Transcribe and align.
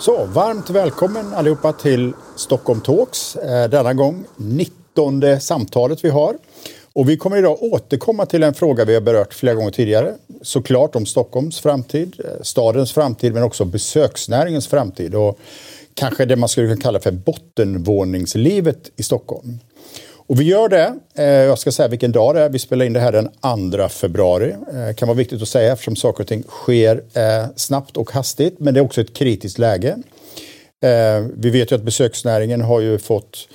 Så, 0.00 0.24
varmt 0.24 0.70
välkommen 0.70 1.34
allihopa 1.34 1.72
till 1.72 2.12
Stockholm 2.36 2.80
Talks. 2.80 3.36
Eh, 3.36 3.70
denna 3.70 3.94
gång 3.94 4.24
19 4.36 5.40
samtalet 5.40 6.04
vi 6.04 6.08
har. 6.08 6.36
Och 6.92 7.08
vi 7.08 7.16
kommer 7.16 7.36
idag 7.36 7.62
återkomma 7.62 8.26
till 8.26 8.42
en 8.42 8.54
fråga 8.54 8.84
vi 8.84 8.94
har 8.94 9.00
berört 9.00 9.34
flera 9.34 9.54
gånger 9.54 9.70
tidigare. 9.70 10.14
Såklart 10.42 10.96
om 10.96 11.06
Stockholms 11.06 11.60
framtid, 11.60 12.16
eh, 12.24 12.42
stadens 12.42 12.92
framtid 12.92 13.34
men 13.34 13.42
också 13.42 13.64
besöksnäringens 13.64 14.66
framtid. 14.66 15.14
Och 15.14 15.38
kanske 15.94 16.24
det 16.24 16.36
man 16.36 16.48
skulle 16.48 16.66
kunna 16.66 16.80
kalla 16.80 17.00
för 17.00 17.12
bottenvåningslivet 17.12 18.90
i 18.96 19.02
Stockholm. 19.02 19.58
Och 20.28 20.40
vi 20.40 20.44
gör 20.44 20.68
det, 20.68 20.94
eh, 21.14 21.24
jag 21.24 21.58
ska 21.58 21.72
säga 21.72 21.88
vilken 21.88 22.12
dag 22.12 22.34
det 22.34 22.40
är, 22.40 22.48
vi 22.48 22.58
spelar 22.58 22.86
in 22.86 22.92
det 22.92 23.00
här 23.00 23.12
den 23.12 23.28
2 23.70 23.88
februari. 23.88 24.50
Eh, 24.50 24.94
kan 24.94 25.08
vara 25.08 25.18
viktigt 25.18 25.42
att 25.42 25.48
säga 25.48 25.72
eftersom 25.72 25.96
saker 25.96 26.22
och 26.22 26.28
ting 26.28 26.42
sker 26.42 27.02
eh, 27.14 27.46
snabbt 27.56 27.96
och 27.96 28.10
hastigt, 28.10 28.56
men 28.58 28.74
det 28.74 28.80
är 28.80 28.84
också 28.84 29.00
ett 29.00 29.14
kritiskt 29.14 29.58
läge. 29.58 29.96
Eh, 30.84 31.26
vi 31.36 31.50
vet 31.50 31.72
ju 31.72 31.76
att 31.76 31.82
besöksnäringen 31.82 32.60
har 32.60 32.80
ju 32.80 32.98
fått 32.98 33.48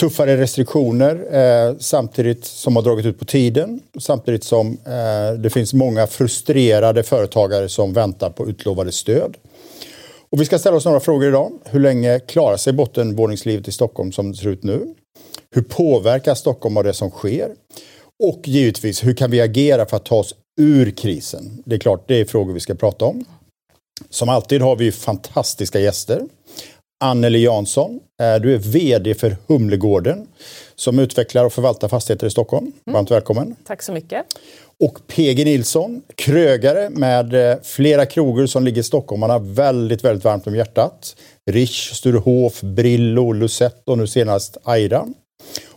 tuffare 0.00 0.36
restriktioner 0.36 1.36
eh, 1.36 1.76
samtidigt 1.78 2.44
som 2.44 2.76
har 2.76 2.82
dragit 2.82 3.06
ut 3.06 3.18
på 3.18 3.24
tiden. 3.24 3.80
Samtidigt 4.00 4.44
som 4.44 4.78
eh, 4.86 5.38
det 5.38 5.50
finns 5.50 5.74
många 5.74 6.06
frustrerade 6.06 7.02
företagare 7.02 7.68
som 7.68 7.92
väntar 7.92 8.30
på 8.30 8.48
utlovade 8.48 8.92
stöd. 8.92 9.36
Och 10.30 10.40
vi 10.40 10.44
ska 10.44 10.58
ställa 10.58 10.76
oss 10.76 10.84
några 10.84 11.00
frågor 11.00 11.28
idag. 11.28 11.52
Hur 11.64 11.80
länge 11.80 12.20
klarar 12.20 12.56
sig 12.56 12.72
bottenvåningslivet 12.72 13.68
i 13.68 13.72
Stockholm 13.72 14.12
som 14.12 14.32
det 14.32 14.38
ser 14.38 14.48
ut 14.48 14.62
nu? 14.62 14.94
Hur 15.50 15.62
påverkar 15.62 16.34
Stockholm 16.34 16.76
av 16.76 16.84
det 16.84 16.94
som 16.94 17.10
sker? 17.10 17.54
Och 18.24 18.48
givetvis, 18.48 19.04
hur 19.04 19.14
kan 19.14 19.30
vi 19.30 19.40
agera 19.40 19.86
för 19.86 19.96
att 19.96 20.04
ta 20.04 20.16
oss 20.16 20.34
ur 20.60 20.90
krisen? 20.90 21.62
Det 21.64 21.74
är 21.74 21.78
klart, 21.78 22.08
det 22.08 22.20
är 22.20 22.24
frågor 22.24 22.52
vi 22.52 22.60
ska 22.60 22.74
prata 22.74 23.04
om. 23.04 23.24
Som 24.10 24.28
alltid 24.28 24.62
har 24.62 24.76
vi 24.76 24.92
fantastiska 24.92 25.80
gäster. 25.80 26.22
Anneli 27.00 27.44
Jansson, 27.44 28.00
eh, 28.20 28.42
du 28.42 28.54
är 28.54 28.58
VD 28.58 29.14
för 29.14 29.36
Humlegården 29.46 30.26
som 30.74 30.98
utvecklar 30.98 31.44
och 31.44 31.52
förvaltar 31.52 31.88
fastigheter 31.88 32.26
i 32.26 32.30
Stockholm. 32.30 32.66
Mm. 32.66 32.94
Varmt 32.94 33.10
välkommen. 33.10 33.56
Tack 33.66 33.82
så 33.82 33.92
mycket. 33.92 34.24
Och 34.80 34.98
PG 35.06 35.44
Nilsson, 35.44 36.02
krögare 36.14 36.90
med 36.90 37.50
eh, 37.50 37.56
flera 37.62 38.06
krogar 38.06 38.46
som 38.46 38.64
ligger 38.64 38.80
i 38.80 38.84
Stockholm. 38.84 39.22
Han 39.22 39.30
har 39.30 39.40
väldigt, 39.40 40.04
väldigt 40.04 40.24
varmt 40.24 40.46
om 40.46 40.54
hjärtat. 40.56 41.16
Rish, 41.50 41.94
Sturehof, 41.94 42.60
Brillo, 42.60 43.32
Lucette 43.32 43.90
och 43.90 43.98
nu 43.98 44.06
senast 44.06 44.56
Aira. 44.64 45.06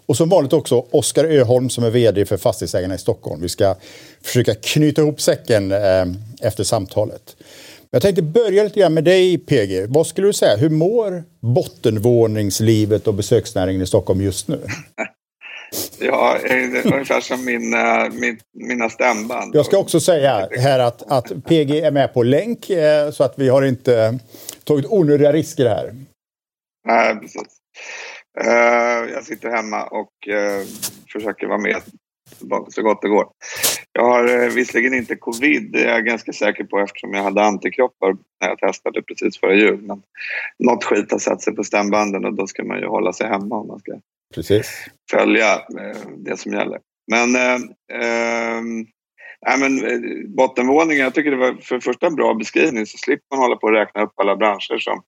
Och 0.06 0.18
som 0.18 0.30
vanligt 0.30 0.54
också 0.54 0.86
Oskar 0.92 1.26
Öholm 1.26 1.70
som 1.70 1.84
är 1.84 1.90
VD 1.90 2.26
för 2.26 2.38
Fastighetsägarna 2.38 2.96
i 2.96 2.98
Stockholm. 2.98 3.42
Vi 3.42 3.50
ska 3.50 3.76
försöka 4.22 4.56
knyta 4.56 5.02
ihop 5.02 5.22
säcken 5.22 5.72
eh, 5.72 6.06
efter 6.42 6.64
samtalet. 6.64 7.36
Jag 7.92 8.02
tänkte 8.02 8.22
börja 8.22 8.64
lite 8.64 8.80
grann 8.80 8.94
med 8.94 9.04
dig 9.04 9.38
PG. 9.38 9.86
Vad 9.90 10.08
skulle 10.08 10.28
du 10.28 10.34
säga, 10.34 10.56
hur 10.56 10.70
mår 10.70 11.24
bottenvåningslivet 11.40 13.08
och 13.08 13.14
besöksnäringen 13.14 13.82
i 13.82 13.88
Stockholm 13.88 14.22
just 14.22 14.48
nu? 14.48 14.62
Ja, 16.00 16.38
ungefär 16.84 17.22
som 17.22 17.46
min, 17.46 17.74
eh, 17.74 18.10
min, 18.12 18.40
mina 18.54 18.90
stämband. 18.90 19.56
Jag 19.56 19.66
ska 19.66 19.78
också 19.78 20.00
säga 20.00 20.50
här 20.52 20.80
att, 20.80 21.12
att 21.12 21.46
PG 21.46 21.80
är 21.80 21.92
med 21.92 22.14
på 22.14 22.24
länk 22.24 22.70
eh, 22.70 23.12
så 23.12 23.24
att 23.24 23.34
vi 23.40 23.50
har 23.50 23.62
inte 23.64 24.20
tagit 24.64 24.86
onödiga 24.86 25.34
risker 25.34 25.66
här. 25.66 25.96
Nej, 26.88 27.16
precis. 27.16 27.42
Uh, 28.46 29.12
jag 29.14 29.24
sitter 29.24 29.50
hemma 29.50 29.84
och 29.84 30.12
försöker 31.14 31.48
vara 31.48 31.58
med 31.58 31.82
så 32.70 32.82
gott 32.82 33.02
det 33.02 33.10
går. 33.10 33.28
Jag 33.92 34.04
har 34.04 34.30
uh, 34.30 34.54
visserligen 34.54 34.94
inte 34.94 35.16
covid, 35.16 35.72
det 35.72 35.84
är 35.84 35.94
jag 35.94 36.06
ganska 36.06 36.34
säker 36.34 36.64
på 36.64 36.80
eftersom 36.80 37.14
jag 37.14 37.24
hade 37.24 37.44
antikroppar 37.44 38.18
när 38.42 38.50
jag 38.50 38.58
testade 38.60 39.02
precis 39.02 39.40
före 39.40 39.60
jul. 39.60 39.82
Men 39.82 40.02
något 40.60 40.84
skit 40.84 41.12
har 41.12 41.20
satt 41.20 41.42
sig 41.42 41.56
på 41.56 41.64
stämbanden 41.64 42.26
och 42.26 42.34
då 42.34 42.48
ska 42.48 42.64
man 42.64 42.80
ju 42.80 42.88
hålla 42.88 43.14
sig 43.14 43.28
hemma 43.28 43.56
om 43.56 43.68
man 43.68 43.80
ska 43.80 43.92
precis. 44.36 44.86
följa 45.12 45.62
det 46.18 46.38
som 46.38 46.54
gäller. 46.54 46.80
Men, 47.12 47.32
nej, 49.48 49.58
men 49.60 49.82
bottenvåningen, 50.36 51.04
jag 51.04 51.14
tycker 51.14 51.32
det 51.32 51.38
var 51.38 51.54
för 51.62 51.80
första 51.80 52.08
en 52.08 52.16
bra 52.16 52.34
beskrivning 52.34 52.86
så 52.86 52.98
slipper 52.98 53.36
man 53.36 53.40
hålla 53.40 53.56
på 53.56 53.68
och 53.68 53.74
räkna 53.74 54.04
upp 54.04 54.14
alla 54.16 54.36
branscher 54.36 54.78
som 54.78 55.04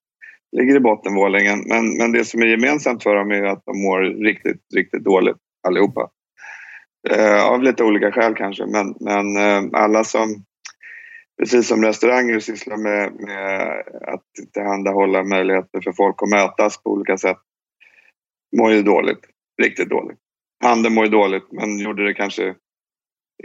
ligger 0.56 0.76
i 0.76 0.80
bottenvåningen. 0.80 1.64
Men, 1.66 1.96
men 1.96 2.12
det 2.12 2.24
som 2.24 2.42
är 2.42 2.46
gemensamt 2.46 3.02
för 3.02 3.14
dem 3.14 3.30
är 3.30 3.42
att 3.42 3.62
de 3.64 3.82
mår 3.82 4.00
riktigt, 4.24 4.60
riktigt 4.74 5.04
dåligt 5.04 5.36
allihopa. 5.68 6.10
Eh, 7.08 7.46
av 7.46 7.62
lite 7.62 7.84
olika 7.84 8.12
skäl 8.12 8.34
kanske, 8.34 8.66
men, 8.66 8.94
men 9.00 9.36
eh, 9.36 9.80
alla 9.82 10.04
som 10.04 10.44
precis 11.38 11.68
som 11.68 11.84
restauranger 11.84 12.38
sysslar 12.38 12.76
med, 12.76 13.12
med 13.12 13.82
att 14.06 14.52
tillhandahålla 14.54 15.24
möjligheter 15.24 15.80
för 15.80 15.92
folk 15.92 16.22
att 16.22 16.28
mötas 16.28 16.82
på 16.82 16.90
olika 16.90 17.16
sätt 17.16 17.38
mår 18.56 18.72
ju 18.72 18.82
dåligt, 18.82 19.20
riktigt 19.62 19.90
dåligt. 19.90 20.18
Handeln 20.64 20.94
mår 20.94 21.04
ju 21.04 21.10
dåligt 21.10 21.52
men 21.52 21.78
gjorde 21.78 22.06
det 22.06 22.14
kanske 22.14 22.54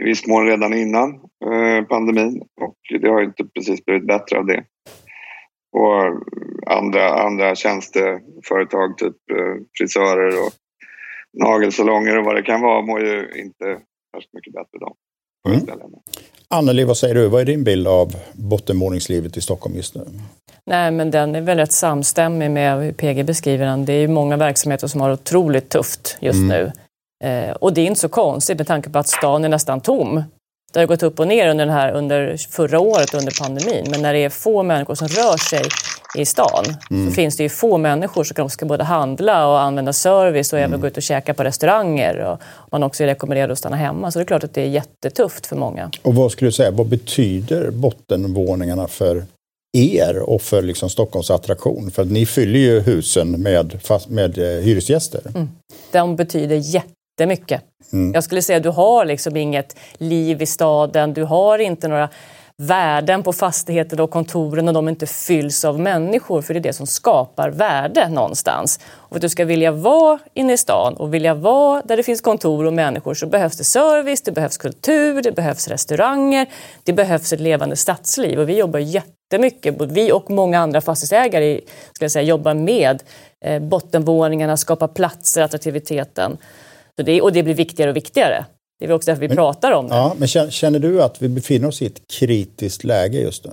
i 0.00 0.04
viss 0.04 0.26
mån 0.26 0.46
redan 0.46 0.74
innan 0.74 1.14
eh, 1.44 1.84
pandemin 1.84 2.42
och 2.60 2.76
det 3.00 3.08
har 3.08 3.20
ju 3.20 3.26
inte 3.26 3.44
precis 3.44 3.84
blivit 3.84 4.06
bättre 4.06 4.38
av 4.38 4.46
det 4.46 4.64
och 5.72 6.02
andra, 6.66 7.08
andra 7.08 7.54
tjänsteföretag, 7.54 8.98
typ 8.98 9.30
eh, 9.30 9.56
frisörer 9.78 10.46
och 10.46 10.52
nagelsalonger 11.44 12.18
och 12.18 12.24
vad 12.24 12.34
det 12.34 12.42
kan 12.42 12.60
vara 12.60 12.82
mår 12.82 13.00
ju 13.00 13.18
inte 13.36 13.64
värst 14.12 14.32
mycket 14.32 14.52
bättre 14.52 14.78
de. 14.80 14.94
Mm. 15.48 15.66
Anneli, 16.48 16.84
vad 16.84 16.96
säger 16.96 17.14
du? 17.14 17.28
Vad 17.28 17.40
är 17.40 17.44
din 17.44 17.64
bild 17.64 17.88
av 17.88 18.16
bottenvåningslivet 18.32 19.36
i 19.36 19.40
Stockholm 19.40 19.76
just 19.76 19.94
nu? 19.94 20.04
Nej, 20.66 20.90
men 20.90 21.10
den 21.10 21.34
är 21.34 21.40
väldigt 21.40 21.72
samstämmig 21.72 22.50
med 22.50 22.82
hur 22.82 22.92
PG 22.92 23.26
beskriver 23.26 23.66
den. 23.66 23.84
Det 23.84 23.92
är 23.92 24.00
ju 24.00 24.08
många 24.08 24.36
verksamheter 24.36 24.86
som 24.86 25.00
har 25.00 25.12
otroligt 25.12 25.68
tufft 25.68 26.18
just 26.20 26.36
mm. 26.36 26.48
nu. 26.48 26.72
Eh, 27.24 27.50
och 27.50 27.74
det 27.74 27.80
är 27.80 27.86
inte 27.86 28.00
så 28.00 28.08
konstigt 28.08 28.58
med 28.58 28.66
tanke 28.66 28.90
på 28.90 28.98
att 28.98 29.08
stan 29.08 29.44
är 29.44 29.48
nästan 29.48 29.80
tom. 29.80 30.22
Det 30.72 30.78
har 30.80 30.86
gått 30.86 31.02
upp 31.02 31.20
och 31.20 31.28
ner 31.28 31.48
under, 31.48 31.66
den 31.66 31.74
här, 31.74 31.92
under 31.92 32.36
förra 32.50 32.80
året 32.80 33.14
under 33.14 33.32
pandemin. 33.40 33.86
Men 33.90 34.02
när 34.02 34.12
det 34.12 34.18
är 34.18 34.28
få 34.28 34.62
människor 34.62 34.94
som 34.94 35.08
rör 35.08 35.36
sig 35.36 35.62
i 36.16 36.26
stan 36.26 36.64
mm. 36.90 37.08
så 37.08 37.14
finns 37.14 37.36
det 37.36 37.42
ju 37.42 37.48
få 37.48 37.78
människor 37.78 38.24
som 38.24 38.50
ska 38.50 38.66
både 38.66 38.84
handla 38.84 39.48
och 39.48 39.60
använda 39.60 39.92
service 39.92 40.52
och 40.52 40.58
mm. 40.58 40.70
även 40.70 40.80
gå 40.80 40.86
ut 40.86 40.96
och 40.96 41.02
käka 41.02 41.34
på 41.34 41.44
restauranger. 41.44 42.18
Och 42.18 42.40
man 42.72 42.82
också 42.82 43.02
är 43.02 43.06
rekommenderad 43.06 43.50
att 43.50 43.58
stanna 43.58 43.76
hemma. 43.76 44.10
Så 44.10 44.18
det 44.18 44.22
är 44.22 44.26
klart 44.26 44.44
att 44.44 44.54
det 44.54 44.62
är 44.62 44.68
jättetufft 44.68 45.46
för 45.46 45.56
många. 45.56 45.90
Och 46.02 46.14
vad 46.14 46.32
skulle 46.32 46.48
du 46.48 46.52
säga, 46.52 46.70
vad 46.70 46.86
betyder 46.86 47.70
bottenvåningarna 47.70 48.88
för 48.88 49.24
er 49.76 50.18
och 50.18 50.42
för 50.42 50.62
liksom 50.62 50.90
Stockholms 50.90 51.30
attraktion? 51.30 51.90
För 51.90 52.02
att 52.02 52.10
ni 52.10 52.26
fyller 52.26 52.58
ju 52.58 52.80
husen 52.80 53.30
med, 53.42 53.80
med 54.08 54.38
eh, 54.38 54.44
hyresgäster. 54.44 55.20
Mm. 55.34 55.48
De 55.92 56.16
betyder 56.16 56.56
jätte 56.56 56.95
jättemycket. 57.16 57.62
Mm. 57.92 58.12
Jag 58.14 58.24
skulle 58.24 58.42
säga 58.42 58.60
du 58.60 58.68
har 58.68 59.04
liksom 59.04 59.36
inget 59.36 59.76
liv 59.98 60.42
i 60.42 60.46
staden, 60.46 61.14
du 61.14 61.22
har 61.22 61.58
inte 61.58 61.88
några 61.88 62.08
värden 62.58 63.22
på 63.22 63.32
fastigheter 63.32 64.00
och 64.00 64.10
kontoren 64.10 64.68
och 64.68 64.74
de 64.74 64.88
inte 64.88 65.06
fylls 65.06 65.64
av 65.64 65.80
människor 65.80 66.42
för 66.42 66.54
det 66.54 66.60
är 66.60 66.62
det 66.62 66.72
som 66.72 66.86
skapar 66.86 67.50
värde 67.50 68.08
någonstans. 68.08 68.80
Och 68.86 69.08
för 69.08 69.16
att 69.16 69.22
du 69.22 69.28
ska 69.28 69.44
vilja 69.44 69.72
vara 69.72 70.18
inne 70.34 70.52
i 70.52 70.56
stan 70.56 70.94
och 70.94 71.14
vilja 71.14 71.34
vara 71.34 71.82
där 71.84 71.96
det 71.96 72.02
finns 72.02 72.20
kontor 72.20 72.66
och 72.66 72.72
människor 72.72 73.14
så 73.14 73.26
behövs 73.26 73.56
det 73.56 73.64
service, 73.64 74.22
det 74.22 74.32
behövs 74.32 74.56
kultur, 74.56 75.22
det 75.22 75.32
behövs 75.32 75.68
restauranger, 75.68 76.46
det 76.84 76.92
behövs 76.92 77.32
ett 77.32 77.40
levande 77.40 77.76
stadsliv 77.76 78.40
och 78.40 78.48
vi 78.48 78.58
jobbar 78.58 78.78
jättemycket, 78.78 79.78
både 79.78 79.94
vi 79.94 80.12
och 80.12 80.30
många 80.30 80.58
andra 80.58 80.80
fastighetsägare 80.80 81.60
ska 81.92 82.04
jag 82.04 82.12
säga, 82.12 82.22
jobbar 82.22 82.54
med 82.54 83.02
eh, 83.44 83.62
bottenvåningarna, 83.62 84.56
skapa 84.56 84.88
platser, 84.88 85.42
attraktiviteten. 85.42 86.38
Så 86.96 87.02
det, 87.02 87.22
och 87.22 87.32
det 87.32 87.42
blir 87.42 87.54
viktigare 87.54 87.90
och 87.90 87.96
viktigare. 87.96 88.44
Det 88.78 88.84
är 88.84 88.92
också 88.92 89.10
därför 89.10 89.20
vi 89.20 89.28
men, 89.28 89.36
pratar 89.36 89.72
om 89.72 89.88
det. 89.88 89.94
Ja, 89.94 90.14
men 90.18 90.28
känner 90.50 90.78
du 90.78 91.02
att 91.02 91.22
vi 91.22 91.28
befinner 91.28 91.68
oss 91.68 91.82
i 91.82 91.86
ett 91.86 92.08
kritiskt 92.08 92.84
läge 92.84 93.18
just 93.18 93.44
nu? 93.44 93.50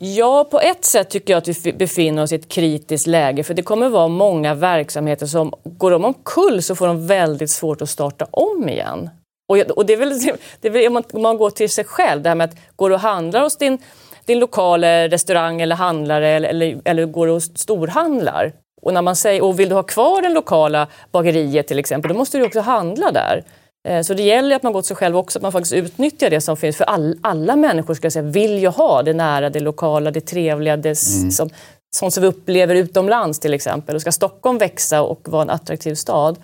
Ja, 0.00 0.44
på 0.50 0.60
ett 0.60 0.84
sätt 0.84 1.10
tycker 1.10 1.32
jag 1.32 1.38
att 1.38 1.66
vi 1.66 1.72
befinner 1.72 2.22
oss 2.22 2.32
i 2.32 2.34
ett 2.34 2.48
kritiskt 2.48 3.06
läge 3.06 3.44
för 3.44 3.54
det 3.54 3.62
kommer 3.62 3.88
vara 3.88 4.08
många 4.08 4.54
verksamheter 4.54 5.26
som 5.26 5.52
går 5.64 5.90
de 5.90 6.04
omkull 6.04 6.62
så 6.62 6.74
får 6.74 6.86
de 6.86 7.06
väldigt 7.06 7.50
svårt 7.50 7.82
att 7.82 7.90
starta 7.90 8.26
om 8.30 8.68
igen. 8.68 9.10
Och, 9.48 9.56
och 9.56 9.86
det 9.86 9.92
är 9.92 9.96
väl, 9.96 10.20
det 10.60 10.68
är 10.68 10.72
väl 10.72 10.86
om, 10.86 10.92
man, 10.92 11.02
om 11.12 11.22
man 11.22 11.36
går 11.36 11.50
till 11.50 11.70
sig 11.70 11.84
själv, 11.84 12.22
det 12.22 12.28
här 12.28 12.36
med 12.36 12.44
att 12.44 12.56
går 12.76 12.88
du 12.88 12.94
och 12.94 13.00
handlar 13.00 13.42
hos 13.42 13.56
din 13.56 13.78
din 14.24 14.38
lokala 14.38 15.08
restaurang 15.08 15.60
eller 15.60 15.76
handlare 15.76 16.28
eller, 16.28 16.48
eller, 16.48 16.80
eller 16.84 17.06
går 17.06 17.26
och 17.26 17.42
storhandlar 17.42 18.52
och, 18.82 18.94
när 18.94 19.02
man 19.02 19.16
säger, 19.16 19.44
och 19.44 19.60
vill 19.60 19.68
du 19.68 19.74
ha 19.74 19.82
kvar 19.82 20.22
den 20.22 20.34
lokala 20.34 20.86
bageriet 21.12 21.66
till 21.66 21.78
exempel, 21.78 22.08
då 22.08 22.18
måste 22.18 22.38
du 22.38 22.44
också 22.44 22.60
handla 22.60 23.12
där. 23.12 23.44
Eh, 23.88 24.02
så 24.02 24.14
det 24.14 24.22
gäller 24.22 24.56
att 24.56 24.62
man 24.62 24.72
går 24.72 24.82
till 24.82 24.88
sig 24.88 24.96
själv 24.96 25.16
också, 25.16 25.38
att 25.38 25.42
man 25.42 25.52
faktiskt 25.52 25.72
utnyttjar 25.72 26.30
det 26.30 26.40
som 26.40 26.56
finns. 26.56 26.76
För 26.76 26.84
all, 26.84 27.18
alla 27.22 27.56
människor 27.56 27.94
ska 27.94 28.10
säga, 28.10 28.22
vill 28.22 28.58
ju 28.58 28.68
ha 28.68 29.02
det 29.02 29.12
nära, 29.12 29.50
det 29.50 29.60
lokala, 29.60 30.10
det 30.10 30.20
trevliga, 30.20 30.76
det 30.76 31.06
mm. 31.14 31.30
som, 31.30 31.50
sånt 31.96 32.14
som 32.14 32.22
vi 32.22 32.28
upplever 32.28 32.74
utomlands 32.74 33.38
till 33.38 33.54
exempel. 33.54 33.94
Och 33.94 34.00
ska 34.00 34.12
Stockholm 34.12 34.58
växa 34.58 35.02
och 35.02 35.28
vara 35.28 35.42
en 35.42 35.50
attraktiv 35.50 35.94
stad 35.94 36.38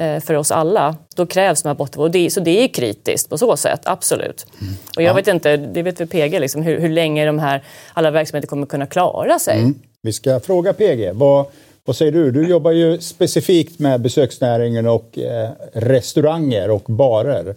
eh, 0.00 0.20
för 0.20 0.34
oss 0.34 0.50
alla, 0.50 0.96
då 1.16 1.26
krävs 1.26 1.62
de 1.62 1.68
här 1.68 1.74
bottenvården. 1.74 2.30
Så 2.30 2.40
det 2.40 2.64
är 2.64 2.68
kritiskt 2.68 3.28
på 3.28 3.38
så 3.38 3.56
sätt, 3.56 3.80
absolut. 3.84 4.46
Mm. 4.60 4.74
Och 4.96 5.02
jag 5.02 5.10
ja. 5.10 5.14
vet 5.14 5.28
inte, 5.28 5.56
det 5.56 5.82
vet 5.82 6.00
väl 6.00 6.08
PG, 6.08 6.40
liksom, 6.40 6.62
hur, 6.62 6.80
hur 6.80 6.88
länge 6.88 7.26
de 7.26 7.38
här 7.38 7.62
alla 7.92 8.10
verksamheter 8.10 8.48
kommer 8.48 8.66
kunna 8.66 8.86
klara 8.86 9.38
sig. 9.38 9.58
Mm. 9.58 9.74
Vi 10.02 10.12
ska 10.12 10.40
fråga 10.40 10.72
PG, 10.72 11.12
vad, 11.14 11.46
vad 11.86 11.96
säger 11.96 12.12
du? 12.12 12.30
Du 12.30 12.48
jobbar 12.48 12.72
ju 12.72 13.00
specifikt 13.00 13.78
med 13.78 14.00
besöksnäringen 14.00 14.86
och 14.86 15.18
eh, 15.18 15.50
restauranger 15.72 16.70
och 16.70 16.82
barer. 16.82 17.54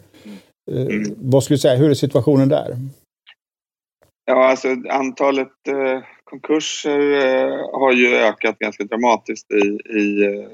Eh, 0.72 0.82
mm. 0.82 1.16
Vad 1.18 1.44
skulle 1.44 1.56
du 1.56 1.62
säga, 1.62 1.76
hur 1.76 1.90
är 1.90 1.94
situationen 1.94 2.50
där? 2.50 2.78
Ja, 4.26 4.50
alltså 4.50 4.68
antalet 4.90 5.68
eh, 5.68 6.04
konkurser 6.24 7.00
har 7.80 7.92
ju 7.92 8.16
ökat 8.16 8.60
ganska 8.60 8.84
dramatiskt 8.84 9.52
i, 9.52 9.98
i 10.00 10.48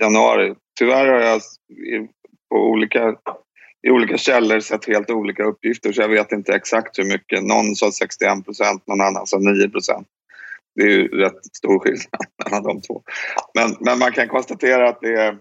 januari. 0.00 0.54
Tyvärr 0.78 1.06
har 1.06 1.20
jag 1.20 1.40
på 2.50 2.56
olika, 2.56 3.14
i 3.86 3.90
olika 3.90 4.18
källor 4.18 4.60
sett 4.60 4.88
helt 4.88 5.10
olika 5.10 5.44
uppgifter 5.44 5.92
så 5.92 6.02
jag 6.02 6.08
vet 6.08 6.32
inte 6.32 6.54
exakt 6.54 6.98
hur 6.98 7.04
mycket. 7.04 7.42
Någon 7.42 7.76
sa 7.76 7.90
61 7.92 8.44
procent, 8.44 8.86
någon 8.86 9.00
annan 9.00 9.26
sa 9.26 9.38
9 9.38 9.68
procent. 9.68 10.06
Det 10.78 10.84
är 10.84 10.90
ju 10.90 11.08
rätt 11.08 11.44
stor 11.56 11.78
skillnad 11.78 12.26
mellan 12.44 12.62
de 12.62 12.80
två. 12.80 13.02
Men, 13.54 13.76
men 13.80 13.98
man 13.98 14.12
kan 14.12 14.28
konstatera 14.28 14.88
att 14.88 15.00
det 15.00 15.14
är, 15.14 15.38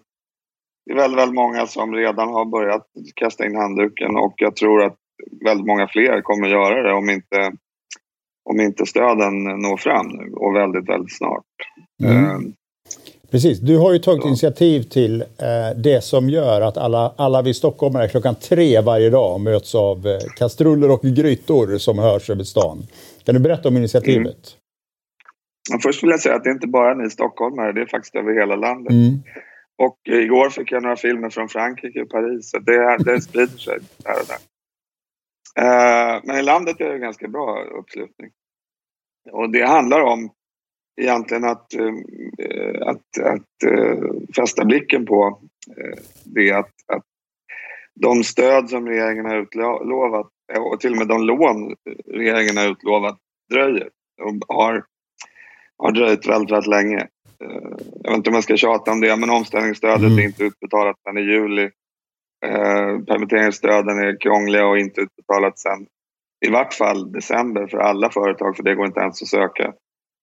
det 0.85 0.91
är 0.91 0.95
väldigt, 0.95 1.19
väldigt 1.19 1.35
många 1.35 1.67
som 1.67 1.95
redan 1.95 2.29
har 2.29 2.45
börjat 2.45 2.87
kasta 3.15 3.45
in 3.45 3.55
handduken 3.55 4.15
och 4.15 4.33
jag 4.37 4.55
tror 4.55 4.83
att 4.83 4.95
väldigt 5.45 5.67
många 5.67 5.87
fler 5.87 6.21
kommer 6.21 6.47
göra 6.47 6.83
det 6.83 6.93
om 6.93 7.09
inte, 7.09 7.51
om 8.49 8.61
inte 8.61 8.85
stöden 8.85 9.43
når 9.43 9.77
fram 9.77 10.07
nu 10.07 10.33
och 10.33 10.55
väldigt, 10.55 10.89
väldigt 10.89 11.17
snart. 11.17 11.45
Mm. 12.03 12.25
Uh, 12.25 12.53
Precis, 13.31 13.59
du 13.59 13.77
har 13.77 13.93
ju 13.93 13.99
tagit 13.99 14.21
så. 14.21 14.27
initiativ 14.27 14.83
till 14.83 15.21
eh, 15.21 15.77
det 15.77 16.03
som 16.03 16.29
gör 16.29 16.61
att 16.61 16.77
alla, 16.77 17.13
alla 17.15 17.41
vi 17.41 17.53
stockholmare 17.53 18.07
klockan 18.07 18.35
tre 18.35 18.81
varje 18.81 19.09
dag 19.09 19.41
möts 19.41 19.75
av 19.75 20.07
eh, 20.07 20.19
kastruller 20.37 20.91
och 20.91 21.01
grytor 21.01 21.77
som 21.77 21.99
hörs 21.99 22.29
över 22.29 22.43
stan. 22.43 22.87
Kan 23.25 23.35
du 23.35 23.41
berätta 23.41 23.69
om 23.69 23.77
initiativet? 23.77 24.25
Mm. 24.25 24.33
Först 25.83 26.03
vill 26.03 26.09
jag 26.09 26.19
säga 26.19 26.35
att 26.35 26.43
det 26.43 26.49
är 26.49 26.53
inte 26.53 26.67
bara 26.67 26.93
ni 26.93 27.09
stockholmare, 27.09 27.71
det 27.71 27.81
är 27.81 27.85
faktiskt 27.85 28.15
över 28.15 28.33
hela 28.33 28.55
landet. 28.55 28.93
Mm. 28.93 29.23
Och 29.77 29.97
igår 30.03 30.49
fick 30.49 30.71
jag 30.71 30.83
några 30.83 30.95
filmer 30.95 31.29
från 31.29 31.49
Frankrike 31.49 32.01
och 32.01 32.09
Paris, 32.09 32.49
så 32.49 32.59
det, 32.59 32.97
det 32.97 33.21
sprider 33.21 33.57
sig 33.57 33.79
här 34.05 34.15
och 34.21 34.27
där. 34.27 34.37
Uh, 35.59 36.21
men 36.23 36.37
i 36.37 36.41
landet 36.43 36.81
är 36.81 36.89
det 36.89 36.99
ganska 36.99 37.27
bra 37.27 37.63
uppslutning. 37.63 38.31
Och 39.31 39.49
det 39.49 39.65
handlar 39.65 40.01
om 40.01 40.29
egentligen 41.01 41.43
att, 41.43 41.67
uh, 41.79 41.93
att, 42.81 43.23
att 43.23 43.71
uh, 43.71 44.11
fästa 44.35 44.65
blicken 44.65 45.05
på 45.05 45.41
det 46.23 46.51
att, 46.51 46.71
att 46.93 47.03
de 47.95 48.23
stöd 48.23 48.69
som 48.69 48.87
regeringen 48.87 49.25
har 49.25 49.35
utlovat 49.35 50.31
och 50.59 50.79
till 50.79 50.91
och 50.91 50.97
med 50.97 51.07
de 51.07 51.23
lån 51.23 51.75
regeringen 52.07 52.57
har 52.57 52.71
utlovat 52.71 53.17
dröjer 53.49 53.89
och 54.21 54.55
har 54.55 54.85
har 55.77 55.91
dröjt 55.91 56.27
väldigt, 56.27 56.51
väldigt 56.51 56.69
länge. 56.69 57.07
Eh, 57.43 57.69
jag 58.03 58.09
vet 58.09 58.17
inte 58.17 58.29
om 58.29 58.33
jag 58.33 58.43
ska 58.43 58.57
tjata 58.57 58.91
om 58.91 59.01
det, 59.01 59.15
men 59.15 59.29
omställningsstödet 59.29 59.99
mm. 59.99 60.19
är 60.19 60.23
inte 60.23 60.43
utbetalat 60.43 60.95
sedan 61.03 61.17
i 61.17 61.21
juli. 61.21 61.69
Eh, 62.45 62.99
permitteringsstöden 63.07 63.99
är 63.99 64.21
krångliga 64.21 64.67
och 64.67 64.77
inte 64.77 65.01
utbetalat 65.01 65.59
sedan 65.59 65.87
i 66.45 66.49
vart 66.49 66.73
fall 66.73 67.11
december 67.11 67.67
för 67.67 67.77
alla 67.77 68.09
företag, 68.09 68.55
för 68.55 68.63
det 68.63 68.75
går 68.75 68.85
inte 68.85 68.99
ens 68.99 69.21
att 69.21 69.27
söka 69.27 69.73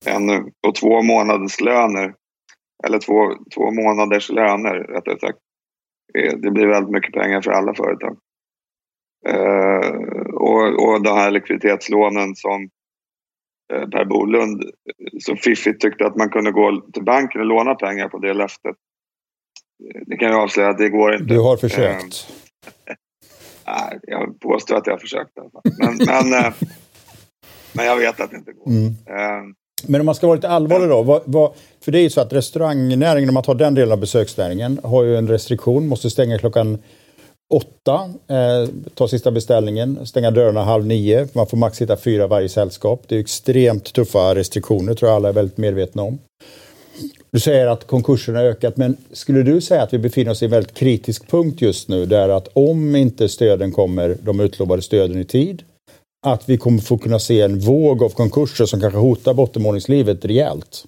ännu. 0.07 0.51
Och 0.67 0.75
två 0.75 1.03
månaders 1.03 1.61
löner, 1.61 2.15
eller 2.87 2.99
två, 2.99 3.35
två 3.55 3.71
månaders 3.71 4.31
löner 4.31 4.75
rättare 4.75 5.19
sagt. 5.19 5.39
Eh, 6.19 6.37
det 6.37 6.51
blir 6.51 6.67
väldigt 6.67 6.93
mycket 6.93 7.13
pengar 7.13 7.41
för 7.41 7.51
alla 7.51 7.75
företag. 7.75 8.17
och, 10.35 10.85
och 10.85 11.03
de 11.03 11.11
här 11.11 11.31
likviditetslånen 11.31 12.35
som 12.35 12.69
Eh, 12.69 12.84
Per 13.69 14.05
Bolund 14.05 14.63
så 15.21 15.37
fiffigt 15.37 15.81
tyckte 15.81 16.07
att 16.07 16.17
man 16.17 16.31
kunde 16.31 16.51
gå 16.51 16.83
till 16.93 17.05
banken 17.05 17.41
och 17.41 17.47
låna 17.47 17.75
pengar 17.75 18.09
på 18.09 18.19
det 18.19 18.35
löftet. 18.35 18.77
Det 20.07 20.17
kan 20.17 20.29
jag 20.29 20.41
avslöja 20.41 20.69
att 20.69 20.79
det 20.79 20.89
går 20.89 21.15
inte. 21.15 21.35
Du 21.35 21.41
har 21.41 21.57
försökt? 21.57 22.33
Nej, 23.67 23.99
jag 24.03 24.41
påstår 24.41 24.77
att 24.77 24.87
jag 24.87 24.95
har 24.95 24.99
försökt 24.99 25.37
i 25.37 25.41
alla 25.41 25.51
fall. 25.51 25.63
Men, 25.79 25.97
men, 26.07 26.45
eh, 26.45 26.53
men 27.73 27.87
jag 27.87 27.97
vet 27.97 28.21
att 28.21 28.31
det 28.31 28.37
inte 28.37 28.53
går. 28.53 28.69
Mm. 28.69 28.87
Eh, 28.87 29.55
men 29.89 30.01
om 30.01 30.07
man 30.07 30.15
ska 30.15 30.27
vara 30.27 30.35
lite 30.35 30.49
allvarlig 30.49 30.89
då. 30.89 31.03
Vad, 31.03 31.23
vad, 31.25 31.53
för 31.85 31.93
det 31.93 31.99
är 31.99 32.03
ju 32.03 32.11
så 32.11 32.21
att 32.21 32.33
restaurangnäringen, 32.33 33.29
om 33.29 33.35
man 33.35 33.43
tar 33.43 33.55
den 33.55 33.75
delen 33.75 33.93
av 33.93 34.01
besöksnäringen, 34.01 34.81
har 34.85 35.03
ju 35.05 35.17
en 35.17 35.29
restriktion, 35.29 35.89
måste 35.89 36.11
stänga 36.11 36.39
klockan 36.39 36.79
åtta, 37.55 38.11
eh, 38.29 38.69
ta 38.95 39.09
sista 39.09 39.31
beställningen, 39.31 40.07
stänga 40.07 40.31
dörrarna 40.31 40.65
halv 40.65 40.87
nio. 40.87 41.29
Man 41.33 41.47
får 41.47 41.57
max 41.57 41.83
hitta 41.83 41.97
fyra 41.97 42.27
varje 42.27 42.49
sällskap. 42.49 43.03
Det 43.09 43.17
är 43.17 43.21
extremt 43.21 43.93
tuffa 43.93 44.35
restriktioner, 44.35 44.95
tror 44.95 45.09
jag 45.09 45.17
alla 45.17 45.29
är 45.29 45.33
väldigt 45.33 45.59
medvetna 45.59 46.03
om. 46.03 46.19
Du 47.31 47.41
säger 47.41 47.67
att 47.67 47.87
konkurserna 47.87 48.39
har 48.39 48.47
ökat, 48.47 48.77
men 48.77 48.97
skulle 49.13 49.43
du 49.43 49.61
säga 49.61 49.83
att 49.83 49.93
vi 49.93 49.99
befinner 49.99 50.31
oss 50.31 50.43
i 50.43 50.45
en 50.45 50.51
väldigt 50.51 50.75
kritisk 50.75 51.31
punkt 51.31 51.63
just 51.63 51.89
nu, 51.89 52.07
där 52.07 52.29
att 52.29 52.49
om 52.53 52.97
inte 52.97 53.29
stöden 53.29 53.73
kommer, 53.73 54.17
de 54.23 54.41
utlovade 54.41 54.83
stöden 54.83 55.19
i 55.19 55.25
tid, 55.25 55.63
att 56.27 56.49
vi 56.49 56.59
kommer 56.59 56.79
få 56.79 56.99
kunna 56.99 57.19
se 57.19 57.41
en 57.41 57.59
våg 57.59 58.03
av 58.03 58.09
konkurser 58.09 58.65
som 58.65 58.81
kanske 58.81 58.99
hotar 58.99 59.35
bottenvåningslivet 59.35 60.25
rejält? 60.25 60.85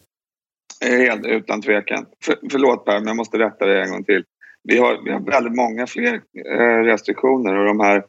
Helt 0.84 1.26
utan 1.26 1.62
tvekan. 1.62 2.06
För, 2.24 2.38
förlåt 2.50 2.84
Per, 2.84 2.98
men 2.98 3.06
jag 3.06 3.16
måste 3.16 3.38
rätta 3.38 3.66
dig 3.66 3.82
en 3.82 3.90
gång 3.90 4.04
till 4.04 4.22
vi 4.68 4.78
har, 4.78 5.04
vi 5.04 5.10
har 5.10 5.20
väldigt 5.20 5.54
många 5.54 5.86
fler 5.86 6.14
eh, 6.58 6.84
restriktioner 6.84 7.58
och 7.58 7.66
de 7.66 7.80
här 7.80 8.04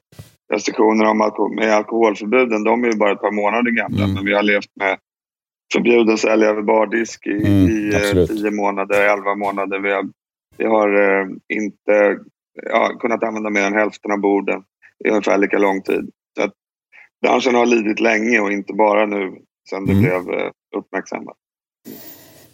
restriktionerna 0.53 1.09
om 1.09 1.21
alko 1.21 1.49
med 1.53 1.73
alkoholförbuden 1.73 2.63
de 2.63 2.83
är 2.83 2.87
ju 2.87 2.97
bara 2.97 3.11
ett 3.11 3.21
par 3.21 3.31
månader 3.31 3.71
gamla 3.71 4.03
mm. 4.03 4.15
men 4.15 4.25
vi 4.25 4.33
har 4.33 4.43
levt 4.43 4.75
med 4.75 4.97
förbjuden 5.73 6.13
att 6.13 6.19
sälja 6.19 6.47
över 6.47 6.61
bardisk 6.61 7.27
i, 7.27 7.47
mm, 7.47 7.69
i 7.69 7.93
eh, 7.95 8.25
tio 8.25 8.51
månader, 8.51 9.01
elva 9.01 9.35
månader. 9.35 9.79
Vi 9.79 9.91
har, 9.91 10.09
vi 10.57 10.65
har 10.65 11.01
eh, 11.01 11.27
inte 11.53 12.17
ja, 12.63 12.97
kunnat 12.99 13.23
använda 13.23 13.49
mer 13.49 13.61
än 13.61 13.73
hälften 13.73 14.11
av 14.11 14.19
borden 14.19 14.63
i 15.05 15.09
ungefär 15.09 15.37
lika 15.37 15.57
lång 15.57 15.81
tid. 15.81 16.09
Så 16.37 16.43
att 16.43 16.53
branschen 17.21 17.55
har 17.55 17.65
lidit 17.65 17.99
länge 17.99 18.39
och 18.39 18.51
inte 18.51 18.73
bara 18.73 19.05
nu 19.05 19.37
sen 19.69 19.85
det 19.85 19.91
mm. 19.91 20.03
blev 20.03 20.39
eh, 20.39 20.51
uppmärksammat. 20.77 21.37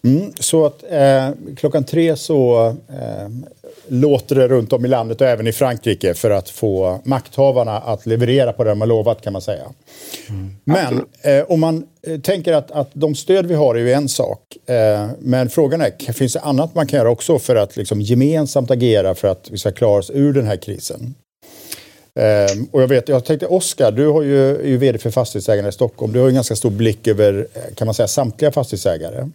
Mm, 0.08 0.32
så 0.40 0.66
att 0.66 0.84
eh, 0.90 1.30
klockan 1.56 1.84
tre 1.84 2.16
så 2.16 2.68
eh, 2.90 3.30
låter 3.88 4.36
det 4.36 4.48
runt 4.48 4.74
om 4.74 4.86
i 4.86 4.88
landet 4.88 5.22
och 5.22 5.28
även 5.28 5.48
i 5.48 5.52
Frankrike 5.52 6.14
för 6.14 6.32
att 6.32 6.50
få 6.50 7.00
makthavarna 7.04 7.78
att 7.78 8.06
leverera 8.06 8.54
på 8.54 8.64
det 8.64 8.70
de 8.70 8.82
har 8.82 8.88
lovat 8.88 9.22
kan 9.22 9.34
man 9.34 9.42
säga. 9.42 9.64
Mm. 10.30 10.56
Men 10.64 11.06
eh, 11.22 11.44
om 11.48 11.60
man 11.60 11.88
eh, 12.08 12.20
tänker 12.20 12.54
att, 12.54 12.72
att 12.72 12.90
de 12.94 13.16
stöd 13.16 13.46
vi 13.46 13.56
har 13.56 13.76
är 13.76 13.80
ju 13.80 13.92
en 13.92 14.10
sak. 14.10 14.40
Eh, 14.66 15.10
men 15.20 15.50
frågan 15.50 15.82
är, 15.82 16.14
finns 16.14 16.34
det 16.34 16.40
annat 16.40 16.76
man 16.76 16.88
kan 16.88 16.98
göra 16.98 17.10
också 17.10 17.40
för 17.40 17.56
att 17.56 17.78
liksom, 17.78 18.02
gemensamt 18.02 18.72
agera 18.72 19.16
för 19.16 19.28
att 19.28 19.48
vi 19.52 19.58
ska 19.58 19.72
klara 19.72 20.00
oss 20.00 20.12
ur 20.14 20.34
den 20.34 20.46
här 20.46 20.58
krisen? 20.58 21.16
Um, 22.16 22.68
och 22.72 22.82
jag 22.82 22.88
vet, 22.88 23.10
jag 23.10 23.26
tänkte 23.26 23.48
Oskar, 23.48 23.92
du 23.92 24.08
har 24.08 24.22
ju, 24.22 24.56
är 24.56 24.68
ju 24.68 24.78
vd 24.78 24.98
för 24.98 25.12
Fastighetsägarna 25.12 25.70
i 25.70 25.72
Stockholm. 25.72 26.14
Du 26.14 26.20
har 26.20 26.26
ju 26.26 26.30
en 26.30 26.36
ganska 26.36 26.56
stor 26.56 26.70
blick 26.70 27.08
över, 27.08 27.48
kan 27.76 27.86
man 27.86 27.96
säga, 27.96 28.08
samtliga 28.08 28.52
fastighetsägare. 28.52 29.30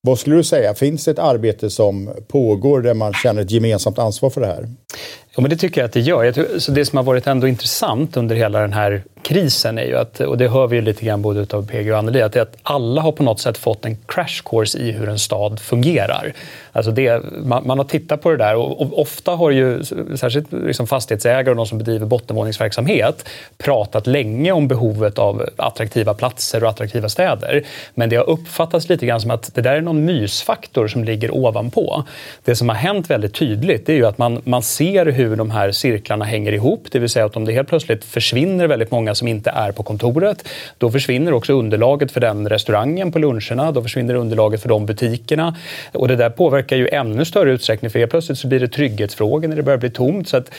Vad 0.00 0.18
skulle 0.18 0.36
du 0.36 0.44
säga, 0.44 0.74
finns 0.74 1.04
det 1.04 1.10
ett 1.10 1.18
arbete 1.18 1.70
som 1.70 2.10
pågår 2.28 2.80
där 2.80 2.94
man 2.94 3.12
känner 3.12 3.42
ett 3.42 3.50
gemensamt 3.50 3.98
ansvar 3.98 4.30
för 4.30 4.40
det 4.40 4.46
här? 4.46 4.68
Ja, 5.38 5.42
men 5.42 5.50
det 5.50 5.56
tycker 5.56 5.80
jag 5.80 5.88
att 5.88 5.92
det 5.92 6.00
gör. 6.00 6.32
Tror, 6.32 6.58
så 6.58 6.72
det 6.72 6.84
som 6.84 6.96
har 6.96 7.04
varit 7.04 7.26
ändå 7.26 7.48
intressant 7.48 8.16
under 8.16 8.36
hela 8.36 8.60
den 8.60 8.72
här 8.72 9.02
krisen 9.22 9.78
är 9.78 9.84
ju 9.84 9.96
att, 9.96 10.20
och 10.20 10.38
det 10.38 10.48
hör 10.48 10.66
vi 10.66 10.76
ju 10.76 10.82
lite 10.82 11.04
grann 11.04 11.22
både 11.22 11.56
av 11.56 11.66
PG 11.66 11.92
och 11.92 11.98
Anneli, 11.98 12.22
att, 12.22 12.36
att 12.36 12.56
alla 12.62 13.00
har 13.00 13.12
på 13.12 13.22
något 13.22 13.40
sätt 13.40 13.58
fått 13.58 13.84
en 13.84 13.96
crash 14.06 14.42
course 14.44 14.78
i 14.78 14.92
hur 14.92 15.08
en 15.08 15.18
stad 15.18 15.60
fungerar. 15.60 16.32
Alltså 16.72 16.92
det, 16.92 17.22
man, 17.42 17.66
man 17.66 17.78
har 17.78 17.84
tittat 17.84 18.22
på 18.22 18.30
det 18.30 18.36
där 18.36 18.56
och, 18.56 18.80
och 18.80 19.00
ofta 19.00 19.30
har 19.30 19.50
ju 19.50 19.84
särskilt 20.16 20.52
liksom 20.52 20.86
fastighetsägare 20.86 21.50
och 21.50 21.56
de 21.56 21.66
som 21.66 21.78
bedriver 21.78 22.06
bottenvåningsverksamhet 22.06 23.28
pratat 23.58 24.06
länge 24.06 24.52
om 24.52 24.68
behovet 24.68 25.18
av 25.18 25.48
attraktiva 25.56 26.14
platser 26.14 26.64
och 26.64 26.70
attraktiva 26.70 27.08
städer. 27.08 27.64
Men 27.94 28.08
det 28.08 28.16
har 28.16 28.30
uppfattats 28.30 28.88
lite 28.88 29.06
grann 29.06 29.20
som 29.20 29.30
att 29.30 29.54
det 29.54 29.60
där 29.60 29.76
är 29.76 29.80
någon 29.80 30.04
mysfaktor 30.04 30.88
som 30.88 31.04
ligger 31.04 31.34
ovanpå. 31.34 32.04
Det 32.44 32.56
som 32.56 32.68
har 32.68 32.76
hänt 32.76 33.10
väldigt 33.10 33.34
tydligt 33.34 33.88
är 33.88 33.94
ju 33.94 34.06
att 34.06 34.18
man, 34.18 34.40
man 34.44 34.62
ser 34.62 34.87
ser 34.88 35.06
hur 35.06 35.36
de 35.36 35.50
här 35.50 35.72
cirklarna 35.72 36.24
hänger 36.24 36.52
ihop. 36.52 36.86
Det 36.90 36.98
vill 36.98 37.08
säga 37.08 37.24
att 37.24 37.36
om 37.36 37.44
det 37.44 37.52
helt 37.52 37.68
plötsligt 37.68 38.04
försvinner 38.04 38.66
väldigt 38.66 38.90
många 38.90 39.14
som 39.14 39.28
inte 39.28 39.50
är 39.50 39.72
på 39.72 39.82
kontoret, 39.82 40.48
då 40.78 40.90
försvinner 40.90 41.32
också 41.32 41.52
underlaget 41.52 42.12
för 42.12 42.20
den 42.20 42.48
restaurangen 42.48 43.12
på 43.12 43.18
luncherna. 43.18 43.72
Då 43.72 43.82
försvinner 43.82 44.14
underlaget 44.14 44.62
för 44.62 44.68
de 44.68 44.86
butikerna. 44.86 45.56
Och 45.92 46.08
det 46.08 46.16
där 46.16 46.30
påverkar 46.30 46.76
ju 46.76 46.88
ännu 46.88 47.24
större 47.24 47.52
utsträckning 47.52 47.90
för 47.90 47.98
helt 47.98 48.10
plötsligt 48.10 48.38
så 48.38 48.48
blir 48.48 48.60
det 48.60 48.68
trygghetsfrågor 48.68 49.48
när 49.48 49.56
det 49.56 49.62
börjar 49.62 49.78
bli 49.78 49.90
tomt. 49.90 50.28
Så 50.28 50.36
att, 50.36 50.50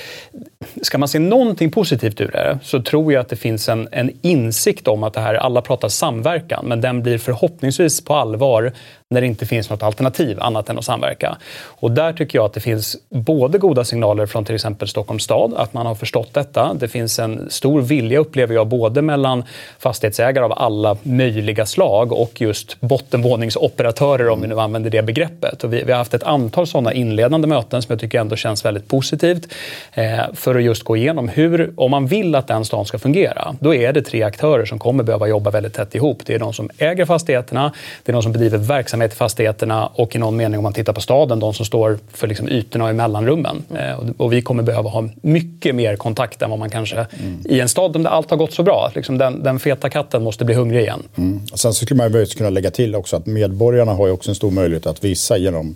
ska 0.81 0.97
man 0.97 1.07
se 1.07 1.19
någonting 1.19 1.71
positivt 1.71 2.21
ur 2.21 2.31
det 2.31 2.59
så 2.63 2.81
tror 2.81 3.13
jag 3.13 3.21
att 3.21 3.29
det 3.29 3.35
finns 3.35 3.69
en, 3.69 3.87
en 3.91 4.11
insikt 4.21 4.87
om 4.87 5.03
att 5.03 5.13
det 5.13 5.21
här, 5.21 5.35
alla 5.35 5.61
pratar 5.61 5.89
samverkan, 5.89 6.65
men 6.67 6.81
den 6.81 7.03
blir 7.03 7.17
förhoppningsvis 7.17 8.01
på 8.05 8.15
allvar 8.15 8.71
när 9.11 9.21
det 9.21 9.27
inte 9.27 9.45
finns 9.45 9.69
något 9.69 9.83
alternativ 9.83 10.37
annat 10.41 10.69
än 10.69 10.77
att 10.77 10.85
samverka. 10.85 11.37
Och 11.65 11.91
där 11.91 12.13
tycker 12.13 12.37
jag 12.37 12.45
att 12.45 12.53
det 12.53 12.59
finns 12.59 12.97
både 13.09 13.57
goda 13.57 13.83
signaler 13.83 14.25
från 14.25 14.45
till 14.45 14.55
exempel 14.55 14.87
Stockholms 14.87 15.23
stad, 15.23 15.53
att 15.57 15.73
man 15.73 15.85
har 15.85 15.95
förstått 15.95 16.33
detta. 16.33 16.73
Det 16.73 16.87
finns 16.87 17.19
en 17.19 17.49
stor 17.49 17.81
vilja, 17.81 18.19
upplever 18.19 18.55
jag, 18.55 18.67
både 18.67 19.01
mellan 19.01 19.43
fastighetsägare 19.79 20.45
av 20.45 20.53
alla 20.55 20.97
möjliga 21.03 21.65
slag 21.65 22.11
och 22.11 22.41
just 22.41 22.81
bottenvåningsoperatörer, 22.81 24.29
om 24.29 24.41
vi 24.41 24.47
nu 24.47 24.59
använder 24.59 24.89
det 24.89 25.01
begreppet. 25.01 25.63
Och 25.63 25.73
vi, 25.73 25.83
vi 25.83 25.91
har 25.91 25.99
haft 25.99 26.13
ett 26.13 26.23
antal 26.23 26.67
sådana 26.67 26.93
inledande 26.93 27.47
möten 27.47 27.81
som 27.81 27.93
jag 27.93 27.99
tycker 27.99 28.19
ändå 28.19 28.35
känns 28.35 28.65
väldigt 28.65 28.87
positivt 28.87 29.53
eh, 29.93 30.19
för 30.33 30.55
att 30.55 30.63
just 30.63 30.83
gå 30.83 30.97
igenom 30.97 31.27
hur, 31.27 31.73
om 31.75 31.91
man 31.91 32.07
vill 32.07 32.35
att 32.35 32.47
den 32.47 32.65
stan 32.65 32.85
ska 32.85 32.99
fungera, 32.99 33.55
då 33.59 33.75
är 33.75 33.93
det 33.93 34.01
tre 34.01 34.23
aktörer 34.23 34.65
som 34.65 34.79
kommer 34.79 35.03
behöva 35.03 35.27
jobba 35.27 35.51
väldigt 35.51 35.73
tätt 35.73 35.95
ihop. 35.95 36.21
Det 36.25 36.35
är 36.35 36.39
de 36.39 36.53
som 36.53 36.69
äger 36.77 37.05
fastigheterna, 37.05 37.73
det 38.03 38.11
är 38.11 38.13
de 38.13 38.23
som 38.23 38.31
bedriver 38.31 38.57
verksamhet 38.57 38.98
verksamhet 38.99 39.13
i 39.13 39.15
fastigheterna 39.15 39.87
och 39.87 40.15
i 40.15 40.19
någon 40.19 40.37
mening 40.37 40.57
om 40.57 40.63
man 40.63 40.73
tittar 40.73 40.93
på 40.93 41.01
staden, 41.01 41.39
de 41.39 41.53
som 41.53 41.65
står 41.65 41.99
för 42.13 42.27
liksom 42.27 42.49
ytorna 42.49 42.89
i 42.89 42.93
mellanrummen. 42.93 43.63
Mm. 43.69 44.15
och 44.17 44.31
vi 44.31 44.41
kommer 44.41 44.63
behöva 44.63 44.89
ha 44.89 45.09
mycket 45.21 45.75
mer 45.75 45.95
kontakt 45.95 46.41
än 46.41 46.49
vad 46.49 46.59
man 46.59 46.69
kanske 46.69 46.95
mm. 46.95 47.41
i 47.45 47.59
en 47.59 47.69
stad 47.69 47.93
där 47.93 48.09
allt 48.09 48.29
har 48.29 48.37
gått 48.37 48.53
så 48.53 48.63
bra. 48.63 48.91
Liksom 48.95 49.17
den, 49.17 49.43
den 49.43 49.59
feta 49.59 49.89
katten 49.89 50.23
måste 50.23 50.45
bli 50.45 50.55
hungrig 50.55 50.81
igen. 50.81 51.03
Mm. 51.17 51.47
sen 51.47 51.73
så 51.73 51.85
skulle 51.85 51.97
man 51.97 52.11
möjligtvis 52.11 52.37
kunna 52.37 52.49
lägga 52.49 52.71
till 52.71 52.95
också 52.95 53.15
att 53.15 53.25
medborgarna 53.25 53.93
har 53.93 54.07
ju 54.07 54.13
också 54.13 54.31
en 54.31 54.35
stor 54.35 54.51
möjlighet 54.51 54.87
att 54.87 55.03
visa 55.03 55.37
genom 55.37 55.75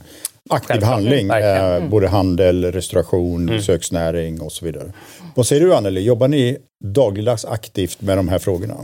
aktiv 0.50 0.68
Självklart. 0.68 0.94
handling. 0.94 1.30
Eh, 1.30 1.76
mm. 1.76 1.90
både 1.90 2.08
handel, 2.08 2.72
restauration, 2.72 3.42
mm. 3.42 3.58
besöksnäring 3.58 4.42
och 4.42 4.52
så 4.52 4.66
vidare. 4.66 4.92
Vad 5.36 5.48
säger 5.48 5.62
du 5.62 5.76
Anneli, 5.76 6.02
jobbar 6.02 6.28
ni 6.28 6.58
dagligdags 6.84 7.46
aktivt 7.46 8.02
med 8.02 8.18
de 8.18 8.28
här 8.28 8.40
frågorna? 8.40 8.76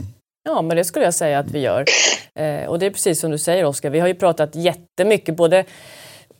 Ja, 0.44 0.62
men 0.62 0.76
det 0.76 0.84
skulle 0.84 1.04
jag 1.04 1.14
säga 1.14 1.38
att 1.38 1.50
vi 1.50 1.58
gör. 1.58 1.84
Eh, 2.34 2.68
och 2.68 2.78
det 2.78 2.86
är 2.86 2.90
precis 2.90 3.20
som 3.20 3.30
du 3.30 3.38
säger 3.38 3.64
Oskar, 3.64 3.90
vi 3.90 4.00
har 4.00 4.08
ju 4.08 4.14
pratat 4.14 4.54
jättemycket 4.54 5.36
både 5.36 5.64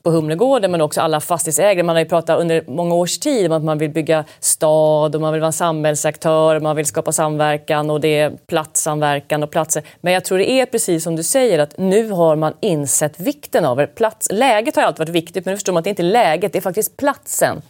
på 0.02 0.10
Humlegården 0.10 0.70
men 0.70 0.80
också 0.80 1.00
alla 1.00 1.20
fastighetsägare. 1.20 1.82
Man 1.82 1.96
har 1.96 2.00
ju 2.02 2.08
pratat 2.08 2.40
under 2.40 2.64
många 2.66 2.94
års 2.94 3.18
tid 3.18 3.46
om 3.46 3.52
att 3.52 3.64
man 3.64 3.78
vill 3.78 3.90
bygga 3.90 4.24
stad 4.40 5.14
och 5.14 5.20
man 5.20 5.32
vill 5.32 5.40
vara 5.40 5.52
samhällsaktör, 5.52 6.60
man 6.60 6.76
vill 6.76 6.86
skapa 6.86 7.12
samverkan 7.12 7.90
och 7.90 8.00
det 8.00 8.18
är 8.18 8.32
platssamverkan 8.46 9.42
och 9.42 9.50
platser. 9.50 9.82
Men 10.00 10.12
jag 10.12 10.24
tror 10.24 10.38
det 10.38 10.50
är 10.50 10.66
precis 10.66 11.04
som 11.04 11.16
du 11.16 11.22
säger 11.22 11.58
att 11.58 11.78
nu 11.78 12.10
har 12.10 12.36
man 12.36 12.52
insett 12.60 13.20
vikten 13.20 13.64
av 13.64 13.76
det. 13.76 13.86
Plats, 13.86 14.28
läget 14.32 14.76
har 14.76 14.82
alltid 14.82 14.98
varit 14.98 15.08
viktigt 15.08 15.44
men 15.44 15.52
nu 15.52 15.56
förstår 15.56 15.72
man 15.72 15.80
att 15.80 15.84
det 15.84 15.90
inte 15.90 16.02
är 16.02 16.04
läget, 16.04 16.52
det 16.52 16.58
är 16.58 16.62
faktiskt 16.62 16.96
platsen. 16.96 17.62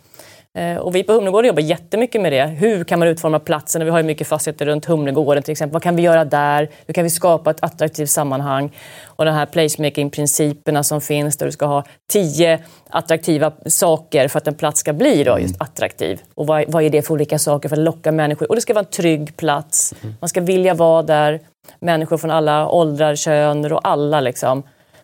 Eh, 0.59 0.77
och 0.77 0.95
vi 0.95 1.03
på 1.03 1.13
Humlegården 1.13 1.49
jobbar 1.49 1.63
jättemycket 1.63 2.21
med 2.21 2.33
det. 2.33 2.47
Hur 2.47 2.85
kan 2.85 2.99
man 2.99 3.09
utforma 3.09 3.39
platsen? 3.39 3.85
Vi 3.85 3.91
har 3.91 3.99
ju 3.99 4.05
mycket 4.05 4.27
fastigheter 4.27 4.67
runt 4.67 4.85
Humlegården 4.85 5.43
till 5.43 5.53
exempel. 5.53 5.73
Vad 5.73 5.83
kan 5.83 5.97
vi 5.97 6.03
göra 6.03 6.25
där? 6.25 6.71
Hur 6.87 6.95
kan 6.95 7.05
vi 7.05 7.11
skapa 7.11 7.51
ett 7.51 7.65
attraktivt 7.65 8.11
sammanhang? 8.11 8.73
Och 9.05 9.25
de 9.25 9.31
här 9.31 9.47
placemaking-principerna 9.47 10.83
som 10.83 11.01
finns 11.01 11.37
där 11.37 11.47
du 11.47 11.53
ska 11.53 11.67
ha 11.67 11.85
tio 12.13 12.59
attraktiva 12.91 13.53
saker 13.67 14.29
för 14.29 14.39
att 14.39 14.47
en 14.47 14.55
plats 14.55 14.81
ska 14.81 14.93
bli 14.93 15.25
då 15.25 15.39
just 15.39 15.61
attraktiv. 15.63 16.21
Och 16.35 16.47
vad, 16.47 16.65
vad 16.69 16.83
är 16.83 16.91
det 16.91 17.03
för 17.03 17.15
olika 17.15 17.39
saker 17.39 17.69
för 17.69 17.77
att 17.77 17.83
locka 17.83 18.13
människor? 18.13 18.49
Och 18.49 18.55
det 18.55 18.61
ska 18.61 18.75
vara 18.75 18.85
en 18.85 18.91
trygg 18.91 19.37
plats. 19.37 19.95
Man 20.21 20.29
ska 20.29 20.41
vilja 20.41 20.75
vara 20.75 21.03
där. 21.03 21.41
Människor 21.81 22.19
från 22.19 22.31
alla 22.31 22.69
åldrar, 22.69 23.17
kön 23.17 23.73
och 23.73 23.89
alla 23.89 24.21
liksom 24.21 24.63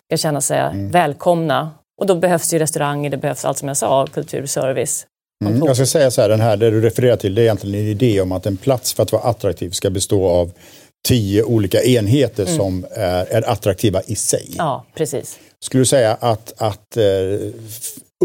ska 0.09 0.17
känna 0.17 0.41
sig 0.41 0.59
mm. 0.59 0.91
välkomna. 0.91 1.71
Och 2.01 2.07
då 2.07 2.15
behövs 2.15 2.49
det 2.49 2.55
ju 2.55 2.59
restauranger, 2.59 3.09
det 3.09 3.17
behövs 3.17 3.45
allt 3.45 3.57
som 3.57 3.67
jag 3.67 3.77
sa, 3.77 4.07
kulturservice. 4.07 5.05
Mm. 5.45 5.63
Jag 5.65 5.75
ska 5.75 5.85
säga 5.85 6.11
så 6.11 6.21
här, 6.21 6.29
den 6.29 6.41
här, 6.41 6.57
det 6.57 6.71
du 6.71 6.81
refererar 6.81 7.15
till, 7.15 7.35
det 7.35 7.41
är 7.41 7.43
egentligen 7.43 7.81
en 7.81 7.87
idé 7.87 8.21
om 8.21 8.31
att 8.31 8.45
en 8.45 8.57
plats 8.57 8.93
för 8.93 9.03
att 9.03 9.11
vara 9.11 9.23
attraktiv 9.23 9.69
ska 9.69 9.89
bestå 9.89 10.27
av 10.27 10.51
tio 11.07 11.43
olika 11.43 11.83
enheter 11.83 12.43
mm. 12.43 12.57
som 12.57 12.85
är, 12.91 13.25
är, 13.25 13.49
attraktiva 13.49 14.01
i 14.05 14.15
sig. 14.15 14.49
Ja, 14.57 14.85
precis. 14.95 15.39
Skulle 15.59 15.81
du 15.81 15.85
säga 15.85 16.17
att, 16.19 16.53
att 16.57 16.97
eh, 16.97 17.03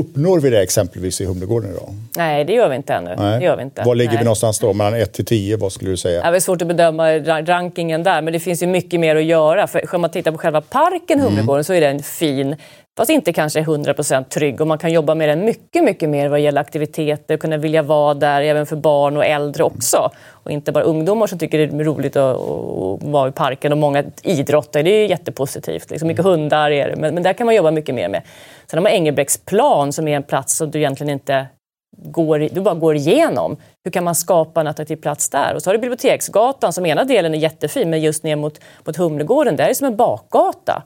uppnår 0.00 0.40
vi 0.40 0.50
det 0.50 0.62
exempelvis 0.62 1.20
i 1.20 1.24
Humlegården 1.24 1.70
idag? 1.70 1.94
Nej, 2.16 2.44
det 2.44 2.52
gör 2.52 2.68
vi 2.68 2.76
inte 2.76 2.94
ännu. 2.94 3.14
Nej. 3.18 3.38
Det 3.38 3.44
gör 3.44 3.56
vi 3.56 3.62
inte. 3.62 3.82
Var 3.82 3.94
ligger 3.94 4.10
Nej. 4.10 4.18
vi 4.18 4.24
någonstans 4.24 4.58
då? 4.58 4.72
Mellan 4.72 5.00
1 5.00 5.12
till 5.12 5.24
10, 5.24 5.56
vad 5.56 5.72
skulle 5.72 5.90
du 5.90 5.96
säga? 5.96 6.30
det 6.30 6.36
är 6.36 6.40
svårt 6.40 6.62
att 6.62 6.68
bedöma 6.68 7.18
rankingen 7.18 8.02
där, 8.02 8.22
men 8.22 8.32
det 8.32 8.40
finns 8.40 8.62
ju 8.62 8.66
mycket 8.66 9.00
mer 9.00 9.16
att 9.16 9.24
göra. 9.24 9.66
För 9.66 9.94
om 9.94 10.00
man 10.00 10.10
tittar 10.10 10.32
på 10.32 10.38
själva 10.38 10.60
parken 10.60 11.20
Humlegården 11.20 11.54
mm. 11.54 11.64
så 11.64 11.72
är 11.72 11.80
den 11.80 12.02
fin 12.02 12.56
fast 12.96 13.10
inte 13.10 13.32
kanske 13.32 13.60
100% 13.60 14.24
trygg 14.24 14.60
och 14.60 14.66
man 14.66 14.78
kan 14.78 14.92
jobba 14.92 15.14
med 15.14 15.28
den 15.28 15.44
mycket, 15.44 15.84
mycket 15.84 16.08
mer 16.08 16.28
vad 16.28 16.40
gäller 16.40 16.60
aktiviteter, 16.60 17.36
kunna 17.36 17.56
vilja 17.56 17.82
vara 17.82 18.14
där 18.14 18.42
även 18.42 18.66
för 18.66 18.76
barn 18.76 19.16
och 19.16 19.24
äldre 19.24 19.64
också. 19.64 20.10
Och 20.28 20.50
inte 20.50 20.72
bara 20.72 20.84
ungdomar 20.84 21.26
som 21.26 21.38
tycker 21.38 21.58
det 21.58 21.64
är 21.64 21.84
roligt 21.84 22.16
att, 22.16 22.36
att 22.36 23.02
vara 23.02 23.28
i 23.28 23.32
parken 23.32 23.72
och 23.72 23.78
många 23.78 24.04
idrottar, 24.22 24.82
det 24.82 24.90
är 24.90 25.06
jättepositivt. 25.06 25.90
Liksom 25.90 26.08
mycket 26.08 26.24
hundar 26.24 26.70
är 26.70 26.88
det, 26.88 26.96
men, 26.96 27.14
men 27.14 27.22
där 27.22 27.32
kan 27.32 27.46
man 27.46 27.54
jobba 27.54 27.70
mycket 27.70 27.94
mer 27.94 28.08
med. 28.08 28.22
Sen 28.66 28.78
har 28.78 28.82
man 28.82 28.92
Engelbrektsplan 28.92 29.92
som 29.92 30.08
är 30.08 30.16
en 30.16 30.22
plats 30.22 30.56
som 30.56 30.70
du 30.70 30.78
egentligen 30.78 31.12
inte 31.12 31.46
går, 31.96 32.38
du 32.38 32.60
bara 32.60 32.74
går 32.74 32.96
igenom. 32.96 33.56
Hur 33.84 33.90
kan 33.90 34.04
man 34.04 34.14
skapa 34.14 34.60
en 34.60 34.66
attraktiv 34.66 34.96
plats 34.96 35.28
där? 35.28 35.54
Och 35.54 35.62
så 35.62 35.70
har 35.70 35.74
du 35.74 35.80
Biblioteksgatan 35.80 36.72
som 36.72 36.86
ena 36.86 37.04
delen 37.04 37.34
är 37.34 37.38
jättefin, 37.38 37.90
men 37.90 38.00
just 38.00 38.22
ner 38.24 38.36
mot, 38.36 38.60
mot 38.84 38.96
Humlegården, 38.96 39.56
där 39.56 39.64
är 39.64 39.68
det 39.68 39.74
som 39.74 39.86
en 39.86 39.96
bakgata. 39.96 40.82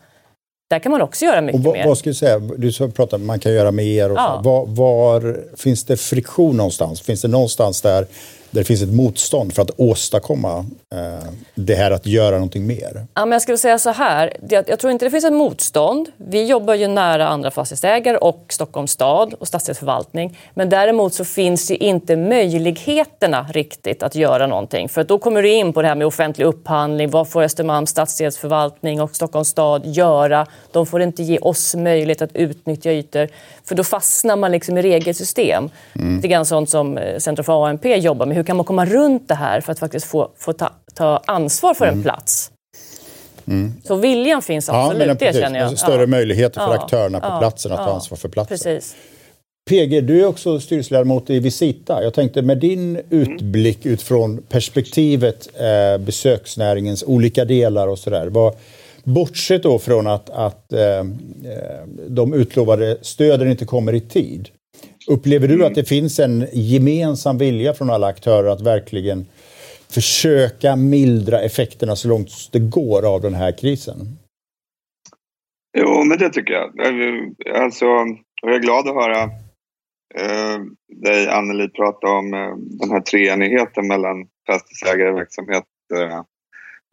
Där 0.71 0.79
kan 0.79 0.93
man 0.93 1.03
också 1.03 1.25
göra 1.25 1.41
mycket 1.41 1.61
vad, 1.61 1.73
mer. 1.73 1.87
Vad 1.87 1.99
ska 1.99 2.11
du 2.11 2.15
säga? 2.15 2.39
Du 2.39 2.73
pratar 2.73 3.19
man 3.19 3.39
kan 3.39 3.53
göra 3.53 3.71
mer. 3.71 4.11
Och 4.11 4.17
ja. 4.17 4.41
var, 4.45 4.67
var, 4.67 5.41
finns 5.57 5.85
det 5.85 5.97
friktion 5.97 6.57
någonstans? 6.57 7.01
Finns 7.01 7.23
det 7.23 7.29
någonstans 7.29 7.83
där 7.83 8.07
där 8.51 8.61
det 8.61 8.65
finns 8.65 8.83
ett 8.83 8.95
motstånd 8.95 9.55
för 9.55 9.63
att 9.63 9.71
åstadkomma 9.77 10.65
eh, 10.95 11.29
det 11.55 11.75
här 11.75 11.91
att 11.91 12.07
göra 12.07 12.31
någonting 12.31 12.67
mer? 12.67 13.07
Ja, 13.15 13.27
men 13.27 13.33
jag 13.33 13.43
skulle 13.43 13.59
säga 13.59 13.79
så 13.79 13.91
här, 13.91 14.37
jag 14.49 14.79
tror 14.79 14.93
inte 14.93 15.05
det 15.05 15.11
finns 15.11 15.25
ett 15.25 15.33
motstånd. 15.33 16.09
Vi 16.17 16.47
jobbar 16.47 16.75
ju 16.75 16.89
nära 16.89 17.29
andra 17.29 17.51
fastighetsägare 17.51 18.17
och 18.17 18.47
Stockholms 18.49 18.91
stad 18.91 19.35
och 19.35 19.49
stadsdelsförvaltning. 19.49 20.39
Men 20.55 20.69
däremot 20.69 21.15
så 21.15 21.25
finns 21.25 21.71
ju 21.71 21.77
inte 21.77 22.17
möjligheterna 22.17 23.47
riktigt 23.51 24.03
att 24.03 24.15
göra 24.15 24.47
någonting. 24.47 24.89
För 24.89 25.05
då 25.05 25.19
kommer 25.19 25.43
du 25.43 25.53
in 25.53 25.73
på 25.73 25.83
det 25.83 25.89
här 25.89 25.95
med 25.95 26.07
offentlig 26.07 26.45
upphandling. 26.45 27.11
Vad 27.11 27.29
får 27.29 27.43
Östermalms 27.43 27.91
stadsdelsförvaltning 27.91 29.03
och 29.03 29.17
Stockholms 29.17 29.49
stad 29.49 29.83
göra? 29.87 30.47
De 30.73 30.87
får 30.87 31.03
inte 31.03 31.23
ge 31.23 31.39
oss 31.39 31.75
möjlighet 31.75 32.23
att 32.23 32.37
utnyttja 32.37 32.91
ytor. 32.91 33.29
För 33.65 33.75
då 33.75 33.85
fastnar 33.85 34.37
man 34.37 34.53
liksom 34.53 34.79
i 34.79 34.83
regelsystem. 34.83 35.71
Mm. 35.95 36.21
Det 36.21 36.33
är 36.33 36.45
sånt 36.45 36.71
som 36.71 36.99
eh, 36.99 37.19
Centrum 37.19 37.45
för 37.45 37.67
ANP 37.67 37.97
jobbar 37.97 38.27
med. 38.27 38.36
Hur 38.37 38.43
kan 38.43 38.57
man 38.57 38.65
komma 38.65 38.85
runt 38.85 39.29
det 39.29 39.35
här 39.35 39.61
för 39.61 39.73
att 39.73 39.79
faktiskt 39.79 40.07
få, 40.07 40.31
få 40.37 40.53
ta, 40.53 40.73
ta 40.95 41.23
ansvar 41.27 41.75
för 41.75 41.85
mm. 41.85 41.97
en 41.97 42.03
plats? 42.03 42.51
Mm. 43.47 43.73
Så 43.85 43.97
viljan 43.97 44.43
finns 44.43 44.69
absolut, 44.69 45.07
ja, 45.07 45.15
det 45.15 45.41
känner 45.41 45.61
jag. 45.61 45.79
Större 45.79 46.01
ja. 46.01 46.07
möjligheter 46.07 46.61
för 46.61 46.75
ja. 46.75 46.83
aktörerna 46.83 47.21
på 47.21 47.39
platsen 47.39 47.73
att 47.73 47.79
ta 47.79 47.93
ansvar 47.93 48.19
för 48.19 48.29
platsen. 48.29 48.59
Precis. 48.59 48.97
PG, 49.71 50.05
du 50.05 50.21
är 50.21 50.27
också 50.27 50.61
styrelseledamot 50.61 51.31
i 51.31 51.39
Visita. 51.39 52.03
Jag 52.03 52.15
tänkte 52.15 52.43
med 52.43 52.59
din 52.59 53.01
utblick 53.11 53.87
utifrån 53.87 54.43
perspektivet 54.49 55.49
eh, 55.55 55.99
besöksnäringens 55.99 57.05
olika 57.07 57.45
delar 57.45 57.89
och 57.89 57.99
sådär. 57.99 58.31
Bortsett 59.05 59.63
då 59.63 59.79
från 59.79 60.07
att, 60.07 60.31
att 60.31 60.73
eh, 60.73 60.81
eh, 60.81 61.05
de 62.09 62.35
utlovade 62.35 62.97
stöden 63.03 63.51
inte 63.51 63.65
kommer 63.65 63.95
i 63.95 64.01
tid. 64.01 64.49
Upplever 65.09 65.49
du 65.49 65.55
mm. 65.55 65.67
att 65.67 65.75
det 65.75 65.85
finns 65.85 66.19
en 66.19 66.47
gemensam 66.53 67.39
vilja 67.39 67.75
från 67.75 67.91
alla 67.91 68.07
aktörer 68.07 68.49
att 68.49 68.61
verkligen 68.61 69.27
försöka 69.91 70.77
mildra 70.77 71.41
effekterna 71.41 71.97
så 71.97 72.09
långt 72.09 72.31
det 72.53 72.59
går 72.59 73.15
av 73.15 73.21
den 73.21 73.35
här 73.35 73.59
krisen? 73.59 73.97
Jo, 75.79 76.05
men 76.05 76.19
det 76.19 76.31
tycker 76.31 76.55
jag. 76.55 76.81
Alltså, 77.63 77.87
jag 78.43 78.55
är 78.55 78.59
glad 78.59 78.89
att 78.89 78.95
höra 78.95 79.23
eh, 80.15 80.61
dig, 81.03 81.29
Anneli, 81.29 81.69
prata 81.69 82.07
om 82.07 82.35
eh, 82.35 82.57
den 82.57 82.91
här 82.91 83.01
treenigheten 83.01 83.87
mellan 83.87 84.27
fastighetsägare, 84.47 85.13
verksamhet 85.13 85.65
eh, 85.95 86.23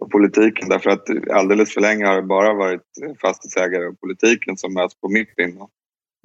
och 0.02 0.12
politiken. 0.12 0.70
Därför 0.70 0.90
att 0.90 1.06
alldeles 1.32 1.74
för 1.74 1.82
länge 1.82 2.06
har 2.06 2.16
det 2.16 2.28
bara 2.28 2.54
varit 2.54 2.82
eh, 3.04 3.16
fastighetsägare 3.22 3.88
och 3.88 4.00
politiken 4.00 4.58
som 4.58 4.74
möts 4.74 4.96
på 5.02 5.10
Mippin 5.10 5.58
och 5.62 5.70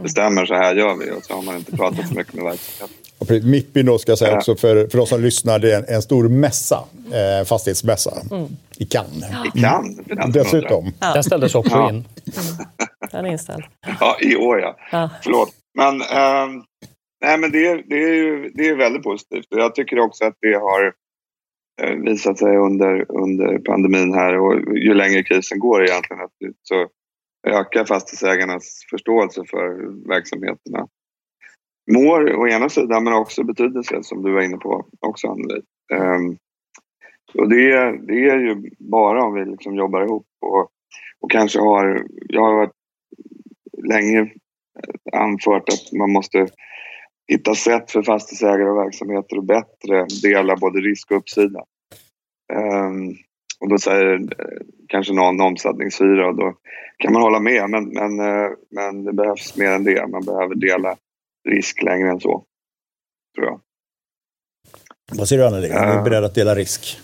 bestämmer 0.02 0.46
så 0.46 0.54
här 0.54 0.74
gör 0.74 0.96
vi 0.96 1.10
och 1.10 1.24
så 1.24 1.34
har 1.34 1.42
man 1.42 1.56
inte 1.56 1.76
pratat 1.76 2.08
så 2.08 2.14
mycket 2.14 2.34
med 2.34 2.44
verksamheten. 2.44 3.50
Mippin 3.50 3.86
då 3.86 3.98
ska 3.98 4.12
jag 4.12 4.18
säga 4.18 4.36
också 4.36 4.56
för, 4.56 4.88
för 4.88 4.98
de 4.98 5.06
som 5.06 5.22
lyssnar, 5.22 5.58
det 5.58 5.72
är 5.72 5.78
en, 5.78 5.94
en 5.94 6.02
stor 6.02 6.28
mässa, 6.28 6.84
eh, 7.12 7.46
fastighetsmässa 7.46 8.12
mm. 8.30 8.46
i 8.76 8.84
Cannes. 8.84 9.24
I 9.54 9.60
Cannes? 9.60 10.32
Dessutom. 10.32 10.92
Ja. 11.00 11.14
Den 11.14 11.24
ställdes 11.24 11.54
också 11.54 11.74
ja. 11.74 11.88
in. 11.88 11.94
Mm. 11.94 12.06
Den 13.10 13.24
är 13.24 13.30
inställd. 13.30 13.64
Ja, 14.00 14.16
i 14.20 14.36
år 14.36 14.60
ja. 14.60 14.76
ja. 14.92 15.10
Förlåt. 15.22 15.50
Men, 15.78 16.00
eh, 16.00 16.62
nej 17.24 17.38
men 17.38 17.50
det, 17.52 17.82
det, 17.88 18.02
är 18.04 18.14
ju 18.14 18.50
det 18.54 18.68
är 18.68 18.76
väldigt 18.76 19.02
positivt 19.02 19.46
och 19.54 19.60
jag 19.60 19.74
tycker 19.74 19.98
också 19.98 20.24
att 20.24 20.34
det 20.40 20.54
har 20.54 20.92
eh, 21.82 21.96
visat 21.96 22.38
sig 22.38 22.56
under, 22.56 23.06
under 23.22 23.58
pandemin 23.58 24.14
här 24.14 24.38
och 24.38 24.76
ju 24.76 24.94
längre 24.94 25.22
krisen 25.22 25.58
går 25.58 25.84
egentligen 25.84 26.22
så 26.62 26.86
ökar 27.46 27.84
fastighetsägarnas 27.84 28.86
förståelse 28.90 29.44
för 29.50 29.68
verksamheterna. 30.08 30.88
Mår 31.92 32.36
å 32.36 32.48
ena 32.48 32.68
sidan 32.68 33.04
men 33.04 33.12
också 33.12 33.44
betydelse 33.44 34.02
som 34.02 34.22
du 34.22 34.32
var 34.32 34.42
inne 34.42 34.56
på 34.56 34.86
också 35.00 35.28
Anneli. 35.28 35.62
Um, 35.92 36.00
ehm, 36.00 36.36
och 37.34 37.48
det, 37.48 37.72
det 38.06 38.28
är 38.28 38.38
ju 38.38 38.70
bara 38.78 39.24
om 39.24 39.34
vi 39.34 39.44
liksom 39.44 39.74
jobbar 39.74 40.02
ihop 40.02 40.26
och, 40.40 40.70
och 41.20 41.30
kanske 41.30 41.60
har, 41.60 42.06
jag 42.28 42.42
har 42.42 42.54
varit 42.56 42.72
länge 43.88 44.32
anfört 45.12 45.68
att 45.68 45.92
man 45.98 46.12
måste 46.12 46.48
hitta 47.28 47.54
sätt 47.54 47.90
för 47.90 48.02
fastighetsägare 48.02 48.70
och 48.70 48.76
verksamheter 48.76 49.38
att 49.38 49.44
bättre 49.44 50.06
dela 50.22 50.56
både 50.56 50.78
risk 50.78 51.10
och 51.10 51.16
uppsida. 51.16 51.64
Um, 52.52 53.16
och 53.60 53.68
då 53.68 53.78
säger 53.78 54.14
eh, 54.14 54.58
kanske 54.88 55.12
någon 55.12 55.40
omsättningshyra 55.40 56.28
och 56.28 56.36
då 56.36 56.54
kan 56.98 57.12
man 57.12 57.22
hålla 57.22 57.40
med 57.40 57.70
men, 57.70 57.88
men, 57.88 58.20
uh, 58.20 58.50
men 58.70 59.04
det 59.04 59.12
behövs 59.12 59.56
mer 59.56 59.70
än 59.70 59.84
det. 59.84 60.06
Man 60.06 60.24
behöver 60.24 60.54
dela 60.54 60.96
risk 61.48 61.82
längre 61.82 62.10
än 62.10 62.20
så, 62.20 62.44
tror 63.34 63.46
jag. 63.46 63.60
Vad 65.12 65.28
säger 65.28 65.42
du 65.42 65.48
Anneli? 65.48 65.68
Är 65.68 65.96
du 65.96 66.02
beredd 66.02 66.24
att 66.24 66.34
dela 66.34 66.54
risk? 66.54 66.98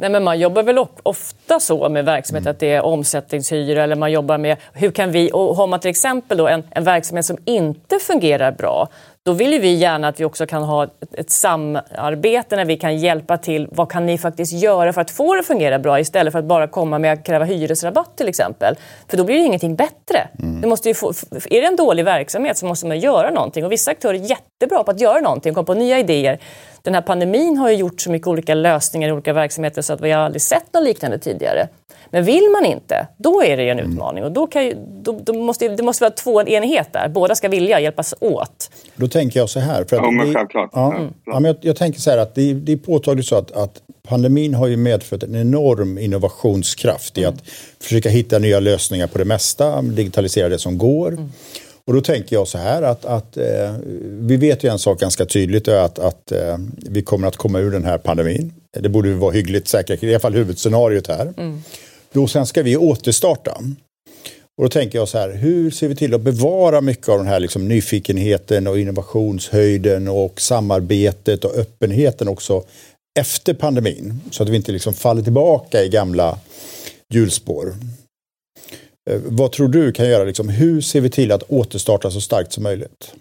Nej, 0.00 0.10
men 0.10 0.24
man 0.24 0.40
jobbar 0.40 0.62
väl 0.62 0.78
ofta 1.02 1.60
så 1.60 1.88
med 1.88 2.04
verksamhet 2.04 2.42
mm. 2.42 2.50
att 2.50 2.60
det 2.60 2.72
är 2.72 2.82
omsättningshyra 2.82 3.82
eller 3.82 3.96
man 3.96 4.12
jobbar 4.12 4.38
med 4.38 4.56
hur 4.72 4.90
kan 4.90 5.12
vi, 5.12 5.30
och 5.32 5.56
har 5.56 5.66
man 5.66 5.80
till 5.80 5.90
exempel 5.90 6.38
då 6.38 6.48
en, 6.48 6.62
en 6.70 6.84
verksamhet 6.84 7.24
som 7.24 7.36
inte 7.44 7.98
fungerar 7.98 8.52
bra 8.52 8.88
då 9.28 9.34
vill 9.34 9.60
vi 9.60 9.74
gärna 9.74 10.08
att 10.08 10.20
vi 10.20 10.24
också 10.24 10.46
kan 10.46 10.62
ha 10.62 10.84
ett, 10.84 10.90
ett, 11.12 11.30
samarbete 11.30 12.56
när 12.56 12.64
vi 12.64 12.76
kan 12.76 12.96
hjälpa 12.98 13.38
till. 13.38 13.68
Vad 13.70 13.90
kan 13.90 14.06
ni 14.06 14.18
faktiskt 14.18 14.52
göra 14.52 14.92
för 14.92 15.00
att 15.00 15.10
få 15.10 15.34
det 15.34 15.40
att 15.40 15.46
fungera 15.46 15.78
bra 15.78 16.00
istället 16.00 16.32
för 16.32 16.38
att 16.38 16.44
bara 16.44 16.68
komma 16.68 16.98
med 16.98 17.12
att 17.12 17.24
kräva 17.24 17.44
hyresrabatt 17.44 18.16
till 18.16 18.28
exempel. 18.28 18.76
För 19.08 19.16
då 19.16 19.24
blir 19.24 19.38
det 19.38 19.44
ingenting 19.44 19.76
bättre. 19.76 20.28
Mm. 20.38 20.60
Det 20.60 20.66
måste 20.66 20.94
få, 20.94 21.12
är 21.50 21.60
det 21.60 21.66
en 21.66 21.76
dålig 21.76 22.04
verksamhet 22.04 22.58
så 22.58 22.66
måste 22.66 22.86
man 22.86 22.98
göra 22.98 23.30
någonting 23.30 23.64
och 23.64 23.72
vissa 23.72 23.90
aktörer 23.90 24.14
är 24.14 24.30
jättebra 24.30 24.84
på 24.84 24.90
att 24.90 25.00
göra 25.00 25.20
någonting 25.20 25.50
och 25.50 25.54
komma 25.54 25.66
på 25.66 25.74
nya 25.74 25.98
idéer. 25.98 26.38
Den 26.82 26.94
här 26.94 27.02
pandemin 27.02 27.56
har 27.56 27.70
ju 27.70 27.76
gjort 27.76 28.00
så 28.00 28.10
mycket 28.10 28.28
olika 28.28 28.54
lösningar 28.54 29.08
i 29.08 29.12
olika 29.12 29.32
verksamheter 29.32 29.82
så 29.82 29.92
att 29.92 30.00
vi 30.00 30.10
har 30.10 30.20
aldrig 30.20 30.42
sett 30.42 30.74
något 30.74 30.84
liknande 30.84 31.18
tidigare. 31.18 31.68
Men 32.10 32.24
vill 32.24 32.50
man 32.52 32.64
inte, 32.64 33.06
då 33.16 33.42
är 33.42 33.56
det 33.56 33.70
en 33.70 33.78
mm. 33.78 33.92
utmaning. 33.92 34.24
Och 34.24 34.32
då, 34.32 34.46
kan 34.46 34.64
ju, 34.64 34.74
då, 35.02 35.20
då 35.22 35.32
måste, 35.32 35.68
det 35.68 35.82
måste 35.82 36.04
vara 36.04 36.10
två 36.10 36.42
enighet 36.42 36.92
där. 36.92 37.08
Båda 37.08 37.34
ska 37.34 37.48
vilja 37.48 37.80
hjälpas 37.80 38.14
åt. 38.20 38.70
Då 38.96 39.08
tänker 39.08 39.40
jag 39.40 39.48
så 39.48 39.60
här. 39.60 39.84
För 39.84 39.96
att 39.96 40.02
ja, 40.02 40.10
men 40.10 40.34
självklart. 40.34 40.70
Ja, 40.72 40.94
mm. 40.94 41.12
ja, 41.26 41.40
men 41.40 41.44
jag, 41.44 41.56
jag, 41.60 41.76
tänker 41.76 42.00
så 42.00 42.10
här 42.10 42.18
att 42.18 42.34
det, 42.34 42.52
det 42.54 42.72
är 42.72 42.76
påtagligt 42.76 43.26
så 43.26 43.36
att, 43.36 43.52
att 43.52 43.82
pandemin 44.08 44.54
har 44.54 44.66
ju 44.66 44.76
medfört 44.76 45.22
en 45.22 45.36
enorm 45.36 45.98
innovationskraft 45.98 47.18
i 47.18 47.24
mm. 47.24 47.34
att 47.34 47.42
försöka 47.80 48.08
hitta 48.08 48.38
nya 48.38 48.60
lösningar 48.60 49.06
på 49.06 49.18
det 49.18 49.24
mesta, 49.24 49.82
digitalisera 49.82 50.48
det 50.48 50.58
som 50.58 50.78
går. 50.78 51.08
Mm. 51.08 51.32
Och 51.88 51.94
då 51.94 52.00
tänker 52.00 52.36
jag 52.36 52.48
så 52.48 52.58
här 52.58 52.82
att, 52.82 53.04
att 53.04 53.36
eh, 53.36 53.74
vi 54.02 54.36
vet 54.36 54.64
ju 54.64 54.70
en 54.70 54.78
sak 54.78 55.00
ganska 55.00 55.26
tydligt 55.26 55.68
att, 55.68 55.98
att 55.98 56.32
eh, 56.32 56.56
vi 56.76 57.02
kommer 57.02 57.28
att 57.28 57.36
komma 57.36 57.58
ur 57.58 57.70
den 57.70 57.84
här 57.84 57.98
pandemin. 57.98 58.52
Det 58.80 58.88
borde 58.88 59.14
vara 59.14 59.32
hyggligt 59.32 59.68
säkert, 59.68 60.02
i 60.02 60.10
alla 60.10 60.20
fall 60.20 60.34
huvudscenariot 60.34 61.06
här. 61.06 61.32
Mm. 61.36 61.62
Då 62.12 62.26
sen 62.26 62.46
ska 62.46 62.62
vi 62.62 62.76
återstarta. 62.76 63.58
Och 64.58 64.64
då 64.64 64.68
tänker 64.68 64.98
jag 64.98 65.08
så 65.08 65.18
här, 65.18 65.30
hur 65.34 65.70
ser 65.70 65.88
vi 65.88 65.96
till 65.96 66.14
att 66.14 66.20
bevara 66.20 66.80
mycket 66.80 67.08
av 67.08 67.18
den 67.18 67.26
här 67.26 67.40
liksom 67.40 67.68
nyfikenheten 67.68 68.66
och 68.66 68.78
innovationshöjden 68.78 70.08
och 70.08 70.40
samarbetet 70.40 71.44
och 71.44 71.54
öppenheten 71.54 72.28
också 72.28 72.64
efter 73.18 73.54
pandemin? 73.54 74.20
Så 74.30 74.42
att 74.42 74.48
vi 74.48 74.56
inte 74.56 74.72
liksom 74.72 74.94
faller 74.94 75.22
tillbaka 75.22 75.84
i 75.84 75.88
gamla 75.88 76.38
hjulspår. 77.14 77.74
Eh, 79.08 79.20
vad 79.24 79.52
tror 79.52 79.68
du 79.68 79.92
kan 79.92 80.08
göra? 80.08 80.24
Liksom, 80.24 80.48
hur 80.48 80.80
ser 80.80 81.00
vi 81.00 81.10
till 81.10 81.32
att 81.32 81.42
återstarta 81.42 82.10
så 82.10 82.20
starkt 82.20 82.52
som 82.52 82.62
möjligt? 82.62 83.14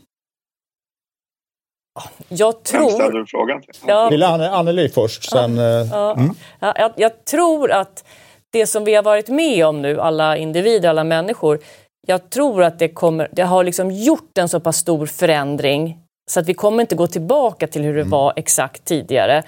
Jag 2.29 2.63
tror... 2.63 2.81
Vem 2.81 2.89
ställer 2.89 3.19
du 3.19 3.25
frågan 3.27 3.61
till? 3.61 3.73
Ja. 3.87 4.09
Till 4.09 4.23
Anneli 4.23 4.89
först. 4.89 5.29
Sen, 5.29 5.57
ja. 5.57 5.81
Eh, 5.81 5.87
ja. 5.91 6.13
Mm. 6.13 6.35
ja 6.59 6.73
jag, 6.77 6.91
jag, 6.95 7.25
tror 7.25 7.71
att 7.71 8.03
det 8.51 8.67
som 8.67 8.83
vi 8.83 8.95
har 8.95 9.03
varit 9.03 9.29
med 9.29 9.65
om 9.65 9.81
nu, 9.81 9.99
alla 9.99 10.37
individer, 10.37 10.89
alla 10.89 11.03
människor, 11.03 11.59
jag 12.07 12.29
tror 12.29 12.63
att 12.63 12.79
det, 12.79 12.89
kommer, 12.89 13.29
det 13.31 13.41
har 13.41 13.63
liksom 13.63 13.91
gjort 13.91 14.37
en 14.37 14.49
så 14.49 14.59
pass 14.59 14.77
stor 14.77 15.05
förändring 15.05 15.97
så 16.31 16.39
att 16.39 16.49
vi 16.49 16.53
kommer 16.53 16.81
inte 16.81 16.95
gå 16.95 17.07
tillbaka 17.07 17.67
till 17.67 17.81
hur 17.81 17.93
det 17.93 18.01
mm. 18.01 18.09
var 18.09 18.33
exakt 18.35 18.85
tidigare. 18.85 19.43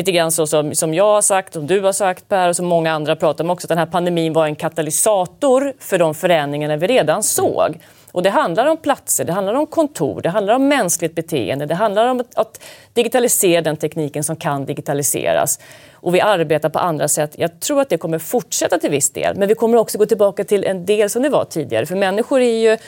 Lite 0.00 0.12
grann 0.12 0.32
så 0.32 0.46
som, 0.46 0.74
som 0.74 0.94
jag 0.94 1.04
har 1.04 1.22
sagt, 1.22 1.52
som 1.52 1.66
du 1.66 1.80
har 1.80 1.92
sagt 1.92 2.28
Per 2.28 2.48
och 2.48 2.56
som 2.56 2.66
många 2.66 2.92
andra 2.92 3.16
pratar 3.16 3.44
om 3.44 3.50
också, 3.50 3.64
att 3.64 3.68
den 3.68 3.78
här 3.78 3.86
pandemin 3.86 4.32
var 4.32 4.46
en 4.46 4.56
katalysator 4.56 5.72
för 5.78 5.98
de 5.98 6.14
förändringarna 6.14 6.76
vi 6.76 6.86
redan 6.86 7.22
såg. 7.22 7.78
Och 8.12 8.22
det 8.22 8.30
handlar 8.30 8.66
om 8.66 8.76
platser, 8.76 9.24
det 9.24 9.32
handlar 9.32 9.54
om 9.54 9.66
kontor, 9.66 10.22
det 10.22 10.28
handlar 10.28 10.54
om 10.54 10.68
mänskligt 10.68 11.14
beteende, 11.14 11.66
det 11.66 11.74
handlar 11.74 12.06
om 12.06 12.20
att, 12.20 12.34
att 12.34 12.62
digitalisera 12.92 13.62
den 13.62 13.76
tekniken 13.76 14.24
som 14.24 14.36
kan 14.36 14.64
digitaliseras 14.64 15.60
och 15.92 16.14
vi 16.14 16.20
arbetar 16.20 16.68
på 16.68 16.78
andra 16.78 17.08
sätt. 17.08 17.30
Jag 17.36 17.60
tror 17.60 17.80
att 17.80 17.88
det 17.88 17.98
kommer 17.98 18.18
fortsätta 18.18 18.78
till 18.78 18.90
viss 18.90 19.10
del, 19.10 19.36
men 19.36 19.48
vi 19.48 19.54
kommer 19.54 19.78
också 19.78 19.98
gå 19.98 20.06
tillbaka 20.06 20.44
till 20.44 20.64
en 20.64 20.86
del 20.86 21.10
som 21.10 21.22
det 21.22 21.28
var 21.28 21.44
tidigare. 21.44 21.86
För 21.86 21.96
människor 21.96 22.40
är 22.40 22.58
ju 22.58 22.78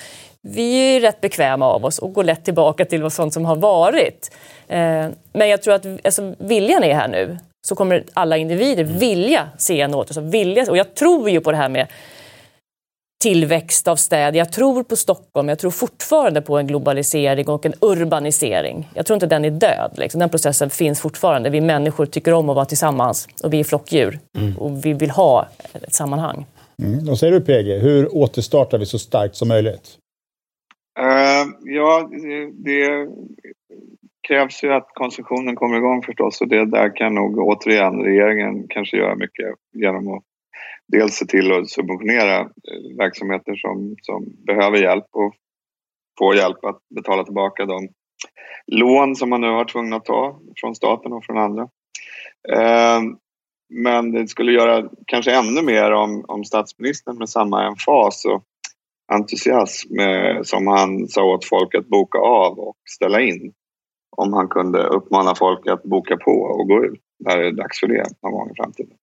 vi 0.48 0.96
är 0.96 1.00
rätt 1.00 1.20
bekväma 1.20 1.66
av 1.66 1.84
oss 1.84 1.98
och 1.98 2.12
går 2.12 2.24
lätt 2.24 2.44
tillbaka 2.44 2.84
till 2.84 3.10
sånt 3.10 3.34
som 3.34 3.44
har 3.44 3.56
varit. 3.56 4.30
Eh, 4.68 5.06
men 5.32 5.48
jag 5.48 5.62
tror 5.62 5.74
att 5.74 5.86
alltså, 6.04 6.34
viljan 6.38 6.84
är 6.84 6.94
här 6.94 7.08
nu. 7.08 7.38
Så 7.66 7.74
kommer 7.74 8.04
alla 8.12 8.36
individer 8.36 8.84
vilja 8.84 9.48
se 9.58 9.80
en 9.80 9.94
återstart. 9.94 10.68
Och 10.68 10.76
jag 10.76 10.94
tror 10.94 11.30
ju 11.30 11.40
på 11.40 11.50
det 11.50 11.56
här 11.56 11.68
med 11.68 11.86
tillväxt 13.22 13.88
av 13.88 13.96
städer. 13.96 14.38
Jag 14.38 14.52
tror 14.52 14.82
på 14.82 14.96
Stockholm, 14.96 15.48
jag 15.48 15.58
tror 15.58 15.70
fortfarande 15.70 16.40
på 16.40 16.58
en 16.58 16.66
globalisering 16.66 17.48
och 17.48 17.66
en 17.66 17.72
urbanisering. 17.80 18.88
Jag 18.94 19.06
tror 19.06 19.14
inte 19.14 19.26
den 19.26 19.44
är 19.44 19.50
död. 19.50 19.90
Liksom. 19.96 20.18
Den 20.18 20.28
processen 20.28 20.70
finns 20.70 21.00
fortfarande. 21.00 21.50
Vi 21.50 21.60
människor 21.60 22.06
tycker 22.06 22.32
om 22.32 22.48
att 22.48 22.56
vara 22.56 22.64
tillsammans 22.64 23.28
och 23.42 23.52
vi 23.52 23.60
är 23.60 23.64
flockdjur 23.64 24.18
mm. 24.38 24.58
och 24.58 24.86
vi 24.86 24.92
vill 24.92 25.10
ha 25.10 25.48
ett 25.72 25.94
sammanhang. 25.94 26.46
Mm. 26.82 27.04
Vad 27.04 27.18
säger 27.18 27.32
du 27.32 27.40
PG, 27.40 27.82
hur 27.82 28.16
återstartar 28.16 28.78
vi 28.78 28.86
så 28.86 28.98
starkt 28.98 29.36
som 29.36 29.48
möjligt? 29.48 29.98
Uh, 31.00 31.52
ja, 31.64 32.10
det 32.52 33.08
krävs 34.28 34.64
ju 34.64 34.72
att 34.72 34.88
konsumtionen 34.94 35.56
kommer 35.56 35.76
igång 35.76 36.02
förstås 36.02 36.40
och 36.40 36.48
det 36.48 36.70
där 36.70 36.96
kan 36.96 37.14
nog 37.14 37.38
återigen 37.38 38.02
regeringen 38.02 38.66
kanske 38.68 38.96
göra 38.96 39.16
mycket 39.16 39.54
genom 39.72 40.08
att 40.08 40.22
dels 40.88 41.14
se 41.14 41.26
till 41.26 41.52
att 41.52 41.70
subventionera 41.70 42.40
eh, 42.40 42.96
verksamheter 42.98 43.54
som, 43.54 43.96
som 44.02 44.24
behöver 44.46 44.78
hjälp 44.78 45.06
och 45.10 45.34
få 46.18 46.34
hjälp 46.34 46.64
att 46.64 46.78
betala 46.94 47.24
tillbaka 47.24 47.66
de 47.66 47.88
lån 48.66 49.16
som 49.16 49.30
man 49.30 49.40
nu 49.40 49.50
har 49.50 49.64
tvungna 49.64 49.96
att 49.96 50.04
ta 50.04 50.40
från 50.60 50.74
staten 50.74 51.12
och 51.12 51.24
från 51.24 51.38
andra. 51.38 51.62
Eh, 52.52 53.00
men 53.68 54.12
det 54.12 54.28
skulle 54.28 54.52
göra 54.52 54.88
kanske 55.06 55.32
ännu 55.34 55.62
mer 55.62 55.92
om, 55.92 56.24
om 56.28 56.44
statsministern 56.44 57.18
med 57.18 57.28
samma 57.28 57.66
emfas 57.66 58.24
och 58.24 58.44
entusiasm 59.12 59.94
som 60.42 60.66
han 60.66 61.08
sa 61.08 61.24
åt 61.24 61.44
folk 61.44 61.74
att 61.74 61.88
boka 61.88 62.18
av 62.18 62.58
och 62.58 62.76
ställa 62.90 63.20
in. 63.20 63.52
Om 64.16 64.32
han 64.32 64.48
kunde 64.48 64.82
uppmana 64.82 65.34
folk 65.34 65.66
att 65.66 65.82
boka 65.82 66.16
på 66.16 66.30
och 66.30 66.68
gå 66.68 66.84
ut 66.84 67.00
när 67.24 67.38
det 67.38 67.46
är 67.46 67.52
dags 67.52 67.80
för 67.80 67.86
det 67.86 68.04
någon 68.22 68.32
gång 68.32 68.50
i 68.50 68.54
framtiden. 68.56 68.96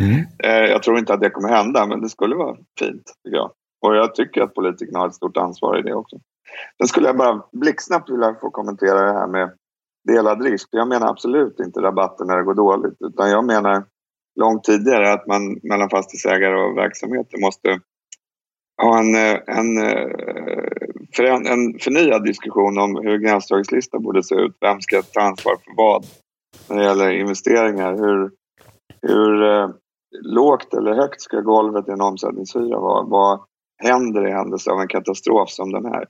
Mm. 0.00 0.24
Eh, 0.44 0.70
jag 0.70 0.82
tror 0.82 0.98
inte 0.98 1.14
att 1.14 1.20
det 1.20 1.30
kommer 1.30 1.48
hända, 1.48 1.86
men 1.86 2.00
det 2.00 2.08
skulle 2.08 2.34
vara 2.34 2.56
fint, 2.78 3.12
tycker 3.24 3.36
jag. 3.36 3.50
Och 3.86 3.96
jag 3.96 4.14
tycker 4.14 4.42
att 4.42 4.54
politikerna 4.54 4.98
har 4.98 5.06
ett 5.06 5.14
stort 5.14 5.36
ansvar 5.36 5.78
i 5.78 5.82
det 5.82 5.94
också. 5.94 6.16
Sen 6.78 6.88
skulle 6.88 7.06
jag 7.06 7.16
bara 7.16 7.42
blixtsnabbt 7.52 8.10
vilja 8.10 8.36
få 8.40 8.50
kommentera 8.50 9.00
det 9.00 9.12
här 9.12 9.26
med 9.26 9.50
delad 10.08 10.42
risk. 10.42 10.68
Jag 10.70 10.88
menar 10.88 11.08
absolut 11.08 11.60
inte 11.60 11.80
rabatter 11.80 12.24
när 12.24 12.36
det 12.36 12.42
går 12.42 12.54
dåligt, 12.54 12.96
utan 13.00 13.30
jag 13.30 13.44
menar 13.44 13.84
långt 14.40 14.64
tidigare 14.64 15.12
att 15.12 15.26
man 15.26 15.60
mellan 15.62 15.90
fastighetsägare 15.90 16.56
och 16.56 16.76
verksamheter 16.76 17.38
måste 17.38 17.80
ha 18.82 18.98
en, 18.98 19.14
eh, 19.14 19.40
en, 19.46 19.78
eh, 19.78 20.08
en, 21.18 21.46
en 21.46 21.78
förnyad 21.78 22.24
diskussion 22.24 22.78
om 22.78 22.96
hur 22.96 23.18
gränsdragningslistan 23.18 24.02
borde 24.02 24.22
se 24.22 24.34
ut. 24.34 24.56
Vem 24.60 24.80
ska 24.80 25.02
ta 25.02 25.20
ansvar 25.20 25.56
för 25.64 25.72
vad 25.76 26.06
när 26.68 26.76
det 26.76 26.84
gäller 26.84 27.10
investeringar? 27.10 27.92
Hur, 27.96 28.30
hur 29.02 29.42
eh, 29.42 29.70
lågt 30.22 30.74
eller 30.74 30.94
högt 30.94 31.20
ska 31.20 31.40
golvet 31.40 31.88
i 31.88 31.92
en 31.92 32.00
omsättningshyra 32.00 32.80
vara? 32.80 33.02
Vad 33.02 33.40
händer 33.82 34.28
i 34.28 34.30
händelse 34.30 34.70
av 34.70 34.80
en 34.80 34.88
katastrof 34.88 35.50
som 35.50 35.72
den 35.72 35.84
här? 35.84 36.06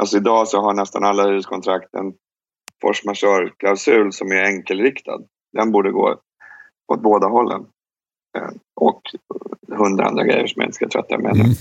Alltså 0.00 0.16
idag 0.16 0.48
så 0.48 0.60
har 0.60 0.74
nästan 0.74 1.04
alla 1.04 1.26
hyreskontrakt 1.26 1.94
en 1.94 2.12
force 2.82 3.02
majeure-klausul 3.06 4.12
som 4.12 4.32
är 4.32 4.44
enkelriktad. 4.44 5.20
Den 5.52 5.72
borde 5.72 5.90
gå 5.90 6.20
åt 6.92 7.02
båda 7.02 7.26
hållen. 7.26 7.66
Eh, 8.36 8.48
och 8.74 9.02
hundra 9.78 10.06
andra 10.06 10.24
grejer 10.24 10.46
som 10.46 10.60
jag 10.60 10.68
inte 10.68 10.76
ska 10.76 10.88
trötta 10.88 11.18
med. 11.18 11.34
Mm. 11.34 11.54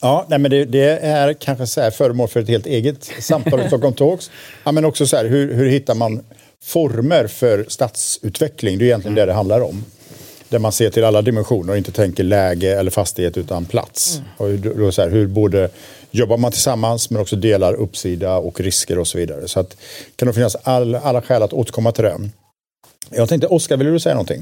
Ja, 0.00 0.26
nej, 0.28 0.38
men 0.38 0.50
det, 0.50 0.64
det, 0.64 0.98
är 0.98 1.32
kanske 1.32 1.66
så 1.66 1.80
här 1.80 1.90
föremål 1.90 2.28
för 2.28 2.40
ett 2.40 2.48
helt 2.48 2.66
eget 2.66 3.04
samtal 3.20 3.60
i 3.60 3.64
Stockholm 3.66 3.94
Talks. 3.94 4.30
Ja, 4.64 4.72
men 4.72 4.84
också 4.84 5.06
så 5.06 5.16
här, 5.16 5.24
hur, 5.24 5.54
hur 5.54 5.68
hittar 5.68 5.94
man 5.94 6.20
former 6.64 7.26
för 7.26 7.64
stadsutveckling? 7.68 8.78
Det 8.78 8.84
är 8.84 8.86
egentligen 8.86 9.14
det 9.14 9.26
det 9.26 9.32
handlar 9.32 9.60
om. 9.60 9.84
Där 10.48 10.58
man 10.58 10.72
ser 10.72 10.90
till 10.90 11.04
alla 11.04 11.22
dimensioner 11.22 11.72
och 11.72 11.78
inte 11.78 11.92
tänker 11.92 12.24
läge 12.24 12.78
eller 12.78 12.90
fastighet 12.90 13.36
utan 13.36 13.64
plats. 13.64 14.18
Mm. 14.18 14.28
Och 14.36 14.76
då 14.76 14.92
så 14.92 15.02
här, 15.02 15.10
hur 15.10 15.26
både 15.26 15.70
jobbar 16.10 16.36
man 16.36 16.52
tillsammans 16.52 17.10
men 17.10 17.22
också 17.22 17.36
delar 17.36 17.74
uppsida 17.74 18.36
och 18.36 18.60
risker 18.60 18.98
och 18.98 19.06
så 19.06 19.18
vidare. 19.18 19.48
Så 19.48 19.60
att, 19.60 19.76
kan 20.16 20.28
det 20.28 20.34
finnas 20.34 20.56
all, 20.62 20.94
alla 20.94 21.22
skäl 21.22 21.42
att 21.42 21.52
återkomma 21.52 21.92
till 21.92 22.04
det. 22.04 22.18
Jag 23.10 23.28
tänkte, 23.28 23.46
Oskar, 23.46 23.76
vill 23.76 23.92
du 23.92 24.00
säga 24.00 24.14
någonting? 24.14 24.40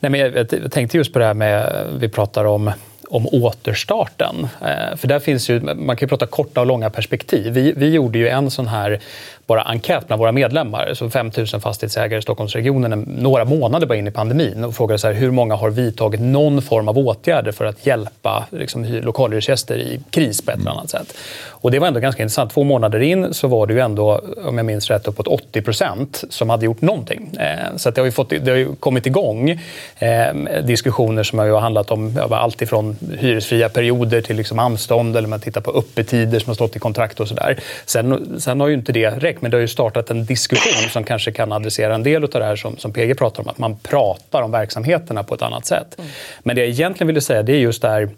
Nej, 0.00 0.10
men 0.10 0.20
jag, 0.20 0.36
jag 0.36 0.72
tänkte 0.72 0.96
just 0.96 1.12
på 1.12 1.18
det 1.18 1.24
här 1.24 1.34
med, 1.34 1.86
vi 2.00 2.08
pratar 2.08 2.44
om 2.44 2.72
om 3.08 3.26
återstarten. 3.26 4.48
Eh, 4.62 4.96
för 4.96 5.08
där 5.08 5.18
finns 5.18 5.50
ju, 5.50 5.60
man 5.60 5.96
kan 5.96 6.06
ju 6.06 6.08
prata 6.08 6.26
korta 6.26 6.60
och 6.60 6.66
långa 6.66 6.90
perspektiv. 6.90 7.52
Vi, 7.52 7.72
vi 7.76 7.88
gjorde 7.88 8.18
ju 8.18 8.28
en 8.28 8.50
sån 8.50 8.66
här 8.66 9.00
bara 9.46 9.62
enkät 9.62 10.06
bland 10.06 10.20
våra 10.20 10.32
medlemmar, 10.32 10.94
så 10.94 11.10
5 11.10 11.30
000 11.36 11.46
fastighetsägare 11.46 12.18
i 12.18 12.22
Stockholmsregionen 12.22 13.04
några 13.06 13.44
månader 13.44 13.86
bara 13.86 13.98
in 13.98 14.06
i 14.06 14.10
pandemin 14.10 14.64
och 14.64 14.74
frågade 14.74 14.98
så 14.98 15.06
här, 15.06 15.14
hur 15.14 15.30
många 15.30 15.54
har 15.54 15.70
vidtagit 15.70 16.20
någon 16.20 16.62
form 16.62 16.88
av 16.88 16.98
åtgärder 16.98 17.52
för 17.52 17.64
att 17.64 17.86
hjälpa 17.86 18.46
liksom, 18.50 18.84
lokalhyresgäster 18.84 19.78
i 19.78 20.00
kris 20.10 20.42
på 20.42 20.50
ett 20.50 20.58
eller 20.58 20.70
annat 20.70 20.90
sätt. 20.90 21.14
Och 21.48 21.70
det 21.70 21.78
var 21.78 21.88
ändå 21.88 22.00
ganska 22.00 22.22
intressant. 22.22 22.52
Två 22.52 22.64
månader 22.64 23.00
in 23.00 23.34
så 23.34 23.48
var 23.48 23.66
det 23.66 23.74
ju 23.74 23.80
ändå, 23.80 24.20
om 24.44 24.56
jag 24.56 24.66
minns 24.66 24.90
rätt, 24.90 25.08
uppåt 25.08 25.26
80 25.26 25.62
procent 25.62 26.24
som 26.30 26.50
hade 26.50 26.64
gjort 26.64 26.80
någonting. 26.80 27.36
Eh, 27.40 27.76
så 27.76 27.90
det 27.90 28.00
har 28.00 28.06
ju, 28.06 28.12
fått, 28.12 28.30
det 28.30 28.50
har 28.50 28.58
ju 28.58 28.74
kommit 28.74 29.06
igång 29.06 29.50
eh, 29.98 30.34
diskussioner 30.64 31.22
som 31.22 31.38
har 31.38 31.46
ju 31.46 31.56
handlat 31.56 31.90
om 31.90 32.18
allt 32.30 32.62
ifrån 32.62 32.96
hyresfria 33.18 33.68
perioder 33.68 34.20
till 34.20 34.36
liksom 34.36 34.58
anstånd 34.58 35.16
eller 35.16 35.28
man 35.28 35.40
tittar 35.40 35.60
på 35.60 35.70
öppettider 35.70 36.38
som 36.38 36.50
har 36.50 36.54
stått 36.54 36.76
i 36.76 36.78
kontrakt 36.78 37.20
och 37.20 37.28
sådär. 37.28 37.58
Sen, 37.86 38.40
sen 38.40 38.60
har 38.60 38.68
ju 38.68 38.74
inte 38.74 38.92
det 38.92 39.10
räckt 39.10 39.35
direkt, 39.36 39.42
men 39.42 39.50
det 39.50 39.56
har 39.56 39.60
ju 39.60 39.68
startat 39.68 40.10
en 40.10 40.24
diskussion 40.24 40.90
som 40.90 41.04
kanske 41.04 41.32
kan 41.32 41.52
adressera 41.52 41.94
en 41.94 42.02
del 42.02 42.24
av 42.24 42.30
det 42.30 42.44
här 42.44 42.56
som, 42.56 42.76
som 42.76 42.92
PG 42.92 43.16
pratar 43.18 43.42
om, 43.42 43.48
att 43.48 43.58
man 43.58 43.76
pratar 43.76 44.42
om 44.42 44.50
verksamheterna 44.50 45.22
på 45.22 45.34
ett 45.34 45.42
annat 45.42 45.66
sätt. 45.66 45.98
Mm. 45.98 46.10
Men 46.44 46.56
det 46.56 46.62
jag 46.62 46.68
egentligen 46.68 47.06
ville 47.06 47.20
säga, 47.20 47.42
det 47.42 47.52
är 47.52 47.58
just 47.58 47.82
det 47.82 47.88
här 47.88 48.08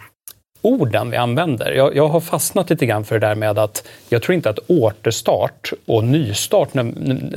orden 0.62 1.10
vi 1.10 1.16
använder. 1.16 1.72
Jag, 1.72 1.96
jag, 1.96 2.08
har 2.08 2.20
fastnat 2.20 2.70
lite 2.70 2.86
grann 2.86 3.04
för 3.04 3.18
det 3.18 3.26
där 3.26 3.34
med 3.34 3.58
att 3.58 3.88
jag 4.08 4.22
tror 4.22 4.34
inte 4.34 4.50
att 4.50 4.58
återstart 4.66 5.72
och 5.86 6.04
nystart, 6.04 6.68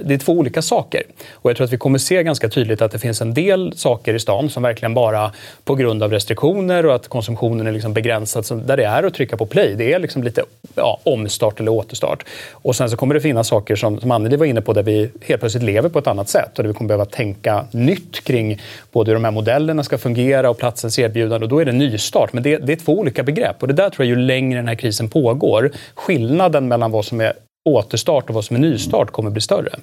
det 0.04 0.14
är 0.14 0.18
två 0.18 0.34
olika 0.34 0.62
saker. 0.62 1.04
Och 1.34 1.50
jag 1.50 1.58
tror 1.58 1.66
att 1.66 1.74
vi 1.74 1.78
kommer 1.78 1.98
se 2.00 2.24
ganska 2.24 2.50
tydligt 2.50 2.82
att 2.82 2.92
det 2.92 3.00
finns 3.00 3.22
en 3.22 3.34
del 3.34 3.74
saker 3.76 4.14
i 4.14 4.20
stan 4.20 4.50
som 4.50 4.64
verkligen 4.64 4.94
bara 4.94 5.32
på 5.64 5.76
grund 5.76 6.04
av 6.04 6.12
restriktioner 6.12 6.86
och 6.86 6.96
att 6.96 7.08
konsumtionen 7.08 7.68
är 7.68 7.72
liksom 7.72 7.94
begränsad, 7.94 8.64
där 8.66 8.78
det 8.78 8.86
är 8.86 9.04
att 9.04 9.14
trycka 9.14 9.38
på 9.38 9.46
play. 9.46 9.76
Det 9.76 9.94
är 9.94 10.00
liksom 10.00 10.24
lite 10.24 10.44
ja, 10.76 11.00
omstart 11.04 11.60
eller 11.60 11.72
återstart. 11.72 12.26
Och 12.52 12.76
sen 12.76 12.90
så 12.90 12.98
kommer 12.98 13.14
det 13.14 13.22
finnas 13.22 13.48
saker 13.48 13.76
som, 13.76 14.00
som 14.00 14.12
Anneli 14.12 14.36
var 14.36 14.46
inne 14.46 14.62
på, 14.62 14.74
där 14.74 14.84
vi 14.84 15.10
helt 15.22 15.42
plötsligt 15.42 15.64
lever 15.64 15.90
på 15.90 16.00
ett 16.00 16.08
annat 16.08 16.30
sätt 16.30 16.58
och 16.58 16.64
där 16.64 16.68
vi 16.68 16.74
kommer 16.74 16.88
behöva 16.88 17.06
tänka 17.06 17.66
nytt 17.72 18.24
kring 18.24 18.62
både 18.92 19.12
hur 19.12 19.16
de 19.16 19.24
här 19.24 19.32
modellerna 19.32 19.84
ska 19.84 19.98
fungera 19.98 20.50
och 20.50 20.58
platsens 20.58 21.00
erbjudande. 21.00 21.46
Och 21.46 21.50
då 21.50 21.60
är 21.60 21.66
det 21.66 21.72
nystart. 21.72 22.34
Men 22.34 22.44
det, 22.44 22.58
det 22.58 22.72
är 22.74 22.76
två 22.78 23.00
olika 23.00 23.11
olika 23.12 23.24
begrepp. 23.24 23.62
Och 23.62 23.68
det 23.68 23.74
där 23.74 23.90
tror 23.90 24.06
jag, 24.06 24.18
ju 24.18 24.26
längre 24.26 24.60
den 24.60 24.68
här 24.68 24.76
krisen 24.76 25.10
pågår, 25.10 25.72
skillnaden 25.96 26.68
mellan 26.68 26.92
vad 26.92 27.06
som 27.06 27.22
är 27.22 27.34
återstart 27.70 28.30
och 28.30 28.36
vad 28.36 28.46
som 28.46 28.56
är 28.56 28.60
nystart 28.60 29.12
kommer 29.12 29.30
bli 29.30 29.42
större. 29.42 29.80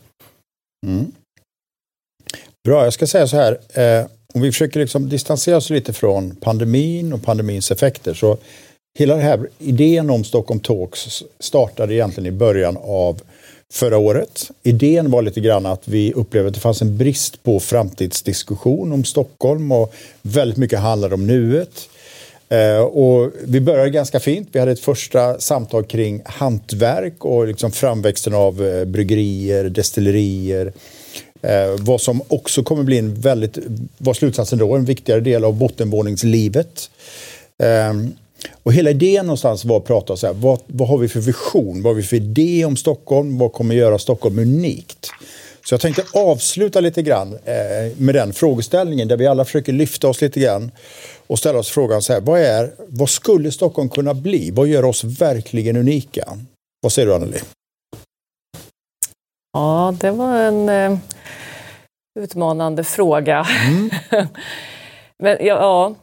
Mm. 0.86 1.12
Bra, 2.64 2.84
jag 2.84 2.92
ska 2.92 3.06
säga 3.06 3.26
så 3.26 3.36
här. 3.36 3.58
Eh, 3.74 4.06
om 4.34 4.40
vi 4.42 4.52
försöker 4.52 4.80
liksom 4.80 5.08
distansera 5.08 5.56
oss 5.56 5.70
lite 5.70 5.92
från 5.92 6.36
pandemin 6.36 7.12
och 7.12 7.22
pandemins 7.22 7.70
effekter 7.70 8.14
så 8.14 8.36
hela 8.98 9.14
den 9.14 9.22
här 9.22 9.48
idén 9.58 10.10
om 10.10 10.24
Stockholm 10.24 10.60
Talks 10.60 11.24
startade 11.40 11.94
egentligen 11.94 12.34
i 12.34 12.36
början 12.36 12.76
av 12.76 13.20
förra 13.72 13.98
året. 13.98 14.50
Idén 14.62 15.10
var 15.10 15.22
lite 15.22 15.40
grann 15.40 15.66
att 15.66 15.88
vi 15.88 16.12
upplevde 16.12 16.48
att 16.48 16.54
det 16.54 16.60
fanns 16.60 16.82
en 16.82 16.96
brist 16.96 17.42
på 17.42 17.60
framtidsdiskussion 17.60 18.92
om 18.92 19.04
Stockholm 19.04 19.72
och 19.72 19.94
väldigt 20.22 20.58
mycket 20.58 20.80
handlade 20.80 21.14
om 21.14 21.26
nuet. 21.26 21.88
Eh, 22.48 22.80
och 22.80 23.32
vi 23.44 23.60
började 23.60 23.90
ganska 23.90 24.20
fint. 24.20 24.48
Vi 24.52 24.58
hade 24.60 24.72
ett 24.72 24.80
första 24.80 25.40
samtal 25.40 25.84
kring 25.84 26.22
hantverk 26.24 27.24
och 27.24 27.46
liksom 27.46 27.72
framväxten 27.72 28.34
av 28.34 28.66
eh, 28.66 28.84
bryggerier, 28.84 29.64
destillerier. 29.64 30.72
Eh, 31.42 31.76
vad 31.78 32.00
som 32.00 32.22
också 32.28 32.62
kommer 32.62 32.82
bli 32.82 32.98
en 32.98 33.14
väldigt, 33.14 33.58
var 33.98 34.14
slutsatsen 34.14 34.58
då, 34.58 34.74
en 34.74 34.84
viktigare 34.84 35.20
del 35.20 35.44
av 35.44 35.54
bottenvåningslivet. 35.54 36.90
Eh, 37.62 37.94
och 38.62 38.72
hela 38.72 38.90
idén 38.90 39.26
någonstans 39.26 39.64
var 39.64 39.76
att 39.76 39.86
prata 39.86 40.16
så 40.16 40.26
här, 40.26 40.34
vad, 40.34 40.60
vad 40.66 40.88
har 40.88 40.98
vi 40.98 41.08
för 41.08 41.20
vision? 41.20 41.82
Vad 41.82 41.90
har 41.90 41.94
vi 41.94 42.02
för 42.02 42.16
idé 42.16 42.64
om 42.64 42.76
Stockholm? 42.76 43.38
Vad 43.38 43.52
kommer 43.52 43.74
göra 43.74 43.98
Stockholm 43.98 44.38
unikt? 44.38 45.10
Så 45.68 45.74
jag 45.74 45.80
tänkte 45.80 46.04
avsluta 46.14 46.80
lite 46.80 47.02
grann 47.02 47.38
med 47.98 48.14
den 48.14 48.32
frågeställningen 48.32 49.08
där 49.08 49.16
vi 49.16 49.26
alla 49.26 49.44
försöker 49.44 49.72
lyfta 49.72 50.08
oss 50.08 50.20
lite 50.20 50.40
grann 50.40 50.70
och 51.26 51.38
ställa 51.38 51.58
oss 51.58 51.70
frågan 51.70 52.02
så 52.02 52.12
här, 52.12 52.20
vad, 52.20 52.40
är, 52.40 52.72
vad 52.88 53.08
skulle 53.08 53.52
Stockholm 53.52 53.88
kunna 53.88 54.14
bli? 54.14 54.50
Vad 54.50 54.66
gör 54.66 54.84
oss 54.84 55.04
verkligen 55.04 55.76
unika? 55.76 56.38
Vad 56.80 56.92
säger 56.92 57.08
du 57.08 57.14
Anneli? 57.14 57.38
Ja, 59.52 59.94
det 60.00 60.10
var 60.10 60.36
en 60.36 60.68
eh, 60.68 60.98
utmanande 62.20 62.84
fråga. 62.84 63.46
Mm. 63.68 63.90
Men 65.22 65.36
ja, 65.40 65.46
ja, 65.46 65.94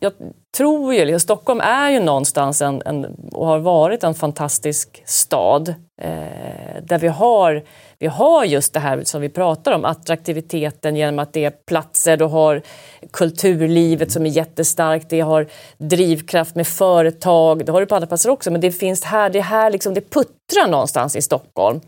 jag 0.00 0.12
tror 0.56 0.94
ju, 0.94 1.04
liksom, 1.04 1.20
Stockholm 1.20 1.60
är 1.60 1.90
ju 1.90 2.00
någonstans 2.00 2.62
en, 2.62 2.82
en, 2.84 3.04
och 3.32 3.46
har 3.46 3.58
varit 3.58 4.04
en 4.04 4.14
fantastisk 4.14 5.02
stad 5.06 5.68
eh, 6.00 6.82
där 6.82 6.98
vi 6.98 7.08
har 7.08 7.64
vi 8.00 8.06
har 8.06 8.44
just 8.44 8.72
det 8.72 8.80
här 8.80 9.04
som 9.04 9.20
vi 9.20 9.28
pratar 9.28 9.72
om, 9.72 9.84
attraktiviteten 9.84 10.96
genom 10.96 11.18
att 11.18 11.32
det 11.32 11.44
är 11.44 11.50
platser, 11.50 12.16
du 12.16 12.24
har 12.24 12.62
kulturlivet 13.10 14.12
som 14.12 14.26
är 14.26 14.30
jättestarkt, 14.30 15.10
det 15.10 15.20
har 15.20 15.46
drivkraft 15.78 16.54
med 16.54 16.66
företag, 16.66 17.66
det 17.66 17.72
har 17.72 17.80
du 17.80 17.86
på 17.86 17.94
andra 17.94 18.06
platser 18.06 18.30
också, 18.30 18.50
men 18.50 18.60
det 18.60 18.72
finns 18.72 19.04
här, 19.04 19.30
det 19.30 19.40
här 19.40 19.70
liksom, 19.70 19.94
det 19.94 20.10
puttrar 20.10 20.68
någonstans 20.68 21.16
i 21.16 21.22
Stockholm. 21.22 21.80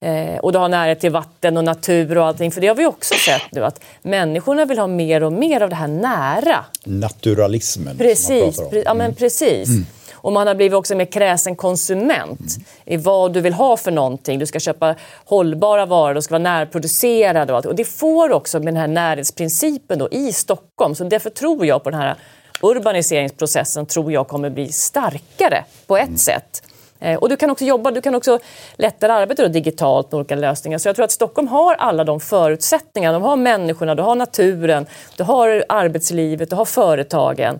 Eh, 0.00 0.38
och 0.38 0.52
du 0.52 0.58
har 0.58 0.68
närhet 0.68 1.00
till 1.00 1.10
vatten 1.10 1.56
och 1.56 1.64
natur 1.64 2.18
och 2.18 2.26
allting, 2.26 2.50
för 2.50 2.60
det 2.60 2.66
har 2.66 2.74
vi 2.74 2.86
också 2.86 3.14
sett 3.14 3.52
nu 3.52 3.64
att 3.64 3.80
människorna 4.02 4.64
vill 4.64 4.78
ha 4.78 4.86
mer 4.86 5.22
och 5.22 5.32
mer 5.32 5.60
av 5.60 5.70
det 5.70 5.76
här 5.76 5.88
nära. 5.88 6.64
Naturalismen. 6.84 7.98
Precis, 7.98 8.56
pre 8.70 8.82
ja 8.84 8.94
men 8.94 9.06
mm. 9.06 9.14
precis. 9.14 9.68
Mm. 9.68 9.86
Och 10.22 10.32
man 10.32 10.46
har 10.46 10.54
blivit 10.54 10.76
också 10.76 10.94
mer 10.94 11.04
kräsen 11.04 11.56
konsument 11.56 12.40
mm. 12.40 12.64
i 12.84 12.96
vad 12.96 13.32
du 13.32 13.40
vill 13.40 13.52
ha 13.52 13.76
för 13.76 13.90
någonting. 13.90 14.38
Du 14.38 14.46
ska 14.46 14.60
köpa 14.60 14.94
hållbara 15.24 15.86
varor, 15.86 16.14
de 16.14 16.22
ska 16.22 16.32
vara 16.32 16.42
närproducerade 16.42 17.52
och 17.52 17.56
allt. 17.56 17.66
Och 17.66 17.74
det 17.74 17.84
får 17.84 18.32
också 18.32 18.58
med 18.58 18.66
den 18.66 18.76
här 18.76 18.88
närhetsprincipen 18.88 19.98
då 19.98 20.08
i 20.10 20.32
Stockholm. 20.32 20.94
Så 20.94 21.04
därför 21.04 21.30
tror 21.30 21.66
jag 21.66 21.84
på 21.84 21.90
den 21.90 22.00
här 22.00 22.14
urbaniseringsprocessen 22.62 23.86
tror 23.86 24.12
jag 24.12 24.28
kommer 24.28 24.50
bli 24.50 24.72
starkare 24.72 25.64
på 25.86 25.96
ett 25.96 26.06
mm. 26.06 26.18
sätt. 26.18 26.62
Eh, 27.00 27.18
och 27.18 27.28
du 27.28 27.36
kan 27.36 27.50
också 27.50 27.64
jobba, 27.64 27.90
du 27.90 28.00
kan 28.00 28.14
också 28.14 28.38
lättare 28.76 29.12
arbeta 29.12 29.48
digitalt 29.48 30.12
med 30.12 30.18
olika 30.18 30.34
lösningar. 30.34 30.78
Så 30.78 30.88
jag 30.88 30.96
tror 30.96 31.04
att 31.04 31.10
Stockholm 31.10 31.48
har 31.48 31.74
alla 31.74 32.04
de 32.04 32.20
förutsättningarna. 32.20 33.18
De 33.18 33.22
har 33.22 33.36
människorna, 33.36 33.94
du 33.94 34.02
har 34.02 34.14
naturen, 34.14 34.86
du 35.16 35.22
har 35.22 35.64
arbetslivet, 35.68 36.50
du 36.50 36.56
har 36.56 36.64
företagen. 36.64 37.58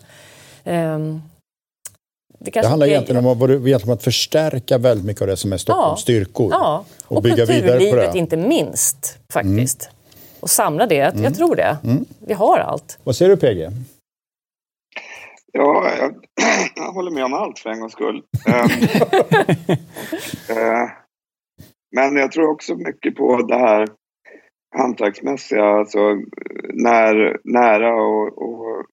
Det, 2.42 2.50
det 2.50 2.68
handlar 2.68 2.86
egentligen 2.86 3.24
om, 3.24 3.42
att, 3.42 3.50
egentligen 3.50 3.82
om 3.82 3.94
att 3.94 4.02
förstärka 4.02 4.78
väldigt 4.78 5.06
mycket 5.06 5.22
av 5.22 5.28
det 5.28 5.36
som 5.36 5.52
är 5.52 5.56
Stockholms 5.56 6.00
ja, 6.00 6.02
styrkor. 6.02 6.48
Ja, 6.52 6.84
och, 7.06 7.16
och 7.16 7.22
bygga 7.22 7.44
vidare 7.44 7.90
på 7.90 7.96
det. 7.96 8.18
inte 8.18 8.36
minst 8.36 9.18
faktiskt. 9.32 9.82
Mm. 9.82 9.94
Och 10.40 10.50
samla 10.50 10.86
det, 10.86 11.00
mm. 11.00 11.24
jag 11.24 11.34
tror 11.34 11.56
det. 11.56 11.78
Mm. 11.84 12.04
Vi 12.26 12.34
har 12.34 12.58
allt. 12.58 12.98
Vad 13.04 13.16
säger 13.16 13.30
du 13.30 13.36
PG? 13.36 13.68
Ja, 15.52 15.90
jag, 15.98 16.14
jag, 16.76 16.92
håller 16.92 17.10
med 17.10 17.24
om 17.24 17.34
allt 17.34 17.58
för 17.58 17.70
en 17.70 17.80
gångs 17.80 17.92
skull. 17.92 18.22
um, 18.46 18.54
uh, 20.56 20.88
men 21.96 22.16
jag 22.16 22.32
tror 22.32 22.50
också 22.50 22.74
mycket 22.74 23.16
på 23.16 23.36
det 23.36 23.58
här 23.58 23.88
hantverksmässiga, 24.76 25.64
alltså 25.64 25.98
när, 26.72 27.38
nära 27.44 28.02
och, 28.02 28.42
och 28.42 28.84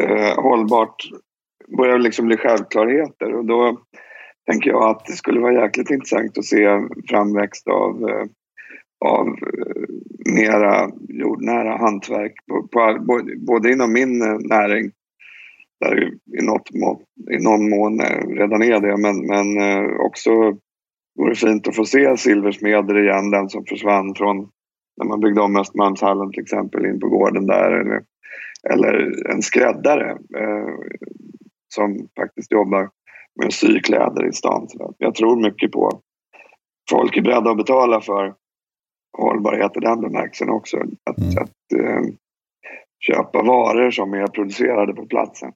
uh, 0.00 0.42
hållbart 0.42 1.02
börjar 1.76 1.98
liksom 1.98 2.26
bli 2.26 2.36
självklarheter. 2.36 3.34
Och 3.34 3.44
då 3.44 3.78
tänker 4.50 4.70
jag 4.70 4.90
att 4.90 5.06
det 5.06 5.12
skulle 5.12 5.40
vara 5.40 5.64
jäkligt 5.64 5.90
intressant 5.90 6.38
att 6.38 6.44
se 6.44 6.80
framväxt 7.08 7.68
av, 7.68 8.08
eh, 8.08 8.26
av 9.04 9.26
eh, 9.28 10.34
mera 10.34 10.90
jordnära 11.08 11.76
hantverk 11.76 12.32
på, 12.50 12.68
på, 12.68 12.98
både 13.46 13.72
inom 13.72 13.92
min 13.92 14.22
eh, 14.22 14.38
näring 14.38 14.90
där 15.80 15.94
det 15.94 16.38
i, 16.38 16.46
något 16.46 16.74
må, 16.74 17.02
i 17.30 17.42
någon 17.44 17.70
mån 17.70 18.00
redan 18.36 18.62
är 18.62 18.80
det 18.80 18.96
men, 18.96 19.26
men 19.26 19.46
också 20.00 20.30
vore 21.18 21.34
fint 21.34 21.68
att 21.68 21.76
få 21.76 21.84
se 21.84 22.16
silversmeder 22.16 23.02
igen, 23.02 23.30
den 23.30 23.48
som 23.48 23.64
försvann 23.64 24.14
från 24.14 24.36
när 24.96 25.08
man 25.08 25.20
byggde 25.20 25.40
om 25.40 25.56
Östermalmshallen 25.56 26.32
till 26.32 26.42
exempel 26.42 26.86
in 26.86 27.00
på 27.00 27.08
gården 27.08 27.46
där 27.46 27.70
eller 27.70 28.02
eller 28.70 29.12
en 29.30 29.42
skräddare 29.42 30.18
som 31.74 32.08
faktiskt 32.16 32.52
jobbar 32.52 32.90
med 33.38 33.46
att 33.46 33.52
sy 33.52 33.80
kläder 33.80 34.28
i 34.28 34.32
stan. 34.32 34.68
Jag 34.98 35.14
tror 35.14 35.42
mycket 35.42 35.72
på 35.72 36.00
folk 36.90 37.16
är 37.16 37.22
beredda 37.22 37.50
att 37.50 37.56
betala 37.56 38.00
för 38.00 38.34
hållbarhet 39.18 39.76
i 39.76 39.80
den 39.80 40.00
bemärkelsen 40.00 40.50
också. 40.50 40.76
Att, 41.04 41.18
mm. 41.18 41.42
att 41.42 41.80
eh, 41.80 42.14
köpa 43.06 43.42
varor 43.42 43.90
som 43.90 44.14
är 44.14 44.26
producerade 44.26 44.94
på 44.94 45.06
platsen. 45.06 45.52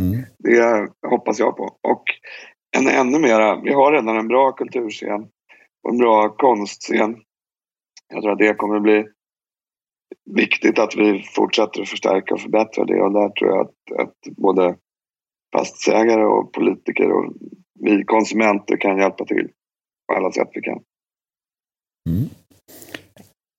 Mm. 0.00 0.24
Det 0.38 0.88
hoppas 1.10 1.38
jag 1.38 1.56
på. 1.56 1.64
Och 1.64 2.04
en 2.76 2.88
ännu 2.88 3.18
mera, 3.18 3.60
vi 3.60 3.72
har 3.72 3.92
redan 3.92 4.16
en 4.16 4.28
bra 4.28 4.52
kulturscen 4.52 5.28
och 5.82 5.90
en 5.90 5.98
bra 5.98 6.28
konstscen. 6.28 7.16
Jag 8.08 8.22
tror 8.22 8.32
att 8.32 8.38
det 8.38 8.54
kommer 8.54 8.80
bli 8.80 9.06
viktigt 10.30 10.78
att 10.78 10.96
vi 10.96 11.22
fortsätter 11.34 11.82
att 11.82 11.88
förstärka 11.88 12.34
och 12.34 12.40
förbättra 12.40 12.84
det 12.84 13.02
och 13.02 13.12
där 13.12 13.28
tror 13.28 13.50
jag 13.50 13.60
att, 13.60 14.00
att 14.00 14.36
både 14.36 14.76
fastighetsägare 15.56 16.24
och 16.24 16.52
politiker 16.52 17.12
och 17.12 17.32
vi 17.80 18.04
konsumenter 18.04 18.76
kan 18.76 18.98
hjälpa 18.98 19.24
till 19.24 19.48
på 20.08 20.14
alla 20.14 20.32
sätt 20.32 20.48
vi 20.54 20.60
kan. 20.60 20.82
Mm. 22.08 22.28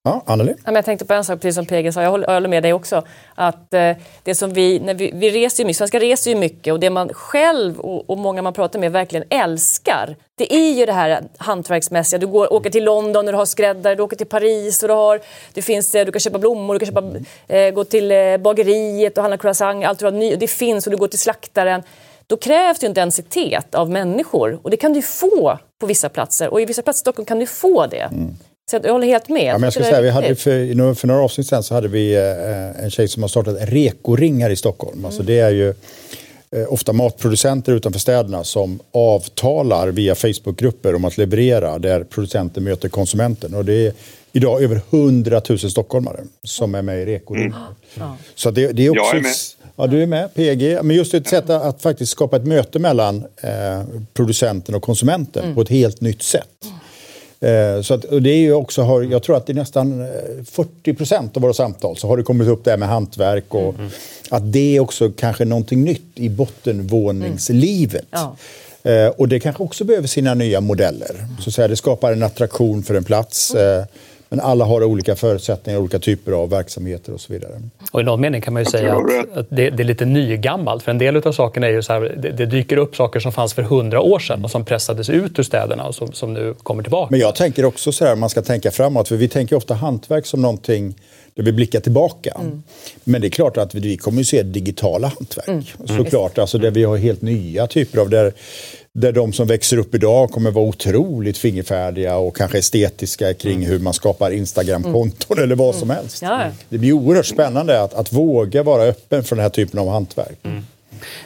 Ja, 0.07 0.21
Anneli? 0.25 0.53
Jag 0.65 0.85
tänkte 0.85 1.05
på 1.05 1.13
en 1.13 1.23
sak, 1.23 1.41
precis 1.41 1.55
som 1.55 1.65
PG 1.65 1.93
sa, 1.93 2.01
jag 2.01 2.09
håller, 2.09 2.27
jag 2.27 2.33
håller 2.33 2.49
med 2.49 2.63
dig 2.63 2.73
också. 2.73 3.03
Att 3.35 3.73
eh, 3.73 3.91
det 4.23 4.35
som 4.35 4.53
vi, 4.53 4.79
när 4.79 4.93
vi, 4.93 5.11
vi 5.13 5.29
reser 5.29 5.63
ju 5.63 5.67
mycket, 5.67 5.77
svenskar 5.77 5.99
reser 5.99 6.31
ju 6.31 6.37
mycket 6.37 6.73
och 6.73 6.79
det 6.79 6.89
man 6.89 7.09
själv 7.13 7.79
och, 7.79 8.09
och, 8.09 8.17
många 8.17 8.41
man 8.41 8.53
pratar 8.53 8.79
med 8.79 8.91
verkligen 8.91 9.25
älskar, 9.29 10.15
det 10.37 10.53
är 10.53 10.73
ju 10.73 10.85
det 10.85 10.93
här 10.93 11.23
hantverksmässiga. 11.37 12.19
Du 12.19 12.27
går, 12.27 12.53
åker 12.53 12.69
till 12.69 12.83
London 12.83 13.25
och 13.25 13.31
du 13.33 13.37
har 13.37 13.45
skräddare, 13.45 13.95
du 13.95 14.03
åker 14.03 14.17
till 14.17 14.27
Paris 14.27 14.83
och 14.83 14.87
du 14.87 14.93
har, 14.93 15.21
det 15.53 15.61
finns, 15.61 15.95
eh, 15.95 16.05
du 16.05 16.11
kan 16.11 16.19
köpa 16.19 16.39
blommor, 16.39 16.73
du 16.73 16.85
kan 16.85 16.87
köpa, 16.87 17.03
eh, 17.47 17.73
gå 17.73 17.83
till 17.83 18.11
eh, 18.11 18.37
bageriet 18.37 19.17
och 19.17 19.23
handla 19.23 19.37
croissant, 19.37 19.85
allt 19.85 19.99
du 19.99 20.05
har, 20.05 20.11
ny, 20.11 20.35
det 20.35 20.47
finns 20.47 20.87
och 20.87 20.91
du 20.91 20.97
går 20.97 21.07
till 21.07 21.19
slaktaren. 21.19 21.83
Då 22.27 22.37
krävs 22.37 22.79
det 22.79 22.85
ju 22.85 22.87
en 22.87 22.93
densitet 22.93 23.75
av 23.75 23.89
människor 23.89 24.59
och 24.63 24.69
det 24.69 24.77
kan 24.77 24.93
du 24.93 25.01
få 25.01 25.57
på 25.79 25.85
vissa 25.85 26.09
platser 26.09 26.49
och 26.49 26.61
i 26.61 26.65
vissa 26.65 26.81
platser 26.81 26.99
i 26.99 27.01
Stockholm 27.01 27.25
kan 27.25 27.39
du 27.39 27.45
få 27.45 27.87
det. 27.87 28.09
Mm. 28.11 28.35
Så 28.71 28.80
jag 28.84 28.91
håller 28.91 29.08
helt 29.08 29.30
med. 29.30 29.45
Ja, 29.45 29.54
men 29.54 29.63
jag 29.63 29.73
skulle 29.73 29.86
säga, 29.86 30.01
vi 30.01 30.10
hade 30.10 30.36
för, 30.36 30.93
för 30.93 31.08
några 31.08 31.21
avsnitt 31.21 31.47
sedan 31.47 31.63
så 31.63 31.73
hade 31.73 31.88
vi 31.88 32.15
eh, 32.15 32.84
en 32.84 32.91
tjej 32.91 33.08
som 33.08 33.23
har 33.23 33.28
startat 33.28 33.58
Rekoring 33.60 34.43
här 34.43 34.49
i 34.49 34.56
Stockholm. 34.56 34.93
Mm. 34.93 35.06
Alltså 35.06 35.23
det 35.23 35.39
är 35.39 35.49
ju 35.49 35.69
eh, 36.51 36.73
ofta 36.73 36.93
matproducenter 36.93 37.73
utanför 37.73 37.99
städerna 37.99 38.43
som 38.43 38.80
avtalar 38.91 39.88
via 39.88 40.15
Facebookgrupper 40.15 40.95
om 40.95 41.06
att 41.06 41.17
leverera 41.17 41.80
där 41.80 42.04
producenten 42.04 42.63
möter 42.63 42.89
konsumenten. 42.89 43.56
Och 43.56 43.65
det 43.65 43.88
är 43.88 43.93
idag 44.32 44.63
över 44.63 44.82
100 44.89 45.41
000 45.49 45.60
stockholmare 45.60 46.19
som 46.43 46.75
är 46.75 46.82
med 46.82 47.01
i 47.01 47.06
Rekoring. 47.06 47.54
Mm. 47.95 48.10
Så 48.36 48.51
det, 48.51 48.71
det, 48.71 48.86
är 48.86 48.89
också... 48.89 49.04
Jag 49.04 49.17
är 49.17 49.21
med. 49.21 49.34
Ja, 49.75 49.88
du 49.88 50.04
är 50.04 50.08
med, 50.08 50.34
PG. 50.34 50.84
Men 50.84 50.95
just 50.95 51.13
ett 51.13 51.28
sätt 51.28 51.49
att 51.49 51.82
faktiskt 51.82 52.12
skapa 52.12 52.36
ett 52.36 52.45
möte 52.45 52.80
mellan 52.80 53.25
eh, 53.38 53.84
producenten 54.13 54.75
och 54.75 54.84
konsumenten 54.84 55.43
mm. 55.43 55.56
på 55.56 55.62
ett 55.62 55.69
helt 55.69 56.01
nytt 56.01 56.23
sätt. 56.23 56.65
Eh, 57.45 57.81
så 57.81 57.93
att, 57.93 58.03
och 58.03 58.21
det 58.21 58.29
är 58.29 58.38
ju 58.38 58.53
också, 58.53 58.81
har, 58.81 59.01
jag 59.01 59.23
tror 59.23 59.38
att 59.38 59.49
i 59.49 59.53
nästan 59.53 60.08
40 60.45 60.69
eh, 60.84 60.95
procent 60.95 61.38
av 61.38 61.41
våra 61.41 61.53
samtal 61.53 61.97
så 61.97 62.08
har 62.08 62.17
det 62.17 62.23
kommit 62.23 62.47
upp 62.47 62.63
det 62.63 62.71
här 62.71 62.77
med 62.77 62.88
hantverk 62.88 63.53
och 63.53 63.73
mm. 63.73 63.89
att 64.29 64.51
det 64.51 64.75
är 64.75 64.79
också 64.79 65.12
kanske 65.12 65.45
någonting 65.45 65.84
nytt 65.84 66.12
i 66.15 66.29
bottenvåningslivet. 66.29 68.05
Mm. 68.12 68.27
Ja. 68.84 68.91
Eh, 68.91 69.08
och 69.08 69.27
det 69.27 69.39
kanske 69.39 69.63
också 69.63 69.84
behöver 69.84 70.08
sina 70.08 70.34
nya 70.34 70.62
modeller. 70.62 71.27
Så 71.41 71.49
att 71.49 71.53
säga, 71.53 71.67
det 71.67 71.75
skapar 71.75 72.12
en 72.12 72.23
attraktion 72.23 72.84
för 72.84 72.95
en 72.95 73.03
plats. 73.03 73.55
Mm. 73.55 73.79
Eh, 73.79 73.86
men 74.29 74.39
alla 74.39 74.65
har 74.65 74.83
olika 74.83 75.15
förutsättningar, 75.15 75.79
olika 75.79 75.99
typer 75.99 76.31
av 76.31 76.49
verksamheter 76.49 77.13
och 77.13 77.21
så 77.21 77.33
vidare. 77.33 77.61
Och 77.91 78.01
I 78.01 78.03
någon 78.03 78.21
mening 78.21 78.41
kan 78.41 78.53
man 78.53 78.61
ju 78.61 78.65
säga 78.65 78.95
att, 78.95 79.38
att 79.38 79.47
det, 79.49 79.69
det, 79.69 79.83
är 79.83 79.85
lite 79.85 80.05
nygammalt. 80.05 80.83
För 80.83 80.91
en 80.91 80.97
del 80.97 81.17
av 81.17 81.31
sakerna 81.31 81.67
är 81.67 81.71
ju 81.71 81.81
så 81.81 81.93
här, 81.93 82.15
det, 82.17 82.31
det, 82.31 82.45
dyker 82.45 82.77
upp 82.77 82.95
saker 82.95 83.19
som 83.19 83.31
fanns 83.31 83.53
för 83.53 83.61
hundra 83.61 84.01
år 84.01 84.19
sedan 84.19 84.43
och 84.43 84.51
som 84.51 84.65
pressades 84.65 85.09
ut 85.09 85.39
ur 85.39 85.43
städerna 85.43 85.88
och 85.88 85.95
som, 85.95 86.11
som 86.11 86.33
nu 86.33 86.53
kommer 86.63 86.83
tillbaka. 86.83 87.07
Men 87.11 87.19
jag 87.19 87.35
tänker 87.35 87.65
också 87.65 87.91
så 87.91 88.05
här, 88.05 88.15
man 88.15 88.29
ska 88.29 88.41
tänka 88.41 88.71
framåt. 88.71 89.07
För 89.07 89.15
vi 89.15 89.27
tänker 89.27 89.55
ofta 89.55 89.73
hantverk 89.73 90.25
som 90.25 90.41
någonting 90.41 90.95
där 91.35 91.43
vi 91.43 91.51
blickar 91.51 91.79
tillbaka. 91.79 92.38
Mm. 92.39 92.63
Men 93.03 93.21
det 93.21 93.27
är 93.27 93.29
klart 93.29 93.57
att 93.57 93.75
vi 93.75 93.97
kommer 93.97 94.21
att 94.21 94.27
se 94.27 94.43
digitala 94.43 95.07
hantverk. 95.07 95.47
Mm. 95.47 95.97
Såklart, 95.97 96.38
alltså 96.38 96.57
där 96.57 96.71
vi 96.71 96.83
har 96.83 96.97
helt 96.97 97.21
nya 97.21 97.67
typer 97.67 97.99
av 97.99 98.09
där 98.09 98.33
där 98.97 99.12
de 99.12 99.34
som 99.34 99.47
växer 99.47 99.77
upp 99.77 99.95
idag 99.95 100.31
kommer 100.31 100.51
vara 100.51 100.65
otroligt 100.65 101.38
fingerfärdiga 101.38 102.17
och 102.17 102.38
kanske 102.38 102.58
estetiska 102.58 103.34
kring 103.34 103.55
mm. 103.55 103.69
hur 103.69 103.79
man 103.79 103.93
skapar 103.93 104.31
Instagramkonton 104.31 105.38
mm. 105.38 105.43
eller 105.43 105.55
vad 105.55 105.75
som 105.75 105.91
mm. 105.91 105.97
helst. 105.97 106.21
Ja. 106.21 106.51
Det 106.69 106.77
blir 106.77 106.93
oerhört 106.93 107.25
spännande 107.25 107.81
att, 107.81 107.93
att 107.93 108.13
våga 108.13 108.63
vara 108.63 108.84
öppen 108.84 109.23
för 109.23 109.36
den 109.36 109.43
här 109.43 109.49
typen 109.49 109.79
av 109.79 109.89
hantverk. 109.89 110.38
Mm. 110.43 110.65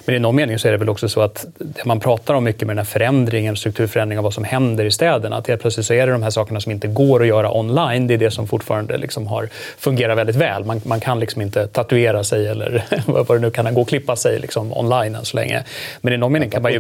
Men 0.06 0.16
i 0.16 0.20
någon 0.20 0.36
mening 0.36 0.60
så 0.60 0.68
är 0.68 0.72
det 0.72 0.78
väl 0.78 0.90
också 0.90 1.10
så 1.10 1.22
att 1.22 1.46
det 1.58 1.86
man 1.86 2.00
pratar 2.00 2.34
om 2.34 2.44
mycket 2.44 2.62
med 2.62 2.70
den 2.70 2.78
här 2.78 2.86
förändringen, 2.86 3.56
strukturförändringen 3.56 4.20
av 4.20 4.24
vad 4.24 4.34
som 4.34 4.44
händer 4.44 4.86
i 4.86 4.92
städerna, 4.92 5.38
att 5.38 5.48
helt 5.48 5.62
plötsligt 5.62 5.86
så 5.86 5.94
är 5.94 6.08
det 6.08 6.12
de 6.12 6.24
här 6.24 6.30
sakerna 6.30 6.62
som 6.62 6.72
inte 6.72 6.88
går 6.88 7.22
att 7.22 7.28
göra 7.28 7.58
online, 7.58 8.08
det 8.08 8.14
är 8.14 8.18
det 8.18 8.32
som 8.32 8.48
fortfarande 8.48 8.98
liksom 8.98 9.28
har 9.28 9.50
fungerat 9.78 10.18
väldigt 10.18 10.36
väl. 10.36 10.66
Man, 10.66 10.82
man 10.86 11.00
kan 11.00 11.20
liksom 11.20 11.42
inte 11.42 11.68
tatuera 11.68 12.24
sig 12.24 12.48
eller 12.48 12.84
vad 13.06 13.28
det 13.28 13.40
nu 13.40 13.52
kan, 13.52 13.74
gå 13.74 13.82
och 13.82 13.90
klippa 13.90 14.16
sig 14.16 14.40
liksom 14.40 14.74
online 14.78 15.16
än 15.16 15.26
så 15.26 15.38
länge. 15.38 15.64
Men 16.02 16.14
i 16.14 16.18
någon 16.18 16.32
mening 16.32 16.50
kan 16.50 16.62
man 16.62 16.72
ju... 16.72 16.80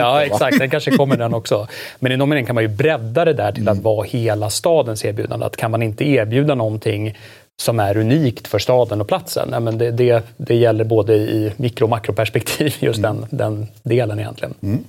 Ja, 0.00 0.22
exakt. 0.22 0.58
Det 0.58 0.68
kanske 0.68 0.90
kommer 0.90 1.16
den 1.16 1.34
också. 1.34 1.66
Men 1.98 2.12
i 2.12 2.16
någon 2.16 2.28
mening 2.28 2.46
kan 2.46 2.54
man 2.54 2.64
ju 2.64 2.68
bredda 2.68 3.24
det 3.24 3.32
där 3.32 3.52
till 3.52 3.62
mm. 3.62 3.72
att 3.72 3.84
vara 3.84 4.06
hela 4.06 4.50
stadens 4.50 5.04
erbjudande. 5.04 5.46
Att 5.46 5.56
kan 5.56 5.70
man 5.70 5.82
inte 5.82 6.04
erbjuda 6.04 6.54
någonting 6.54 7.16
som 7.60 7.80
är 7.80 7.96
unikt 7.96 8.48
för 8.48 8.58
staden 8.58 9.00
och 9.00 9.08
platsen. 9.08 9.48
Ja, 9.52 9.60
men 9.60 9.78
det, 9.78 9.90
det, 9.90 10.22
det 10.36 10.54
gäller 10.54 10.84
både 10.84 11.14
i 11.14 11.52
mikro 11.56 11.84
och 11.84 11.90
makroperspektiv, 11.90 12.74
just 12.80 12.98
mm. 12.98 13.16
den, 13.20 13.38
den 13.38 13.66
delen 13.82 14.18
egentligen. 14.18 14.54
Mm. 14.62 14.84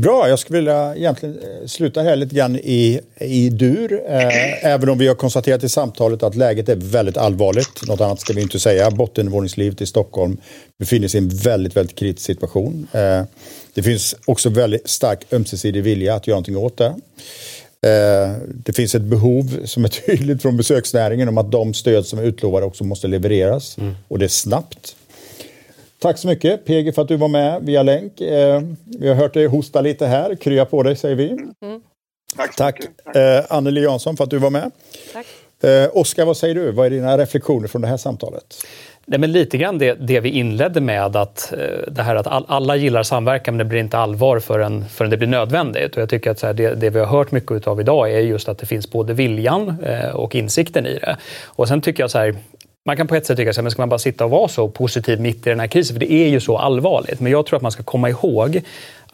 Bra, 0.00 0.28
jag 0.28 0.38
skulle 0.38 0.58
vilja 0.58 0.96
egentligen 0.96 1.38
eh, 1.38 1.66
sluta 1.66 2.02
här 2.02 2.16
lite 2.16 2.34
grann 2.34 2.56
i, 2.56 3.00
i 3.20 3.48
dur. 3.48 4.00
Eh, 4.08 4.66
även 4.66 4.88
om 4.88 4.98
vi 4.98 5.08
har 5.08 5.14
konstaterat 5.14 5.64
i 5.64 5.68
samtalet 5.68 6.22
att 6.22 6.34
läget 6.34 6.68
är 6.68 6.76
väldigt 6.76 7.16
allvarligt. 7.16 7.88
Något 7.88 8.00
annat 8.00 8.20
ska 8.20 8.32
vi 8.32 8.42
inte 8.42 8.60
säga. 8.60 8.90
Bottenvåningslivet 8.90 9.80
i 9.80 9.86
Stockholm 9.86 10.36
befinner 10.78 11.08
sig 11.08 11.20
i 11.20 11.24
en 11.24 11.28
väldigt, 11.28 11.76
väldigt 11.76 11.96
kritisk 11.96 12.26
situation. 12.26 12.86
Eh, 12.92 13.22
det 13.74 13.82
finns 13.82 14.16
också 14.24 14.48
väldigt 14.48 14.88
stark 14.88 15.32
ömsesidig 15.32 15.82
vilja 15.82 16.14
att 16.14 16.26
göra 16.26 16.34
någonting 16.34 16.56
åt 16.56 16.76
det. 16.76 16.94
Eh, 17.86 18.36
det 18.46 18.72
finns 18.72 18.94
ett 18.94 19.02
behov 19.02 19.66
som 19.66 19.84
är 19.84 19.88
tydligt 20.06 20.42
från 20.42 20.56
besöksnäringen 20.56 21.28
om 21.28 21.38
att 21.38 21.50
de 21.52 21.74
stöd 21.74 22.06
som 22.06 22.18
är 22.18 22.22
utlovade 22.22 22.66
också 22.66 22.84
måste 22.84 23.08
levereras. 23.08 23.78
Mm. 23.78 23.94
Och 24.08 24.18
det 24.18 24.24
är 24.24 24.28
snabbt. 24.28 24.96
Tack 25.98 26.18
så 26.18 26.28
mycket 26.28 26.64
PG 26.64 26.94
för 26.94 27.02
att 27.02 27.08
du 27.08 27.16
var 27.16 27.28
med 27.28 27.62
via 27.62 27.82
länk. 27.82 28.20
Eh, 28.20 28.62
vi 28.84 29.08
har 29.08 29.14
hört 29.14 29.34
dig 29.34 29.46
hosta 29.46 29.80
lite 29.80 30.06
här. 30.06 30.34
Krya 30.34 30.64
på 30.64 30.82
dig 30.82 30.96
säger 30.96 31.16
vi. 31.16 31.28
Mm. 31.30 31.82
Tack, 32.36 32.56
Tack. 32.56 32.80
Eh, 33.16 33.44
Anneli 33.48 33.82
Jansson 33.82 34.16
för 34.16 34.24
att 34.24 34.30
du 34.30 34.38
var 34.38 34.50
med. 34.50 34.70
Tack. 35.12 35.26
Oskar, 35.92 36.24
vad 36.24 36.36
säger 36.36 36.54
du? 36.54 36.72
Vad 36.72 36.86
är 36.86 36.90
dina 36.90 37.18
reflektioner 37.18 37.68
från 37.68 37.82
det 37.82 37.88
här 37.88 37.96
samtalet? 37.96 38.54
Nej, 39.06 39.20
men 39.20 39.32
lite 39.32 39.58
grann 39.58 39.78
det, 39.78 39.94
det 39.94 40.20
vi 40.20 40.28
inledde 40.28 40.80
med, 40.80 41.16
att, 41.16 41.52
eh, 41.52 41.92
det 41.92 42.02
här 42.02 42.16
att 42.16 42.26
all, 42.26 42.44
alla 42.48 42.76
gillar 42.76 43.02
samverkan 43.02 43.54
men 43.54 43.58
det 43.58 43.64
blir 43.64 43.80
inte 43.80 43.98
allvar 43.98 44.38
förrän, 44.38 44.88
förrän 44.88 45.10
det 45.10 45.16
blir 45.16 45.28
nödvändigt. 45.28 45.96
Och 45.96 46.02
jag 46.02 46.08
tycker 46.08 46.30
att 46.30 46.38
så 46.38 46.46
här, 46.46 46.54
det, 46.54 46.74
det, 46.74 46.90
vi 46.90 46.98
har 46.98 47.06
hört 47.06 47.30
mycket 47.30 47.66
av 47.66 47.80
idag 47.80 48.12
är 48.12 48.20
just 48.20 48.48
att 48.48 48.58
det 48.58 48.66
finns 48.66 48.90
både 48.90 49.14
viljan 49.14 49.76
eh, 49.84 50.10
och 50.10 50.34
insikten 50.34 50.86
i 50.86 50.98
det. 50.98 51.16
Och 51.44 51.68
sen 51.68 51.80
tycker 51.80 52.02
jag 52.02 52.10
så 52.10 52.18
här, 52.18 52.34
man 52.84 52.96
kan 52.96 53.06
på 53.06 53.14
ett 53.14 53.26
sätt 53.26 53.36
tycka 53.36 53.50
att 53.50 53.72
ska 53.72 53.82
man 53.82 53.88
bara 53.88 53.98
sitta 53.98 54.24
och 54.24 54.30
vara 54.30 54.48
så 54.48 54.68
positiv 54.68 55.20
mitt 55.20 55.46
i 55.46 55.50
den 55.50 55.60
här 55.60 55.66
krisen? 55.66 55.94
För 55.94 56.00
det 56.00 56.12
är 56.12 56.28
ju 56.28 56.40
så 56.40 56.58
allvarligt. 56.58 57.20
Men 57.20 57.32
jag 57.32 57.46
tror 57.46 57.56
att 57.56 57.62
man 57.62 57.72
ska 57.72 57.82
komma 57.82 58.10
ihåg 58.10 58.62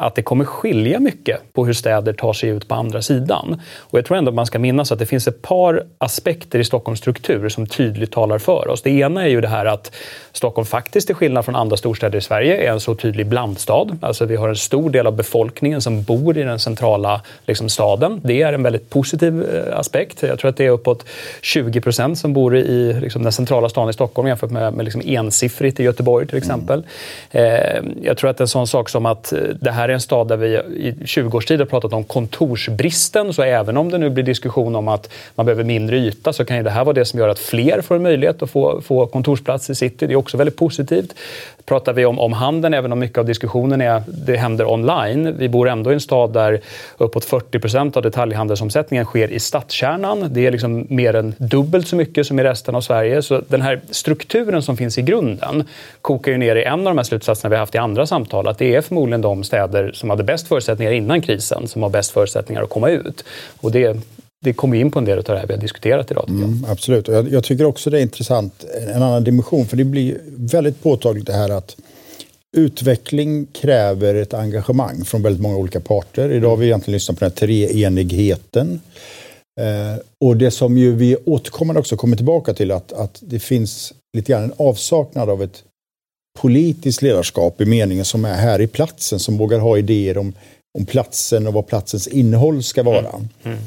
att 0.01 0.15
det 0.15 0.23
kommer 0.23 0.45
skilja 0.45 1.01
mycket 1.01 1.53
på 1.53 1.67
hur 1.67 1.73
städer 1.73 2.13
tar 2.13 2.33
sig 2.33 2.49
ut 2.49 2.69
på 2.69 2.75
andra 2.75 3.03
sidan. 3.03 3.61
Och 3.79 3.99
jag 3.99 4.05
tror 4.05 4.17
ändå 4.17 4.29
att 4.29 4.35
man 4.35 4.47
ska 4.47 4.59
minnas 4.59 4.93
att 4.93 4.99
det 4.99 5.07
finns 5.07 5.29
ett 5.29 5.43
par 5.43 5.85
aspekter 5.99 6.59
i 6.59 6.65
Stockholms 6.65 7.01
struktur 7.01 7.49
som 7.49 7.67
tydligt 7.67 8.13
talar 8.13 8.39
för 8.39 8.69
oss. 8.69 8.83
Det 8.83 8.91
ena 8.91 9.23
är 9.23 9.29
ju 9.29 9.41
det 9.41 9.49
här 9.49 9.67
att 9.67 9.93
Stockholm 10.33 10.67
faktiskt, 10.67 11.07
till 11.07 11.17
skillnad 11.17 11.45
från 11.45 11.57
andra 11.57 11.77
storstäder 11.77 12.19
i 12.19 12.21
Sverige, 12.21 12.69
är 12.69 12.73
en 12.73 12.81
så 12.81 12.95
tydlig 12.95 13.27
blandstad. 13.27 13.99
Alltså 14.01 14.25
vi 14.25 14.37
har 14.37 14.49
en 14.49 14.57
stor 14.57 14.91
del 14.91 15.07
av 15.07 15.17
befolkningen 15.17 15.81
som 15.81 16.03
bor 16.03 16.39
i 16.39 16.43
den 16.43 16.59
centrala 16.59 17.23
liksom, 17.47 17.69
staden. 17.69 18.21
Det 18.25 18.43
är 18.43 18.53
en 18.53 18.63
väldigt 18.63 18.91
positiv 18.91 19.43
eh, 19.43 19.79
aspekt. 19.79 20.23
Jag 20.23 20.39
tror 20.39 20.49
att 20.49 20.57
det 20.57 20.67
är 20.67 20.71
uppåt 20.71 21.05
20 21.43 21.81
procent 21.81 22.19
som 22.19 22.33
bor 22.33 22.57
i 22.57 23.01
liksom, 23.01 23.23
den 23.23 23.33
centrala 23.33 23.69
staden 23.69 23.91
i 23.91 23.93
Stockholm 23.93 24.29
jämfört 24.29 24.51
med, 24.51 24.73
med 24.73 24.85
liksom, 24.85 25.03
ensiffrigt 25.05 25.81
i 25.81 25.83
Göteborg 25.83 26.27
till 26.27 26.39
exempel. 26.39 26.83
Mm. 27.31 27.55
Eh, 27.55 28.07
jag 28.07 28.17
tror 28.17 28.31
att 28.31 28.41
en 28.41 28.49
sån 28.49 28.67
sak 28.67 28.89
som 28.89 29.07
att 29.07 29.33
det 29.61 29.71
här 29.71 29.88
här 29.89 29.93
är 29.93 29.95
en 29.95 30.01
stad 30.01 30.29
där 30.29 30.37
vi 30.37 30.57
i 30.57 30.95
20 31.07 31.37
års 31.39 31.47
tid 31.47 31.59
har 31.59 31.67
pratat 31.67 31.93
om 31.93 32.05
kontorsbristen. 32.05 33.33
Så 33.33 33.43
även 33.43 33.77
om 33.77 33.91
det 33.91 33.99
nu 33.99 34.11
blir 34.11 34.25
diskussion 34.25 34.77
om 34.77 34.89
att 34.89 35.11
man 35.35 35.47
behöver 35.47 35.65
mindre 35.65 35.99
yta 35.99 36.33
så 36.33 36.45
kan 36.45 36.57
ju 36.57 36.63
det 36.63 36.71
här 36.71 36.85
vara 36.85 36.93
det 36.95 37.05
som 37.05 37.19
gör 37.19 37.29
att 37.29 37.39
fler 37.39 37.81
får 37.81 37.97
en 37.97 38.03
möjlighet 38.03 38.43
att 38.43 38.51
få, 38.51 38.81
få 38.81 39.07
kontorsplats 39.07 39.71
i 39.71 39.75
city. 39.75 40.07
Det 40.07 40.13
är 40.13 40.17
också 40.17 40.37
väldigt 40.37 40.57
positivt. 40.57 41.15
Pratar 41.69 41.93
vi 41.93 42.05
om, 42.05 42.19
om 42.19 42.33
handeln, 42.33 42.75
även 42.75 42.93
om 42.93 42.99
mycket 42.99 43.19
av 43.19 43.25
diskussionen 43.25 43.81
är 43.81 44.03
det 44.07 44.37
händer 44.37 44.71
online. 44.71 45.37
Vi 45.39 45.49
bor 45.49 45.69
ändå 45.69 45.91
i 45.91 45.95
en 45.95 46.01
stad 46.01 46.33
där 46.33 46.61
uppåt 46.97 47.25
40 47.25 47.59
procent 47.59 47.97
av 47.97 48.03
detaljhandelsomsättningen 48.03 49.05
sker 49.05 49.33
i 49.33 49.41
stadskärnan. 49.41 50.29
Det 50.31 50.47
är 50.47 50.51
liksom 50.51 50.87
mer 50.89 51.15
än 51.15 51.35
dubbelt 51.39 51.89
så 51.89 51.97
mycket 51.97 52.27
som 52.27 52.39
i 52.39 52.45
resten 52.45 52.75
av 52.75 52.81
Sverige. 52.81 53.23
Så 53.23 53.43
den 53.49 53.63
här 53.63 53.81
strukturen 53.91 54.63
som 54.63 54.77
finns 54.77 54.99
i 54.99 55.03
grunden 55.03 55.65
kokar 56.03 56.33
ju 56.33 56.39
ner 56.39 56.57
i 56.57 56.65
en 56.65 56.79
av 56.79 56.85
de 56.85 56.97
här 56.97 57.05
slutsatserna 57.05 57.51
vi 57.51 57.57
har 57.57 57.61
haft 57.61 57.75
i 57.75 57.79
andra 57.79 58.07
samtal. 58.07 58.49
Att 58.49 58.59
det 58.59 58.75
är 58.75 58.81
förmodligen 58.81 59.21
de 59.21 59.45
städer 59.45 59.91
som 59.95 60.11
hade 60.11 60.25
bäst 60.25 60.49
förutsättningar 60.49 60.93
innan 60.93 61.21
krisen 61.21 61.69
som 61.69 61.83
har 61.83 61.91
bäst 61.91 62.11
förutsättningar 62.11 62.63
att 62.63 62.71
komma 62.71 62.91
ut. 62.91 63.25
Och 63.61 63.73
det 63.73 63.97
det 64.45 64.53
kommer 64.53 64.77
in 64.77 64.91
på 64.91 64.99
en 64.99 65.05
del 65.05 65.19
av 65.19 65.25
det 65.25 65.39
här 65.39 65.47
vi 65.47 65.55
har 65.55 65.61
diskuterat 65.61 66.11
idag. 66.11 66.29
Mm, 66.29 66.65
absolut, 66.69 67.09
och 67.09 67.15
jag, 67.15 67.33
jag, 67.33 67.45
tycker 67.45 67.65
också 67.65 67.91
det 67.91 67.99
är 67.99 68.03
intressant, 68.03 68.65
en 68.95 69.03
annan 69.03 69.25
dimension, 69.25 69.67
för 69.67 69.77
det 69.77 69.85
blir 69.85 70.21
väldigt 70.37 70.83
påtagligt 70.83 71.27
det 71.27 71.33
här 71.33 71.51
att 71.51 71.77
utveckling 72.57 73.47
kräver 73.47 74.15
ett 74.15 74.35
engagemang 74.35 75.05
från 75.05 75.23
väldigt 75.23 75.43
många 75.43 75.57
olika 75.57 75.81
parter. 75.81 76.31
Idag 76.33 76.49
har 76.49 76.57
vi 76.57 76.67
egentligen 76.67 76.93
lyssnat 76.93 77.19
på 77.19 77.25
den 77.25 77.33
här 77.33 77.37
treenigheten. 77.37 78.81
Eh, 79.61 80.03
och 80.25 80.37
det 80.37 80.51
som 80.51 80.79
ju 80.79 80.95
vi 80.95 81.17
återkommande 81.17 81.81
också 81.81 81.97
kommer 81.97 82.17
tillbaka 82.17 82.55
till 82.55 82.71
att, 82.71 82.93
att 82.93 83.19
det 83.21 83.39
finns 83.39 83.93
lite 84.17 84.33
grann 84.33 84.43
en 84.43 84.53
avsaknad 84.57 85.31
av 85.31 85.43
ett 85.43 85.63
politiskt 86.39 87.03
ledarskap 87.03 87.61
i 87.61 87.65
meningen 87.65 88.05
som 88.05 88.25
är 88.25 88.35
här 88.35 88.61
i 88.61 88.67
platsen, 88.67 89.19
som 89.19 89.39
vågar 89.39 89.59
ha 89.59 89.79
idéer 89.79 90.19
om, 90.19 90.33
om 90.79 90.87
platsen 90.87 91.47
och 91.47 91.53
vad 91.53 91.67
platsens 91.67 92.07
innehåll 92.07 92.63
ska 92.63 92.83
vara. 92.83 92.99
Mm. 93.09 93.29
Mm. 93.45 93.59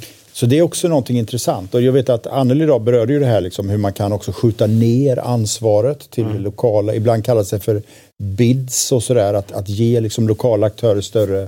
Så 0.41 0.47
det 0.47 0.57
är 0.57 0.61
också 0.61 0.87
någonting 0.87 1.17
intressant. 1.17 1.73
Och 1.73 1.81
jag 1.81 1.91
vet 1.91 2.09
att 2.09 2.27
Anneli 2.27 2.63
idag 2.63 2.81
berörde 2.81 3.13
ju 3.13 3.19
det 3.19 3.25
här 3.25 3.41
liksom, 3.41 3.69
hur 3.69 3.77
man 3.77 3.93
kan 3.93 4.13
också 4.13 4.31
skjuta 4.31 4.67
ner 4.67 5.19
ansvaret 5.19 6.09
till 6.09 6.23
mm. 6.23 6.41
lokala, 6.41 6.95
ibland 6.95 7.25
kallas 7.25 7.49
det 7.49 7.59
för 7.59 7.81
bids 8.23 8.91
och 8.91 9.03
sådär, 9.03 9.33
att, 9.33 9.51
att 9.51 9.69
ge 9.69 9.99
liksom 9.99 10.27
lokala 10.27 10.67
aktörer 10.67 11.01
större, 11.01 11.47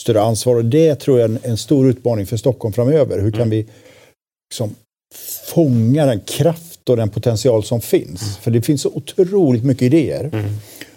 större 0.00 0.22
ansvar. 0.22 0.56
Och 0.56 0.64
det 0.64 0.94
tror 0.94 1.20
jag 1.20 1.30
är 1.30 1.34
en, 1.34 1.38
en 1.42 1.56
stor 1.56 1.88
utmaning 1.88 2.26
för 2.26 2.36
Stockholm 2.36 2.72
framöver. 2.72 3.20
Hur 3.20 3.30
kan 3.30 3.40
mm. 3.40 3.50
vi 3.50 3.66
liksom, 4.50 4.74
fånga 5.54 6.06
den 6.06 6.20
kraft 6.20 6.88
och 6.88 6.96
den 6.96 7.10
potential 7.10 7.64
som 7.64 7.80
finns? 7.80 8.22
Mm. 8.22 8.34
För 8.42 8.50
det 8.50 8.62
finns 8.62 8.82
så 8.82 8.90
otroligt 8.94 9.64
mycket 9.64 9.82
idéer. 9.82 10.30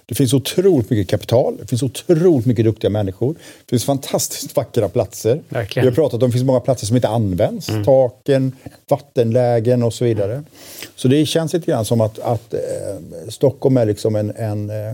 Mm. 0.08 0.13
Det 0.13 0.15
finns 0.15 0.34
otroligt 0.34 0.89
mycket 0.89 1.10
kapital, 1.10 1.58
det 1.60 1.67
finns 1.67 1.84
otroligt 1.84 2.46
mycket 2.46 2.65
duktiga 2.65 2.89
människor. 2.89 3.34
Det 3.34 3.70
finns 3.70 3.86
fantastiskt 3.86 4.56
vackra 4.56 4.89
platser. 4.89 5.41
Verkligen. 5.50 5.86
Vi 5.86 5.89
har 5.89 5.96
pratat 5.96 6.13
om 6.13 6.28
att 6.28 6.32
det 6.32 6.38
finns 6.38 6.46
många 6.46 6.60
platser 6.60 6.86
som 6.88 6.96
inte 6.96 7.08
används. 7.08 7.70
Mm. 7.70 7.84
Taken, 7.84 8.52
vattenlägen 8.89 9.84
och 9.84 9.93
så 9.93 10.06
vidare. 10.06 10.43
Så 10.96 11.08
det 11.08 11.26
känns 11.26 11.54
lite 11.54 11.72
grann 11.72 11.86
som 11.86 12.02
att, 12.02 12.20
att 12.20 12.54
eh, 12.54 12.60
Stockholm 13.30 13.78
är 13.78 13.86
liksom 13.86 14.15
en, 14.15 14.32
en 14.36 14.70
eh, 14.70 14.93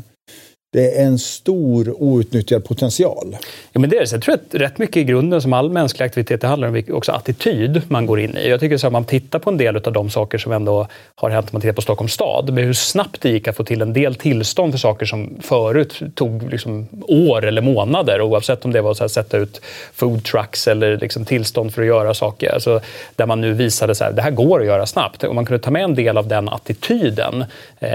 det 0.74 0.98
är 0.98 1.06
en 1.06 1.20
stor 1.20 1.96
outnyttjad 2.04 2.66
potential. 2.66 3.38
Ja, 3.72 3.80
men 3.80 3.90
det 3.90 3.96
är 3.98 4.00
det. 4.00 4.12
Jag 4.12 4.22
tror 4.22 4.36
att 4.36 4.42
rätt 4.52 4.78
mycket 4.78 4.98
i 4.98 5.04
grunden 5.04 5.42
som 5.42 5.54
all 5.54 5.70
mänsklig 5.70 6.06
aktivitet 6.06 6.44
handlar 6.44 6.68
om 6.68 6.84
också 6.92 7.12
attityd 7.12 7.82
man 7.88 8.06
går 8.06 8.20
in 8.20 8.38
i. 8.38 8.50
Jag 8.50 8.60
tycker 8.60 8.78
så 8.78 8.88
att 8.88 8.94
man 8.94 9.06
tittar 9.06 9.40
på 9.40 9.50
en 9.50 9.58
del 9.58 9.76
av 9.78 9.94
de 9.94 10.10
saker 10.10 10.38
som 10.38 10.52
ändå 10.52 10.88
har 11.16 11.30
hänt 11.30 11.46
om 11.46 11.50
man 11.52 11.62
tittar 11.62 11.74
på 11.74 11.82
Stockholms 11.82 12.14
stad, 12.14 12.54
med 12.54 12.64
hur 12.64 12.74
snabbt 12.74 13.22
det 13.22 13.30
gick 13.30 13.48
att 13.48 13.56
få 13.56 13.64
till 13.64 13.82
en 13.82 13.94
del 13.94 14.16
tillstånd 14.16 14.74
för 14.74 14.80
saker 14.80 15.06
som 15.06 15.30
förut 15.42 16.02
tog 16.16 16.52
liksom 16.52 16.88
år 17.08 17.46
eller 17.46 17.62
månader, 17.62 18.22
oavsett 18.22 18.66
om 18.66 18.72
det 18.72 18.82
var 18.82 18.92
att 18.92 19.12
sätta 19.12 19.38
ut 19.38 19.62
food 19.94 20.24
trucks 20.24 20.68
eller 20.68 20.98
liksom 20.98 21.26
tillstånd 21.26 21.74
för 21.74 21.82
att 21.82 21.88
göra 21.88 22.14
saker. 22.14 22.54
Alltså, 22.54 22.82
där 23.16 23.26
man 23.26 23.42
nu 23.42 23.54
visade 23.54 23.92
att 23.92 24.16
det 24.16 24.22
här 24.22 24.32
går 24.32 24.60
att 24.60 24.66
göra 24.66 24.86
snabbt. 24.86 25.24
Och 25.24 25.36
man 25.36 25.46
kunde 25.46 25.64
ta 25.64 25.72
med 25.72 25.84
en 25.84 25.96
del 25.96 26.18
av 26.18 26.28
den 26.28 26.50
attityden. 26.50 27.46
Eh, 27.80 27.90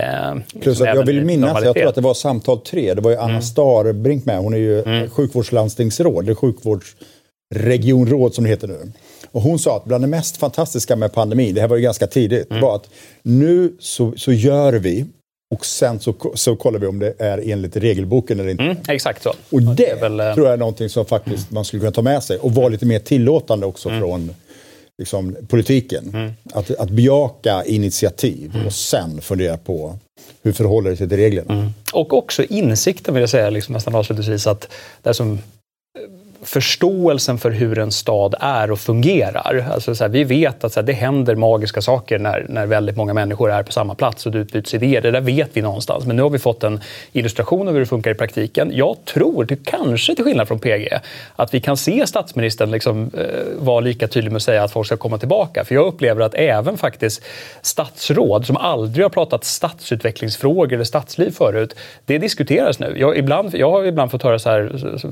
Plus 0.61 0.81
att 0.81 0.87
jag 0.87 1.07
vill 1.07 1.25
minnas, 1.25 1.65
jag 1.65 1.77
tror 1.77 1.89
att 1.89 1.95
det 1.95 2.01
var 2.01 2.15
samtal 2.15 2.59
tre. 2.71 2.95
Det 2.95 3.01
var 3.01 3.11
ju 3.11 3.17
Anna 3.17 3.31
mm. 3.31 3.43
Starbrink 3.43 4.25
med. 4.25 4.39
Hon 4.39 4.55
är 4.55 4.59
ju 4.59 4.83
mm. 4.83 5.11
sjukvårdslandstingsråd, 5.11 6.25
eller 6.25 6.35
sjukvårdsregionråd 6.35 8.35
som 8.35 8.45
det 8.45 8.51
heter 8.51 8.69
nu. 8.69 8.93
Och 9.31 9.43
hon 9.43 9.59
sa 9.59 9.77
att 9.77 9.85
bland 9.85 10.05
det 10.05 10.09
mest 10.09 10.37
fantastiska 10.37 10.97
med 10.97 11.13
pandemin, 11.13 11.55
det 11.55 11.61
här 11.61 11.69
var 11.69 11.77
ju 11.77 11.83
ganska 11.83 12.07
tidigt, 12.07 12.51
mm. 12.51 12.63
var 12.63 12.77
att 12.77 12.91
nu 13.23 13.73
så, 13.79 14.13
så 14.17 14.33
gör 14.33 14.73
vi 14.73 15.07
och 15.55 15.67
sen 15.67 16.01
så, 16.01 16.15
så 16.35 16.57
kollar 16.57 16.79
vi 16.79 16.87
om 16.87 16.99
det 16.99 17.15
är 17.19 17.51
enligt 17.51 17.77
regelboken 17.77 18.41
eller 18.41 18.51
inte. 18.51 18.63
Mm, 18.63 18.77
exakt 18.89 19.23
så. 19.23 19.35
Och 19.51 19.63
det, 19.63 19.75
det 19.75 20.01
väl, 20.01 20.35
tror 20.35 20.47
jag 20.47 20.53
är 20.53 20.57
någonting 20.57 20.89
som 20.89 21.05
faktiskt 21.05 21.51
man 21.51 21.65
skulle 21.65 21.81
kunna 21.81 21.93
ta 21.93 22.03
med 22.03 22.23
sig 22.23 22.39
och 22.39 22.53
vara 22.53 22.69
lite 22.69 22.87
mer 22.87 22.99
tillåtande 22.99 23.67
också 23.67 23.89
mm. 23.89 24.01
från 24.01 24.35
liksom, 24.99 25.37
politiken. 25.49 26.11
Mm. 26.15 26.33
Att, 26.53 26.71
att 26.71 26.91
bejaka 26.91 27.65
initiativ 27.65 28.51
mm. 28.55 28.67
och 28.67 28.73
sen 28.73 29.21
fundera 29.21 29.57
på 29.57 29.99
hur 30.43 30.53
förhåller 30.53 30.91
det 30.91 30.97
sig 30.97 31.09
till 31.09 31.17
reglerna. 31.17 31.55
Mm. 31.55 31.71
Och 31.93 32.13
också 32.13 32.45
insikten 32.45 33.15
vill 33.15 33.21
jag 33.21 33.31
säga, 33.31 33.51
liksom 33.51 33.73
nästan 33.73 33.95
avslutningsvis, 33.95 34.47
att 34.47 34.69
det 35.03 35.15
som 35.15 35.33
eh, 35.33 35.39
förståelsen 36.43 37.39
för 37.39 37.51
hur 37.51 37.79
en 37.79 37.93
stad 37.93 38.35
är 38.41 38.71
och 38.71 38.79
fungerar. 38.79 39.67
Alltså 39.73 39.95
så 39.95 40.05
här, 40.05 40.09
vi 40.09 40.25
vet 40.25 40.65
att 40.65 40.73
så 40.73 40.81
här, 40.81 40.87
det 40.87 40.93
händer 40.93 41.35
magiska 41.35 41.83
saker 41.83 42.19
när, 42.19 42.47
när 42.49 42.67
väldigt 42.67 42.97
många 42.97 43.15
människor 43.15 43.51
är 43.51 43.63
på 43.63 43.73
samma 43.73 43.95
plats 43.95 44.27
och 44.27 44.33
det 44.33 44.39
utbyts 44.39 44.75
idéer. 44.75 45.01
Det 45.01 45.11
där 45.11 45.21
vet 45.21 45.51
vi 45.53 45.63
någonstans. 45.63 46.07
Men 46.07 46.17
nu 46.17 46.23
har 46.23 46.31
vi 46.31 46.39
fått 46.39 46.65
en 46.65 46.81
illustration 47.13 47.69
av 47.69 47.75
hur 47.75 47.81
det 47.81 47.87
funkar 47.87 48.11
i 48.11 48.15
praktiken. 48.15 48.71
Jag 48.75 48.97
tror, 49.05 49.45
det 49.45 49.65
kanske 49.65 50.15
till 50.15 50.25
skillnad 50.25 50.49
från 50.49 50.59
PG, 50.59 50.89
att 51.37 51.55
vi 51.55 51.61
kan 51.61 51.77
se 51.77 52.07
statsministern 52.07 52.71
liksom, 52.71 53.11
eh, 53.19 53.25
vara 53.59 53.81
lika 53.81 54.09
tydlig 54.09 54.33
med 54.33 54.37
att 54.37 54.43
säga 54.43 54.63
att 54.63 54.73
folk 54.73 54.87
ska 54.87 54.97
komma 54.97 55.19
tillbaka. 55.19 55.65
För 55.65 55.75
jag 55.75 55.87
upplever 55.87 56.23
att 56.23 56.35
även 56.35 56.77
faktiskt 56.77 57.25
statsråd 57.63 58.47
som 58.47 58.57
aldrig 58.57 59.05
har 59.05 59.11
pratat 59.11 59.45
stadsutvecklingsfrågor 59.45 60.73
eller 60.73 60.85
stadsliv 60.85 61.31
förut, 61.31 61.75
det 62.07 62.19
diskuteras 62.19 62.79
nu. 62.79 62.95
Jag, 62.97 63.17
ibland, 63.17 63.55
jag 63.55 63.71
har 63.71 63.85
ibland 63.85 64.11
fått 64.11 64.23
höra 64.23 64.39
så 64.39 64.51
här, 64.51 64.73
så, 64.79 64.99
så, 64.99 65.09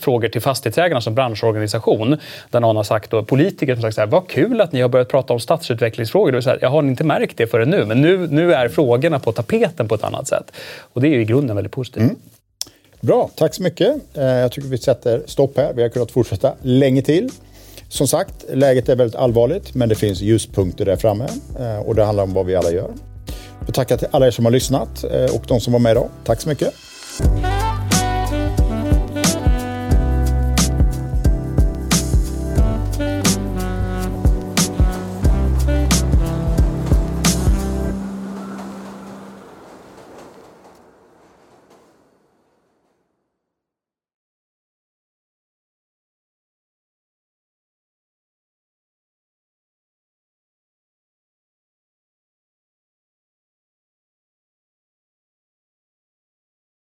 frågor 0.00 0.28
till 0.28 0.40
fast 0.40 0.63
fastighetsägarna 0.64 1.00
som 1.00 1.14
branschorganisation, 1.14 2.16
där 2.50 2.60
någon 2.60 2.76
har 2.76 2.84
sagt, 2.84 3.12
och 3.12 3.26
politiker 3.28 3.74
som 3.74 3.82
sagt 3.82 3.94
så 3.94 4.00
här, 4.00 4.08
vad 4.08 4.28
kul 4.28 4.60
att 4.60 4.72
ni 4.72 4.80
har 4.80 4.88
börjat 4.88 5.08
prata 5.08 5.32
om 5.32 5.40
stadsutvecklingsfrågor. 5.40 6.40
så 6.40 6.50
här, 6.50 6.58
jag 6.62 6.70
har 6.70 6.82
inte 6.82 7.04
märkt 7.04 7.36
det 7.36 7.46
förrän 7.46 7.70
nu, 7.70 7.84
men 7.84 8.02
nu, 8.02 8.26
nu 8.30 8.54
är 8.54 8.68
frågorna 8.68 9.18
på 9.18 9.32
tapeten 9.32 9.88
på 9.88 9.94
ett 9.94 10.04
annat 10.04 10.28
sätt. 10.28 10.52
Och 10.94 11.00
det 11.00 11.08
är 11.08 11.10
ju 11.10 11.20
i 11.20 11.24
grunden 11.24 11.56
väldigt 11.56 11.72
positivt. 11.72 12.02
Mm. 12.02 12.16
Bra, 13.00 13.30
tack 13.36 13.54
så 13.54 13.62
mycket. 13.62 13.96
Eh, 14.14 14.24
jag 14.24 14.52
tycker 14.52 14.68
vi 14.68 14.78
sätter 14.78 15.22
stopp 15.26 15.56
här. 15.56 15.72
Vi 15.74 15.82
har 15.82 15.88
kunnat 15.88 16.10
fortsätta 16.10 16.54
länge 16.62 17.02
till. 17.02 17.30
Som 17.88 18.08
sagt, 18.08 18.44
läget 18.52 18.88
är 18.88 18.96
väldigt 18.96 19.16
allvarligt, 19.16 19.74
men 19.74 19.88
det 19.88 19.94
finns 19.94 20.20
ljuspunkter 20.20 20.84
där 20.84 20.96
framme 20.96 21.26
eh, 21.60 21.78
och 21.78 21.94
det 21.94 22.04
handlar 22.04 22.24
om 22.24 22.34
vad 22.34 22.46
vi 22.46 22.56
alla 22.56 22.70
gör. 22.70 22.90
Jag 23.66 23.74
tackar 23.74 23.96
till 23.96 24.08
alla 24.10 24.26
er 24.26 24.30
som 24.30 24.44
har 24.44 24.52
lyssnat 24.52 25.04
eh, 25.04 25.36
och 25.36 25.42
de 25.48 25.60
som 25.60 25.72
var 25.72 25.80
med 25.80 25.90
idag. 25.90 26.08
Tack 26.24 26.40
så 26.40 26.48
mycket. 26.48 26.74